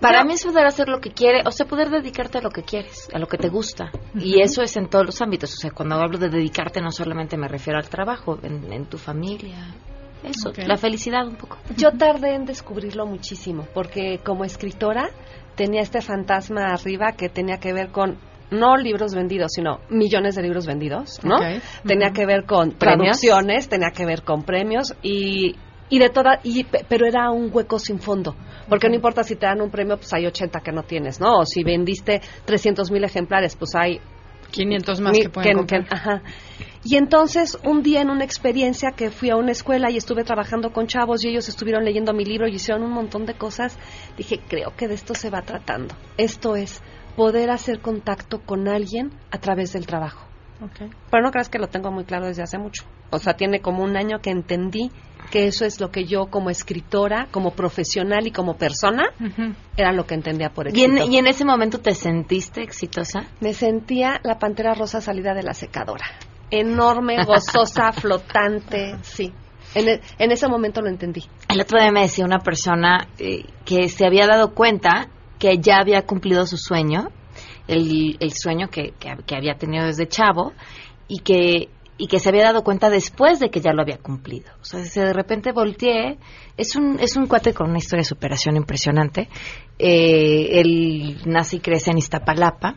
Para 0.00 0.22
mí 0.22 0.34
es 0.34 0.44
poder 0.44 0.64
hacer 0.66 0.88
lo 0.88 1.00
que 1.00 1.10
quiere, 1.10 1.42
o 1.44 1.50
sea, 1.50 1.66
poder 1.66 1.90
dedicarte 1.90 2.38
a 2.38 2.40
lo 2.40 2.50
que 2.50 2.62
quieres, 2.62 3.08
a 3.12 3.18
lo 3.18 3.26
que 3.26 3.36
te 3.36 3.48
gusta. 3.48 3.90
Y 4.14 4.40
eso 4.40 4.62
es 4.62 4.76
en 4.76 4.88
todos 4.88 5.04
los 5.04 5.20
ámbitos. 5.20 5.52
O 5.54 5.56
sea, 5.56 5.72
cuando 5.72 5.96
hablo 5.96 6.18
de 6.18 6.28
dedicarte 6.28 6.80
no 6.80 6.92
solamente 6.92 7.36
me 7.36 7.48
refiero 7.48 7.78
al 7.78 7.88
trabajo, 7.88 8.38
en, 8.42 8.86
tu 8.86 8.96
familia. 8.96 9.74
Eso, 10.22 10.52
la 10.56 10.76
felicidad 10.76 11.26
un 11.26 11.36
poco. 11.36 11.58
Yo 11.76 11.90
tardé 11.92 12.34
en 12.34 12.44
descubrirlo 12.44 13.06
muchísimo, 13.06 13.66
porque 13.74 14.20
como 14.24 14.44
escritora 14.44 15.10
tenía 15.58 15.82
este 15.82 16.00
fantasma 16.00 16.72
arriba 16.72 17.12
que 17.12 17.28
tenía 17.28 17.58
que 17.58 17.72
ver 17.72 17.88
con 17.88 18.16
no 18.50 18.76
libros 18.78 19.14
vendidos, 19.14 19.50
sino 19.54 19.80
millones 19.90 20.36
de 20.36 20.42
libros 20.42 20.66
vendidos, 20.66 21.22
¿no? 21.22 21.36
Tenía 21.84 22.12
que 22.12 22.24
ver 22.24 22.46
con 22.46 22.78
traducciones, 22.78 23.68
tenía 23.68 23.90
que 23.90 24.06
ver 24.06 24.22
con 24.22 24.44
premios 24.44 24.94
y 25.02 25.56
y 25.90 25.98
de 25.98 26.10
toda 26.10 26.40
y 26.44 26.64
pero 26.64 27.06
era 27.06 27.30
un 27.30 27.50
hueco 27.50 27.78
sin 27.78 27.98
fondo 27.98 28.36
porque 28.68 28.90
no 28.90 28.94
importa 28.94 29.22
si 29.22 29.36
te 29.36 29.46
dan 29.46 29.62
un 29.62 29.70
premio 29.70 29.96
pues 29.96 30.12
hay 30.12 30.26
80 30.26 30.60
que 30.60 30.70
no 30.70 30.82
tienes 30.82 31.18
no 31.18 31.38
o 31.38 31.46
si 31.46 31.64
vendiste 31.64 32.20
300 32.44 32.90
mil 32.90 33.04
ejemplares 33.04 33.56
pues 33.56 33.74
hay 33.74 33.98
500 34.50 35.00
más 35.00 35.18
que 35.18 35.30
pueden 35.30 35.86
ajá. 35.90 36.22
Y 36.84 36.96
entonces 36.96 37.58
un 37.64 37.82
día 37.82 38.00
en 38.00 38.10
una 38.10 38.24
experiencia 38.24 38.92
que 38.92 39.10
fui 39.10 39.30
a 39.30 39.36
una 39.36 39.52
escuela 39.52 39.90
y 39.90 39.96
estuve 39.96 40.24
trabajando 40.24 40.72
con 40.72 40.86
chavos 40.86 41.24
y 41.24 41.28
ellos 41.28 41.48
estuvieron 41.48 41.84
leyendo 41.84 42.12
mi 42.12 42.24
libro 42.24 42.48
y 42.48 42.54
hicieron 42.54 42.82
un 42.82 42.92
montón 42.92 43.26
de 43.26 43.34
cosas 43.34 43.76
dije 44.16 44.40
creo 44.48 44.74
que 44.76 44.88
de 44.88 44.94
esto 44.94 45.14
se 45.14 45.30
va 45.30 45.42
tratando 45.42 45.94
esto 46.16 46.56
es 46.56 46.82
poder 47.16 47.50
hacer 47.50 47.80
contacto 47.80 48.40
con 48.40 48.68
alguien 48.68 49.10
a 49.30 49.38
través 49.38 49.72
del 49.72 49.86
trabajo 49.86 50.26
okay. 50.62 50.88
pero 51.10 51.22
no 51.22 51.30
creas 51.30 51.48
que 51.48 51.58
lo 51.58 51.68
tengo 51.68 51.90
muy 51.90 52.04
claro 52.04 52.26
desde 52.26 52.42
hace 52.42 52.58
mucho 52.58 52.84
o 53.10 53.18
sea 53.18 53.34
tiene 53.34 53.60
como 53.60 53.82
un 53.82 53.96
año 53.96 54.20
que 54.20 54.30
entendí 54.30 54.90
que 55.30 55.46
eso 55.46 55.64
es 55.64 55.80
lo 55.80 55.90
que 55.90 56.04
yo 56.04 56.26
como 56.26 56.50
escritora, 56.50 57.28
como 57.30 57.52
profesional 57.52 58.26
y 58.26 58.30
como 58.30 58.56
persona, 58.56 59.04
era 59.76 59.92
lo 59.92 60.06
que 60.06 60.14
entendía 60.14 60.50
por 60.50 60.68
éxito. 60.68 61.06
¿Y 61.06 61.16
en, 61.18 61.26
ese 61.26 61.44
momento 61.44 61.78
te 61.80 61.94
sentiste 61.94 62.62
exitosa? 62.62 63.26
Me 63.40 63.52
sentía 63.52 64.20
la 64.22 64.38
pantera 64.38 64.74
rosa 64.74 65.00
salida 65.00 65.34
de 65.34 65.42
la 65.42 65.54
secadora. 65.54 66.06
Enorme, 66.50 67.24
gozosa, 67.24 67.92
flotante, 68.00 68.96
sí. 69.02 69.32
E, 69.74 70.00
en, 70.18 70.32
ese 70.32 70.48
momento 70.48 70.80
lo 70.80 70.88
entendí. 70.88 71.24
El 71.48 71.60
otro 71.60 71.80
día 71.80 71.92
me 71.92 72.02
decía 72.02 72.24
una 72.24 72.38
persona 72.38 73.08
eh, 73.18 73.44
que 73.64 73.88
se 73.88 74.06
había 74.06 74.26
dado 74.26 74.54
cuenta 74.54 75.08
que 75.38 75.58
ya 75.58 75.76
había 75.78 76.02
cumplido 76.02 76.46
su 76.46 76.56
sueño, 76.56 77.08
el, 77.66 78.16
sueño 78.32 78.68
que, 78.68 78.94
que 78.98 79.36
había 79.36 79.54
tenido 79.54 79.84
desde 79.84 80.08
chavo, 80.08 80.52
y 81.06 81.20
que 81.20 81.68
y 81.98 82.06
que 82.06 82.20
se 82.20 82.28
había 82.28 82.44
dado 82.44 82.62
cuenta 82.62 82.88
después 82.88 83.40
de 83.40 83.50
que 83.50 83.60
ya 83.60 83.72
lo 83.72 83.82
había 83.82 83.98
cumplido. 83.98 84.52
O 84.62 84.64
sea, 84.64 84.80
de 84.80 85.12
repente 85.12 85.50
volteé, 85.50 86.16
es 86.56 86.76
un, 86.76 86.98
es 87.00 87.16
un 87.16 87.26
cuate 87.26 87.52
con 87.52 87.68
una 87.68 87.78
historia 87.78 88.02
de 88.02 88.08
superación 88.08 88.56
impresionante. 88.56 89.28
Eh, 89.78 90.60
él 90.60 91.20
nace 91.26 91.56
y 91.56 91.60
crece 91.60 91.90
en 91.90 91.98
Iztapalapa. 91.98 92.76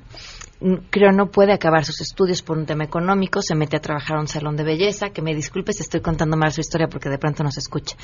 Creo 0.90 1.12
no 1.12 1.32
puede 1.32 1.54
acabar 1.54 1.86
sus 1.86 2.02
estudios 2.02 2.42
por 2.42 2.58
un 2.58 2.66
tema 2.66 2.84
económico, 2.84 3.42
se 3.42 3.56
mete 3.56 3.78
a 3.78 3.82
trabajar 3.82 4.18
a 4.18 4.22
un 4.22 4.28
salón 4.28 4.56
de 4.56 4.64
belleza, 4.64 5.10
que 5.10 5.22
me 5.22 5.34
disculpe 5.34 5.74
si 5.74 5.82
estoy 5.82 6.02
contando 6.02 6.38
mal 6.38 6.52
su 6.52 6.62
historia 6.62 6.88
porque 6.88 7.10
de 7.10 7.18
pronto 7.18 7.44
no 7.44 7.52
se 7.52 7.60
escucha. 7.60 7.98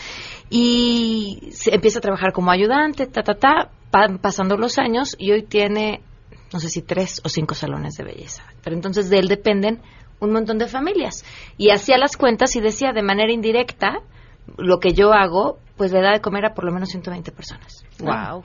Y 0.50 1.50
se 1.52 1.76
empieza 1.76 2.00
a 2.00 2.02
trabajar 2.02 2.34
como 2.34 2.50
ayudante, 2.50 3.06
ta, 3.06 3.22
ta, 3.22 3.36
ta, 3.36 3.70
pasando 4.22 4.58
los 4.58 4.80
años 4.80 5.16
y 5.20 5.32
hoy 5.32 5.44
tiene 5.44 6.02
no 6.54 6.60
sé 6.60 6.70
si 6.70 6.82
tres 6.82 7.22
o 7.24 7.30
cinco 7.30 7.56
salones 7.56 7.96
de 7.96 8.04
belleza. 8.04 8.44
Pero 8.64 8.76
entonces 8.76 9.10
de 9.10 9.20
él 9.20 9.28
dependen 9.28 9.82
un 10.20 10.32
montón 10.32 10.58
de 10.58 10.68
familias. 10.68 11.24
Y 11.58 11.72
hacía 11.72 11.98
las 11.98 12.18
cuentas 12.18 12.56
y 12.56 12.62
decía 12.62 12.92
de 12.94 13.04
manera 13.04 13.32
indirecta, 13.32 14.00
lo 14.58 14.80
que 14.80 14.94
yo 14.94 15.14
hago, 15.14 15.60
pues 15.76 15.92
le 15.92 16.02
da 16.02 16.14
de 16.14 16.22
comer 16.22 16.46
a 16.46 16.54
por 16.54 16.66
lo 16.66 16.72
menos 16.72 16.90
120 16.90 17.32
personas. 17.32 17.84
Wow. 18.00 18.44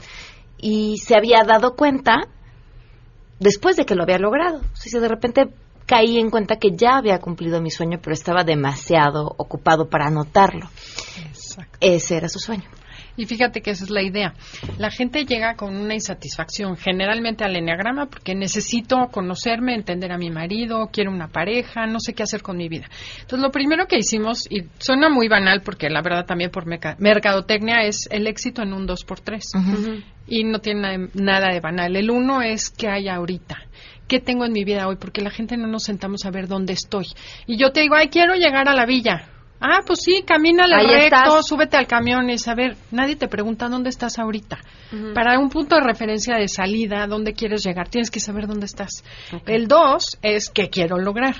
Y 0.58 0.98
se 0.98 1.16
había 1.16 1.44
dado 1.44 1.74
cuenta 1.76 2.28
después 3.42 3.76
de 3.76 3.84
que 3.84 3.94
lo 3.94 4.04
había 4.04 4.18
logrado. 4.18 4.58
O 4.58 4.76
sea, 4.76 5.00
de 5.00 5.08
repente 5.08 5.48
caí 5.86 6.18
en 6.18 6.30
cuenta 6.30 6.56
que 6.56 6.76
ya 6.76 6.96
había 6.96 7.18
cumplido 7.18 7.60
mi 7.60 7.70
sueño, 7.70 7.98
pero 8.02 8.14
estaba 8.14 8.44
demasiado 8.44 9.34
ocupado 9.36 9.88
para 9.88 10.06
anotarlo. 10.06 10.70
Ese 11.80 12.16
era 12.16 12.28
su 12.28 12.38
sueño. 12.38 12.64
Y 13.16 13.26
fíjate 13.26 13.60
que 13.60 13.70
esa 13.72 13.84
es 13.84 13.90
la 13.90 14.02
idea. 14.02 14.34
La 14.78 14.90
gente 14.90 15.26
llega 15.26 15.54
con 15.54 15.76
una 15.76 15.94
insatisfacción 15.94 16.76
generalmente 16.76 17.44
al 17.44 17.54
enneagrama 17.54 18.06
porque 18.06 18.34
necesito 18.34 19.08
conocerme, 19.10 19.74
entender 19.74 20.12
a 20.12 20.18
mi 20.18 20.30
marido, 20.30 20.88
quiero 20.92 21.10
una 21.10 21.28
pareja, 21.28 21.86
no 21.86 22.00
sé 22.00 22.14
qué 22.14 22.22
hacer 22.22 22.42
con 22.42 22.56
mi 22.56 22.68
vida. 22.68 22.88
Entonces, 23.20 23.40
lo 23.40 23.50
primero 23.50 23.86
que 23.86 23.98
hicimos, 23.98 24.50
y 24.50 24.64
suena 24.78 25.10
muy 25.10 25.28
banal 25.28 25.62
porque 25.62 25.90
la 25.90 26.00
verdad 26.00 26.24
también 26.24 26.50
por 26.50 26.64
mercadotecnia, 26.66 27.82
es 27.84 28.08
el 28.10 28.26
éxito 28.26 28.62
en 28.62 28.72
un 28.72 28.86
2x3. 28.88 30.04
Y 30.26 30.44
no 30.44 30.60
tiene 30.60 31.08
nada 31.14 31.52
de 31.52 31.60
banal. 31.60 31.96
El 31.96 32.10
uno 32.10 32.42
es 32.42 32.70
qué 32.70 32.88
hay 32.88 33.08
ahorita. 33.08 33.56
¿Qué 34.08 34.20
tengo 34.20 34.44
en 34.44 34.52
mi 34.52 34.64
vida 34.64 34.88
hoy? 34.88 34.96
Porque 34.96 35.20
la 35.20 35.30
gente 35.30 35.56
no 35.56 35.66
nos 35.66 35.84
sentamos 35.84 36.24
a 36.24 36.30
ver 36.30 36.46
dónde 36.46 36.72
estoy. 36.72 37.06
Y 37.46 37.56
yo 37.56 37.72
te 37.72 37.80
digo, 37.80 37.94
ay, 37.94 38.08
quiero 38.08 38.34
llegar 38.34 38.68
a 38.68 38.74
la 38.74 38.86
villa 38.86 39.31
Ah, 39.62 39.80
pues 39.86 40.00
sí, 40.02 40.22
camina 40.26 40.64
al 40.64 40.88
recto, 40.88 41.42
súbete 41.42 41.76
al 41.76 41.86
camión 41.86 42.28
y 42.30 42.38
saber, 42.38 42.76
nadie 42.90 43.16
te 43.16 43.28
pregunta 43.28 43.68
dónde 43.68 43.90
estás 43.90 44.18
ahorita. 44.18 44.58
Para 45.14 45.38
un 45.38 45.48
punto 45.48 45.76
de 45.76 45.82
referencia 45.82 46.36
de 46.36 46.48
salida, 46.48 47.06
dónde 47.06 47.32
quieres 47.32 47.64
llegar, 47.64 47.88
tienes 47.88 48.10
que 48.10 48.20
saber 48.20 48.46
dónde 48.46 48.66
estás. 48.66 49.04
El 49.46 49.68
dos 49.68 50.18
es 50.22 50.50
qué 50.50 50.68
quiero 50.68 50.98
lograr. 50.98 51.36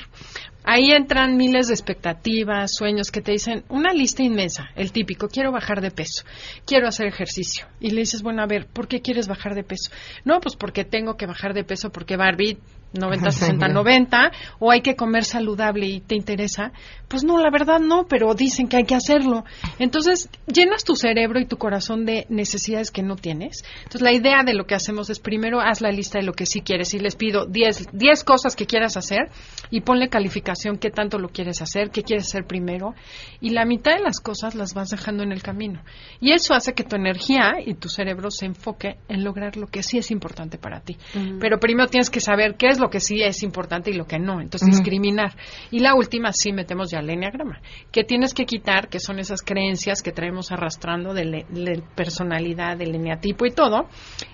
Ahí 0.65 0.93
entran 0.93 1.37
miles 1.37 1.67
de 1.67 1.75
expectativas, 1.75 2.71
sueños 2.73 3.11
que 3.11 3.21
te 3.21 3.33
dicen 3.33 3.65
una 3.69 3.93
lista 3.93 4.23
inmensa, 4.23 4.71
el 4.77 4.93
típico, 4.93 5.27
quiero 5.27 5.51
bajar 5.51 5.81
de 5.81 5.91
peso, 5.91 6.23
quiero 6.65 6.87
hacer 6.87 7.09
ejercicio. 7.09 7.67
Y 7.81 7.91
le 7.91 8.03
dices, 8.03 8.23
bueno, 8.23 8.43
a 8.43 8.47
ver, 8.47 8.69
¿por 8.69 8.87
qué 8.87 9.01
quieres 9.01 9.27
bajar 9.27 9.57
de 9.57 9.65
peso? 9.65 9.91
No, 10.25 10.41
pues 10.41 10.55
porque 10.55 10.85
tengo 10.85 11.17
que 11.17 11.27
bajar 11.27 11.53
de 11.53 11.65
peso 11.65 11.91
porque 11.91 12.17
Barbie 12.17 12.59
90, 12.93 13.31
60, 13.31 13.69
90, 13.69 14.33
o 14.59 14.71
hay 14.71 14.83
que 14.83 14.97
comer 14.97 15.25
saludable 15.25 15.87
y 15.87 16.01
te 16.01 16.15
interesa, 16.15 16.73
pues 17.09 17.25
no, 17.25 17.39
la 17.39 17.51
verdad 17.51 17.81
no, 17.81 18.07
pero 18.09 18.35
dicen 18.35 18.69
que 18.69 18.77
hay 18.79 18.85
que 18.85 18.95
hacerlo. 18.95 19.45
Entonces, 19.79 20.31
llenas 20.47 20.85
tu 20.85 20.97
cerebro 20.97 21.41
y 21.41 21.47
tu 21.47 21.59
corazón 21.59 22.05
de 22.05 22.27
necesidades 22.29 22.91
que 22.91 23.03
no 23.03 23.17
tienes. 23.17 23.65
Entonces, 23.79 24.03
la 24.03 24.13
idea 24.13 24.43
de 24.45 24.55
lo 24.55 24.65
que 24.65 24.75
hacemos 24.75 25.11
es 25.11 25.21
primero 25.21 25.61
haz 25.61 25.81
la 25.81 25.91
lista 25.91 26.19
de 26.19 26.25
lo 26.25 26.33
que 26.33 26.47
sí 26.47 26.63
quieres 26.63 26.95
y 26.95 26.99
les 26.99 27.17
pido 27.17 27.47
10, 27.47 27.91
10 27.93 28.25
cosas 28.25 28.57
que 28.57 28.67
quieras 28.67 28.97
hacer 28.97 29.31
y 29.71 29.83
ponle 29.83 30.09
calificación 30.09 30.79
qué 30.79 30.91
tanto 30.91 31.19
lo 31.19 31.29
quieres 31.29 31.63
hacer, 31.63 31.91
qué 31.91 32.03
quieres 32.03 32.27
hacer 32.27 32.45
primero 32.45 32.95
y 33.41 33.51
la 33.51 33.65
mitad 33.65 33.93
de 33.93 34.01
las 34.01 34.21
cosas 34.21 34.55
las 34.55 34.75
vas 34.75 34.91
dejando 34.91 35.23
en 35.23 35.33
el 35.33 35.43
camino. 35.43 35.83
Y 36.21 36.33
eso 36.33 36.55
hace 36.55 36.75
que 36.75 36.85
tu 36.85 36.97
energía 36.97 37.55
y 37.65 37.75
tu 37.75 37.89
cerebro 37.89 38.31
se 38.31 38.47
enfoque 38.47 38.97
en 39.09 39.25
lograr 39.25 39.57
lo 39.57 39.67
que 39.67 39.83
sí 39.83 39.99
es 39.99 40.11
importante 40.11 40.59
para 40.59 40.81
ti. 40.81 40.97
Pero 41.41 41.59
primero 41.59 41.89
tienes 41.89 42.11
que 42.11 42.21
saber 42.21 42.57
qué 42.57 42.69
es 42.69 42.79
lo 42.83 42.91
que 42.91 43.01
sí 43.01 43.23
es 43.23 43.43
importante 43.43 43.91
y 43.91 43.95
lo 43.95 44.05
que 44.05 44.19
no. 44.19 44.41
Entonces, 44.41 44.69
discriminar. 44.69 45.35
Y 45.71 45.79
la 45.79 45.95
última, 45.95 46.33
sí 46.33 46.53
metemos 46.53 46.91
ya 46.91 46.99
el 46.99 47.09
enneagrama, 47.09 47.61
que 47.91 48.05
tienes 48.05 48.35
que 48.35 48.45
quitar, 48.45 48.89
que 48.89 49.01
son 49.01 49.19
esas 49.19 49.41
creencias 49.43 50.03
que 50.03 50.13
traemos 50.13 50.53
arrastrando 50.53 51.15
de, 51.15 51.25
la 51.25 51.83
personalidad, 51.95 52.77
del 52.77 52.95
eneatipo 52.95 53.47
y 53.47 53.53
todo, 53.53 53.89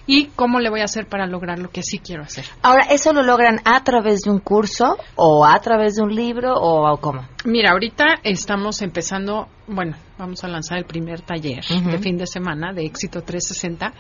y 0.07 0.27
cómo 0.35 0.59
le 0.59 0.71
voy 0.71 0.81
a 0.81 0.85
hacer 0.85 1.07
para 1.07 1.27
lograr 1.27 1.59
lo 1.59 1.71
que 1.71 1.83
sí 1.83 1.99
quiero 1.99 2.23
hacer. 2.23 2.45
Ahora, 2.63 2.87
¿eso 2.91 3.13
lo 3.13 3.23
logran 3.23 3.61
a 3.65 3.85
través 3.85 4.23
de 4.23 4.31
un 4.31 4.41
curso 4.41 4.97
o 5.15 5.45
a 5.47 5.59
través 5.61 5.97
de 5.97 6.03
un 6.03 6.15
libro 6.15 6.55
o 6.55 6.97
cómo? 6.99 7.29
Mira, 7.45 7.73
ahorita 7.73 8.05
estamos 8.25 8.83
empezando, 8.83 9.49
bueno, 9.69 9.97
vamos 10.19 10.43
a 10.45 10.49
lanzar 10.49 10.79
el 10.79 10.85
primer 10.85 11.21
taller 11.21 11.63
de 11.65 11.99
fin 11.99 12.17
de 12.17 12.27
semana 12.27 12.73
de 12.73 12.85
Éxito 12.85 13.23
360 13.23 13.93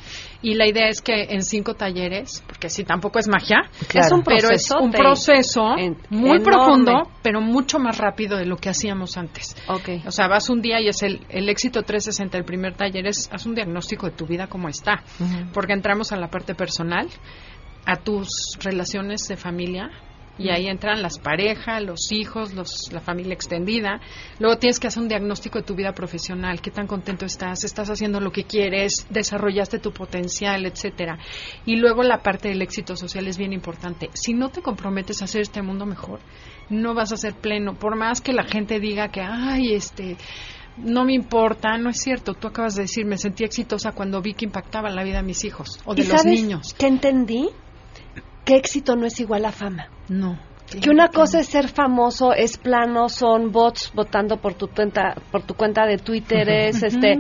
y 0.43 0.55
la 0.55 0.67
idea 0.67 0.89
es 0.89 1.01
que 1.01 1.25
en 1.31 1.43
cinco 1.43 1.75
talleres, 1.75 2.43
porque 2.47 2.71
si 2.71 2.85
tampoco 2.85 3.19
es 3.19 3.29
magia, 3.29 3.71
es 3.93 4.11
un 4.11 4.23
pero 4.23 4.51
es 4.51 4.71
un 4.71 4.91
proceso 4.91 5.77
muy 6.11 6.41
profundo, 6.41 7.11
pero 7.23 7.41
mucho 7.41 7.79
más 7.79 7.99
rápido 7.99 8.37
de 8.37 8.47
lo 8.47 8.57
que 8.57 8.71
hacíamos 8.71 9.17
antes. 9.17 9.57
Okay. 9.69 10.03
O 10.07 10.11
sea, 10.11 10.29
vas 10.29 10.49
un 10.49 10.63
día 10.63 10.81
y 10.81 10.89
es 10.89 11.03
el, 11.03 11.21
el 11.29 11.49
Éxito 11.49 11.83
360, 11.83 12.39
el 12.39 12.45
primer 12.45 12.75
taller 12.75 13.07
es 13.07 13.29
haz 13.33 13.47
un 13.47 13.55
diagnóstico 13.55 14.07
de 14.07 14.13
tu 14.13 14.27
vida 14.27 14.47
como 14.47 14.69
está, 14.69 15.03
porque 15.53 15.75
entramos 15.75 16.13
a 16.13 16.17
la 16.17 16.29
parte 16.29 16.55
personal, 16.55 17.09
a 17.85 17.97
tus 17.97 18.29
relaciones 18.61 19.29
de 19.29 19.37
familia, 19.37 19.91
y 20.39 20.51
ahí 20.51 20.67
entran 20.67 21.03
las 21.03 21.19
parejas, 21.19 21.83
los 21.83 22.13
hijos, 22.13 22.55
los, 22.55 22.93
la 22.93 23.01
familia 23.01 23.35
extendida. 23.35 24.01
Luego 24.39 24.59
tienes 24.59 24.79
que 24.79 24.87
hacer 24.87 25.03
un 25.03 25.09
diagnóstico 25.09 25.59
de 25.59 25.65
tu 25.65 25.75
vida 25.75 25.93
profesional, 25.93 26.61
qué 26.61 26.71
tan 26.71 26.87
contento 26.87 27.27
estás, 27.27 27.65
estás 27.65 27.91
haciendo 27.91 28.21
lo 28.21 28.31
que 28.31 28.45
quieres, 28.45 29.07
desarrollaste 29.11 29.79
tu 29.79 29.93
potencial, 29.93 30.65
etcétera. 30.65 31.19
Y 31.67 31.77
luego 31.77 32.03
la 32.03 32.23
parte 32.23 32.49
del 32.49 32.63
éxito 32.63 32.97
social 32.97 33.27
es 33.27 33.37
bien 33.37 33.53
importante. 33.53 34.11
Si 34.15 34.33
no 34.33 34.51
te 34.51 34.63
comprometes 34.63 35.21
a 35.21 35.25
hacer 35.25 35.43
este 35.43 35.63
mundo 35.63 35.85
mejor, 35.87 36.21
no 36.71 36.95
vas 36.95 37.13
a 37.13 37.17
ser 37.17 37.35
pleno. 37.35 37.75
Por 37.75 37.97
más 37.97 38.21
que 38.21 38.33
la 38.33 38.45
gente 38.45 38.79
diga 38.81 39.09
que, 39.09 39.21
ay, 39.21 39.75
este, 39.75 40.17
no 40.77 41.05
me 41.05 41.15
importa, 41.15 41.77
no 41.79 41.91
es 41.91 42.01
cierto. 42.01 42.35
Tú 42.35 42.49
acabas 42.49 42.75
de 42.77 42.83
decir, 42.83 43.05
me 43.05 43.19
sentí 43.19 43.45
exitosa 43.45 43.93
cuando 43.93 44.23
vi 44.23 44.35
que 44.35 44.45
impactaba 44.45 44.91
la 44.91 45.03
vida 45.03 45.19
de 45.19 45.25
mis 45.25 45.45
hijos 45.45 45.81
o 45.85 45.95
de 45.95 46.05
los 46.05 46.25
niños. 46.25 46.75
¿Qué 46.79 46.87
entendí? 46.87 47.49
Que 48.49 48.57
éxito 48.57 48.97
no 48.97 49.05
es 49.05 49.21
igual 49.21 49.45
a 49.45 49.53
fama. 49.53 49.91
No. 50.09 50.39
Que 50.81 50.89
una 50.89 51.09
cosa 51.09 51.41
es 51.41 51.49
ser 51.49 51.69
famoso, 51.69 52.33
es 52.33 52.57
plano, 52.57 53.11
son 53.11 53.53
bots 53.53 53.93
votando 53.95 54.39
por 54.39 54.55
tu 54.55 54.69
cuenta, 54.69 55.15
por 55.31 55.43
tu 55.43 55.53
cuenta 55.53 55.85
de 55.85 55.99
Twitter, 55.99 56.49
es 56.69 56.83
este 56.83 57.19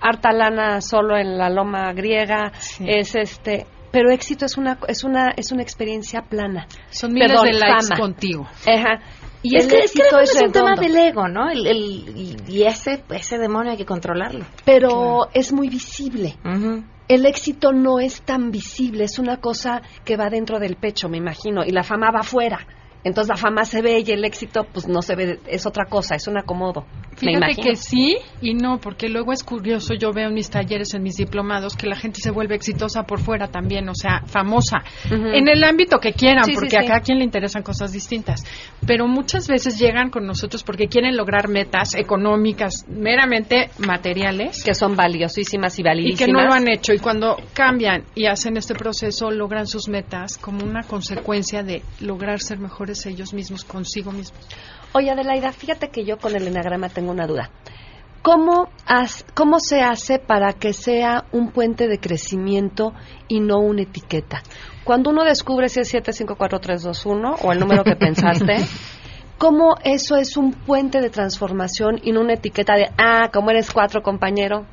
harta 0.00 0.32
lana 0.32 0.80
solo 0.80 1.16
en 1.16 1.38
la 1.38 1.48
loma 1.48 1.92
griega, 1.92 2.50
es 2.80 3.14
este 3.14 3.66
pero 3.94 4.10
éxito 4.10 4.44
es 4.44 4.58
una 4.58 4.78
es 4.88 5.04
una 5.04 5.30
es 5.30 5.50
una 5.52 5.62
experiencia 5.62 6.20
plana. 6.22 6.66
Son 6.90 7.12
miles 7.12 7.28
Perdón, 7.30 7.46
de 7.46 7.52
likes 7.54 7.86
fama. 7.88 7.96
contigo. 8.00 8.46
Ajá. 8.66 9.00
Y 9.42 9.56
es 9.56 9.64
el 9.64 9.70
que, 9.70 9.78
es, 9.84 9.92
que 9.92 10.02
éxito 10.02 10.20
es, 10.20 10.42
un 10.42 10.52
tema 10.52 10.74
del 10.74 10.96
ego, 10.96 11.28
¿no? 11.28 11.50
El, 11.50 11.66
el- 11.66 12.12
y, 12.16 12.36
y 12.48 12.62
ese, 12.64 13.02
ese 13.10 13.38
demonio 13.38 13.72
hay 13.72 13.76
que 13.76 13.84
controlarlo. 13.86 14.44
pero 14.64 15.28
es 15.34 15.52
muy 15.52 15.68
visible. 15.68 16.36
El 17.08 17.26
éxito 17.26 17.72
no 17.72 18.00
es 18.00 18.22
tan 18.22 18.50
visible, 18.50 19.04
es 19.04 19.18
una 19.18 19.36
cosa 19.38 19.82
que 20.06 20.16
va 20.16 20.30
dentro 20.30 20.58
del 20.58 20.76
pecho, 20.76 21.10
me 21.10 21.18
imagino, 21.18 21.62
y 21.62 21.70
la 21.72 21.82
fama 21.82 22.10
va 22.10 22.20
afuera. 22.20 22.66
Entonces 23.04 23.28
la 23.28 23.36
fama 23.36 23.66
se 23.66 23.82
ve 23.82 24.02
y 24.06 24.10
el 24.12 24.24
éxito 24.24 24.64
pues 24.72 24.88
no 24.88 25.02
se 25.02 25.14
ve, 25.14 25.38
es 25.46 25.66
otra 25.66 25.84
cosa, 25.84 26.14
es 26.14 26.26
un 26.26 26.38
acomodo. 26.38 26.86
Fíjate 27.16 27.54
que 27.62 27.76
sí 27.76 28.16
y 28.40 28.54
no, 28.54 28.78
porque 28.78 29.08
luego 29.08 29.32
es 29.32 29.42
curioso, 29.42 29.94
yo 29.94 30.12
veo 30.12 30.28
en 30.28 30.34
mis 30.34 30.50
talleres, 30.50 30.94
en 30.94 31.02
mis 31.02 31.16
diplomados, 31.16 31.76
que 31.76 31.86
la 31.86 31.96
gente 31.96 32.20
se 32.20 32.30
vuelve 32.30 32.54
exitosa 32.54 33.04
por 33.04 33.20
fuera 33.20 33.48
también, 33.48 33.88
o 33.88 33.94
sea, 33.94 34.22
famosa, 34.26 34.82
en 35.10 35.48
el 35.48 35.62
ámbito 35.64 35.98
que 35.98 36.12
quieran, 36.12 36.44
Sí, 36.44 36.52
porque 36.54 36.70
sí. 36.70 36.76
a 36.76 36.84
cada 36.84 37.00
quien 37.00 37.18
le 37.18 37.24
interesan 37.24 37.62
cosas 37.62 37.92
distintas. 37.92 38.42
Pero 38.86 39.06
muchas 39.06 39.48
veces 39.48 39.78
llegan 39.78 40.10
con 40.10 40.26
nosotros 40.26 40.62
porque 40.62 40.88
quieren 40.88 41.16
lograr 41.16 41.48
metas 41.48 41.94
económicas 41.94 42.84
meramente 42.88 43.70
materiales. 43.78 44.62
Que 44.64 44.74
son 44.74 44.96
valiosísimas 44.96 45.78
y 45.78 45.82
Y 45.82 45.84
validísimas. 45.84 46.18
que 46.26 46.32
no 46.32 46.42
lo 46.44 46.52
han 46.52 46.68
hecho. 46.68 46.92
Y 46.92 46.98
cuando 46.98 47.36
cambian 47.52 48.04
y 48.14 48.26
hacen 48.26 48.56
este 48.56 48.74
proceso, 48.74 49.30
logran 49.30 49.66
sus 49.66 49.88
metas 49.88 50.36
como 50.38 50.64
una 50.64 50.82
consecuencia 50.82 51.62
de 51.62 51.82
lograr 52.00 52.40
ser 52.40 52.58
mejores 52.58 53.04
ellos 53.06 53.32
mismos, 53.34 53.64
consigo 53.64 54.12
mismos. 54.12 54.40
Oye, 54.96 55.10
Adelaida, 55.10 55.50
fíjate 55.52 55.88
que 55.88 56.04
yo 56.04 56.18
con 56.18 56.36
el 56.36 56.46
enagrama 56.46 56.88
tengo 56.88 57.10
una 57.10 57.26
duda. 57.26 57.50
¿Cómo, 58.22 58.68
has- 58.86 59.24
¿Cómo 59.34 59.58
se 59.58 59.82
hace 59.82 60.18
para 60.18 60.52
que 60.54 60.72
sea 60.72 61.24
un 61.32 61.50
puente 61.50 61.88
de 61.88 61.98
crecimiento 61.98 62.94
y 63.28 63.40
no 63.40 63.58
una 63.58 63.82
etiqueta? 63.82 64.42
Cuando 64.84 65.10
uno 65.10 65.24
descubre 65.24 65.68
si 65.68 65.80
es 65.80 65.88
754321 65.88 67.34
o 67.42 67.52
el 67.52 67.58
número 67.58 67.82
que 67.84 67.96
pensaste, 67.96 68.56
¿cómo 69.38 69.74
eso 69.82 70.16
es 70.16 70.36
un 70.36 70.52
puente 70.52 71.00
de 71.00 71.10
transformación 71.10 71.98
y 72.02 72.12
no 72.12 72.20
una 72.20 72.34
etiqueta 72.34 72.74
de, 72.76 72.86
ah, 72.96 73.30
como 73.32 73.50
eres 73.50 73.70
cuatro, 73.72 74.00
compañero? 74.02 74.64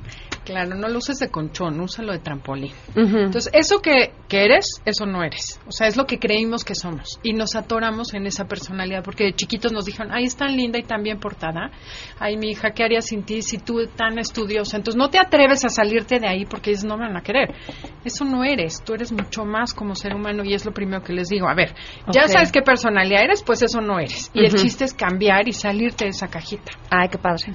Claro, 0.52 0.76
no 0.76 0.90
lo 0.90 0.98
uses 0.98 1.18
de 1.20 1.30
conchón, 1.30 1.80
úsalo 1.80 2.12
de 2.12 2.20
trampolín. 2.20 2.74
Entonces, 2.96 3.50
eso 3.54 3.80
que, 3.80 4.12
que 4.28 4.44
eres, 4.44 4.82
eso 4.86 5.06
no 5.06 5.24
eres. 5.24 5.62
O 5.66 5.72
sea, 5.72 5.88
es 5.88 5.96
lo 5.96 6.06
que 6.06 6.20
creímos 6.20 6.66
que 6.66 6.76
somos. 6.76 7.20
Y 7.24 7.32
nos 7.32 7.56
atoramos 7.56 8.14
en 8.14 8.28
esa 8.28 8.46
personalidad, 8.46 9.02
porque 9.02 9.24
de 9.24 9.34
chiquitos 9.34 9.72
nos 9.72 9.86
dijeron, 9.86 10.12
ay, 10.14 10.26
es 10.26 10.36
tan 10.36 10.58
linda 10.58 10.78
y 10.78 10.84
tan 10.84 11.04
bien 11.04 11.20
portada. 11.20 11.72
Ay, 12.20 12.36
mi 12.36 12.50
hija, 12.50 12.72
¿qué 12.72 12.84
harías 12.84 13.06
sin 13.06 13.24
ti 13.24 13.42
si 13.42 13.60
tú 13.60 13.88
tan 13.96 14.20
estudiosa? 14.20 14.76
Entonces, 14.76 14.98
no 14.98 15.10
te 15.10 15.20
atreves 15.20 15.64
a 15.64 15.70
salirte 15.70 16.20
de 16.20 16.28
ahí 16.28 16.46
porque 16.46 16.72
ellos 16.72 16.84
no 16.84 16.98
van 16.98 17.16
a 17.16 17.22
querer. 17.22 17.56
Eso 18.04 18.26
no 18.26 18.44
eres. 18.44 18.84
Tú 18.84 18.94
eres 18.94 19.14
mucho 19.14 19.46
más 19.46 19.74
como 19.74 19.96
ser 19.96 20.14
humano 20.14 20.44
y 20.44 20.54
es 20.54 20.66
lo 20.66 20.74
primero 20.74 21.02
que 21.02 21.14
les 21.14 21.30
digo. 21.30 21.48
A 21.48 21.56
ver, 21.56 21.74
ya 22.12 22.28
sabes 22.28 22.52
qué 22.52 22.62
personalidad 22.62 23.24
eres, 23.24 23.42
pues 23.42 23.62
eso 23.62 23.80
no 23.80 24.00
eres. 24.00 24.30
Y 24.34 24.46
el 24.46 24.54
chiste 24.54 24.84
es 24.84 24.94
cambiar 24.94 25.48
y 25.48 25.54
salirte 25.54 26.06
de 26.06 26.12
esa 26.12 26.28
cajita. 26.28 26.74
Ay, 26.90 27.08
qué 27.10 27.18
padre. 27.18 27.46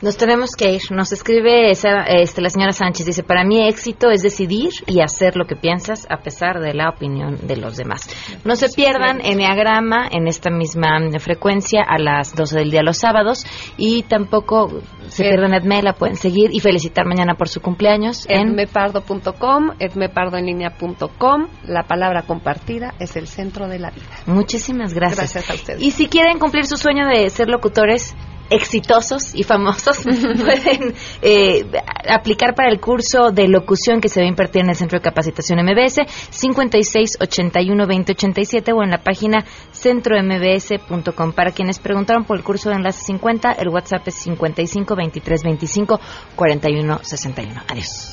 Nos 0.00 0.16
tenemos 0.16 0.50
que 0.56 0.70
ir. 0.70 0.82
Nos 0.90 1.10
escribe 1.10 1.70
esa, 1.70 2.02
este, 2.04 2.40
la 2.40 2.50
señora 2.50 2.72
Sánchez. 2.72 3.04
Dice, 3.04 3.24
para 3.24 3.44
mí 3.44 3.66
éxito 3.66 4.10
es 4.10 4.22
decidir 4.22 4.70
y 4.86 5.00
hacer 5.00 5.36
lo 5.36 5.46
que 5.46 5.56
piensas 5.56 6.06
a 6.08 6.18
pesar 6.18 6.60
de 6.60 6.72
la 6.72 6.88
opinión 6.88 7.38
de 7.48 7.56
los 7.56 7.76
demás. 7.76 8.08
No 8.44 8.54
se 8.54 8.68
pierdan 8.68 9.20
Enneagrama 9.20 10.08
en 10.10 10.28
esta 10.28 10.50
misma 10.50 11.00
mm, 11.00 11.18
frecuencia 11.18 11.82
a 11.82 11.98
las 11.98 12.34
12 12.34 12.58
del 12.58 12.70
día 12.70 12.82
los 12.82 12.98
sábados 12.98 13.44
y 13.76 14.02
tampoco 14.04 14.82
se 15.08 15.24
pierdan 15.24 15.54
Edme, 15.54 15.82
la 15.82 15.94
pueden 15.94 16.16
seguir 16.16 16.50
y 16.52 16.60
felicitar 16.60 17.04
mañana 17.04 17.34
por 17.34 17.48
su 17.48 17.60
cumpleaños 17.60 18.24
en 18.28 18.50
Edmepardo.com, 18.50 19.70
edmepardoenlinea.com. 19.80 21.48
La 21.66 21.82
palabra 21.82 22.22
compartida 22.22 22.94
es 23.00 23.16
el 23.16 23.26
centro 23.26 23.66
de 23.66 23.80
la 23.80 23.90
vida. 23.90 24.06
Muchísimas 24.26 24.94
gracias. 24.94 25.34
Gracias 25.34 25.50
a 25.50 25.54
ustedes. 25.54 25.82
Y 25.82 25.90
si 25.90 26.06
quieren 26.08 26.38
cumplir 26.38 26.66
su 26.66 26.76
sueño 26.76 27.08
de 27.08 27.28
ser 27.30 27.48
locutores 27.48 28.14
exitosos 28.50 29.34
y 29.34 29.42
famosos, 29.42 29.98
pueden 30.04 30.94
eh, 31.22 31.66
aplicar 32.08 32.54
para 32.54 32.70
el 32.70 32.80
curso 32.80 33.30
de 33.30 33.48
locución 33.48 34.00
que 34.00 34.08
se 34.08 34.20
va 34.20 34.26
a 34.26 34.28
impartir 34.28 34.62
en 34.62 34.70
el 34.70 34.76
Centro 34.76 34.98
de 34.98 35.02
Capacitación 35.02 35.58
MBS 35.64 36.00
56 36.30 37.18
81 37.20 37.86
20 37.86 38.12
87 38.12 38.72
o 38.72 38.82
en 38.82 38.90
la 38.90 39.02
página 39.02 39.44
centrombs.com. 39.72 41.32
Para 41.32 41.52
quienes 41.52 41.78
preguntaron 41.78 42.24
por 42.24 42.36
el 42.36 42.44
curso 42.44 42.70
de 42.70 42.76
Enlace 42.76 43.04
50, 43.04 43.52
el 43.52 43.68
WhatsApp 43.68 44.06
es 44.08 44.14
55 44.16 44.96
23 44.96 45.42
25 45.42 46.00
41 46.36 47.00
61. 47.02 47.62
Adiós. 47.68 48.12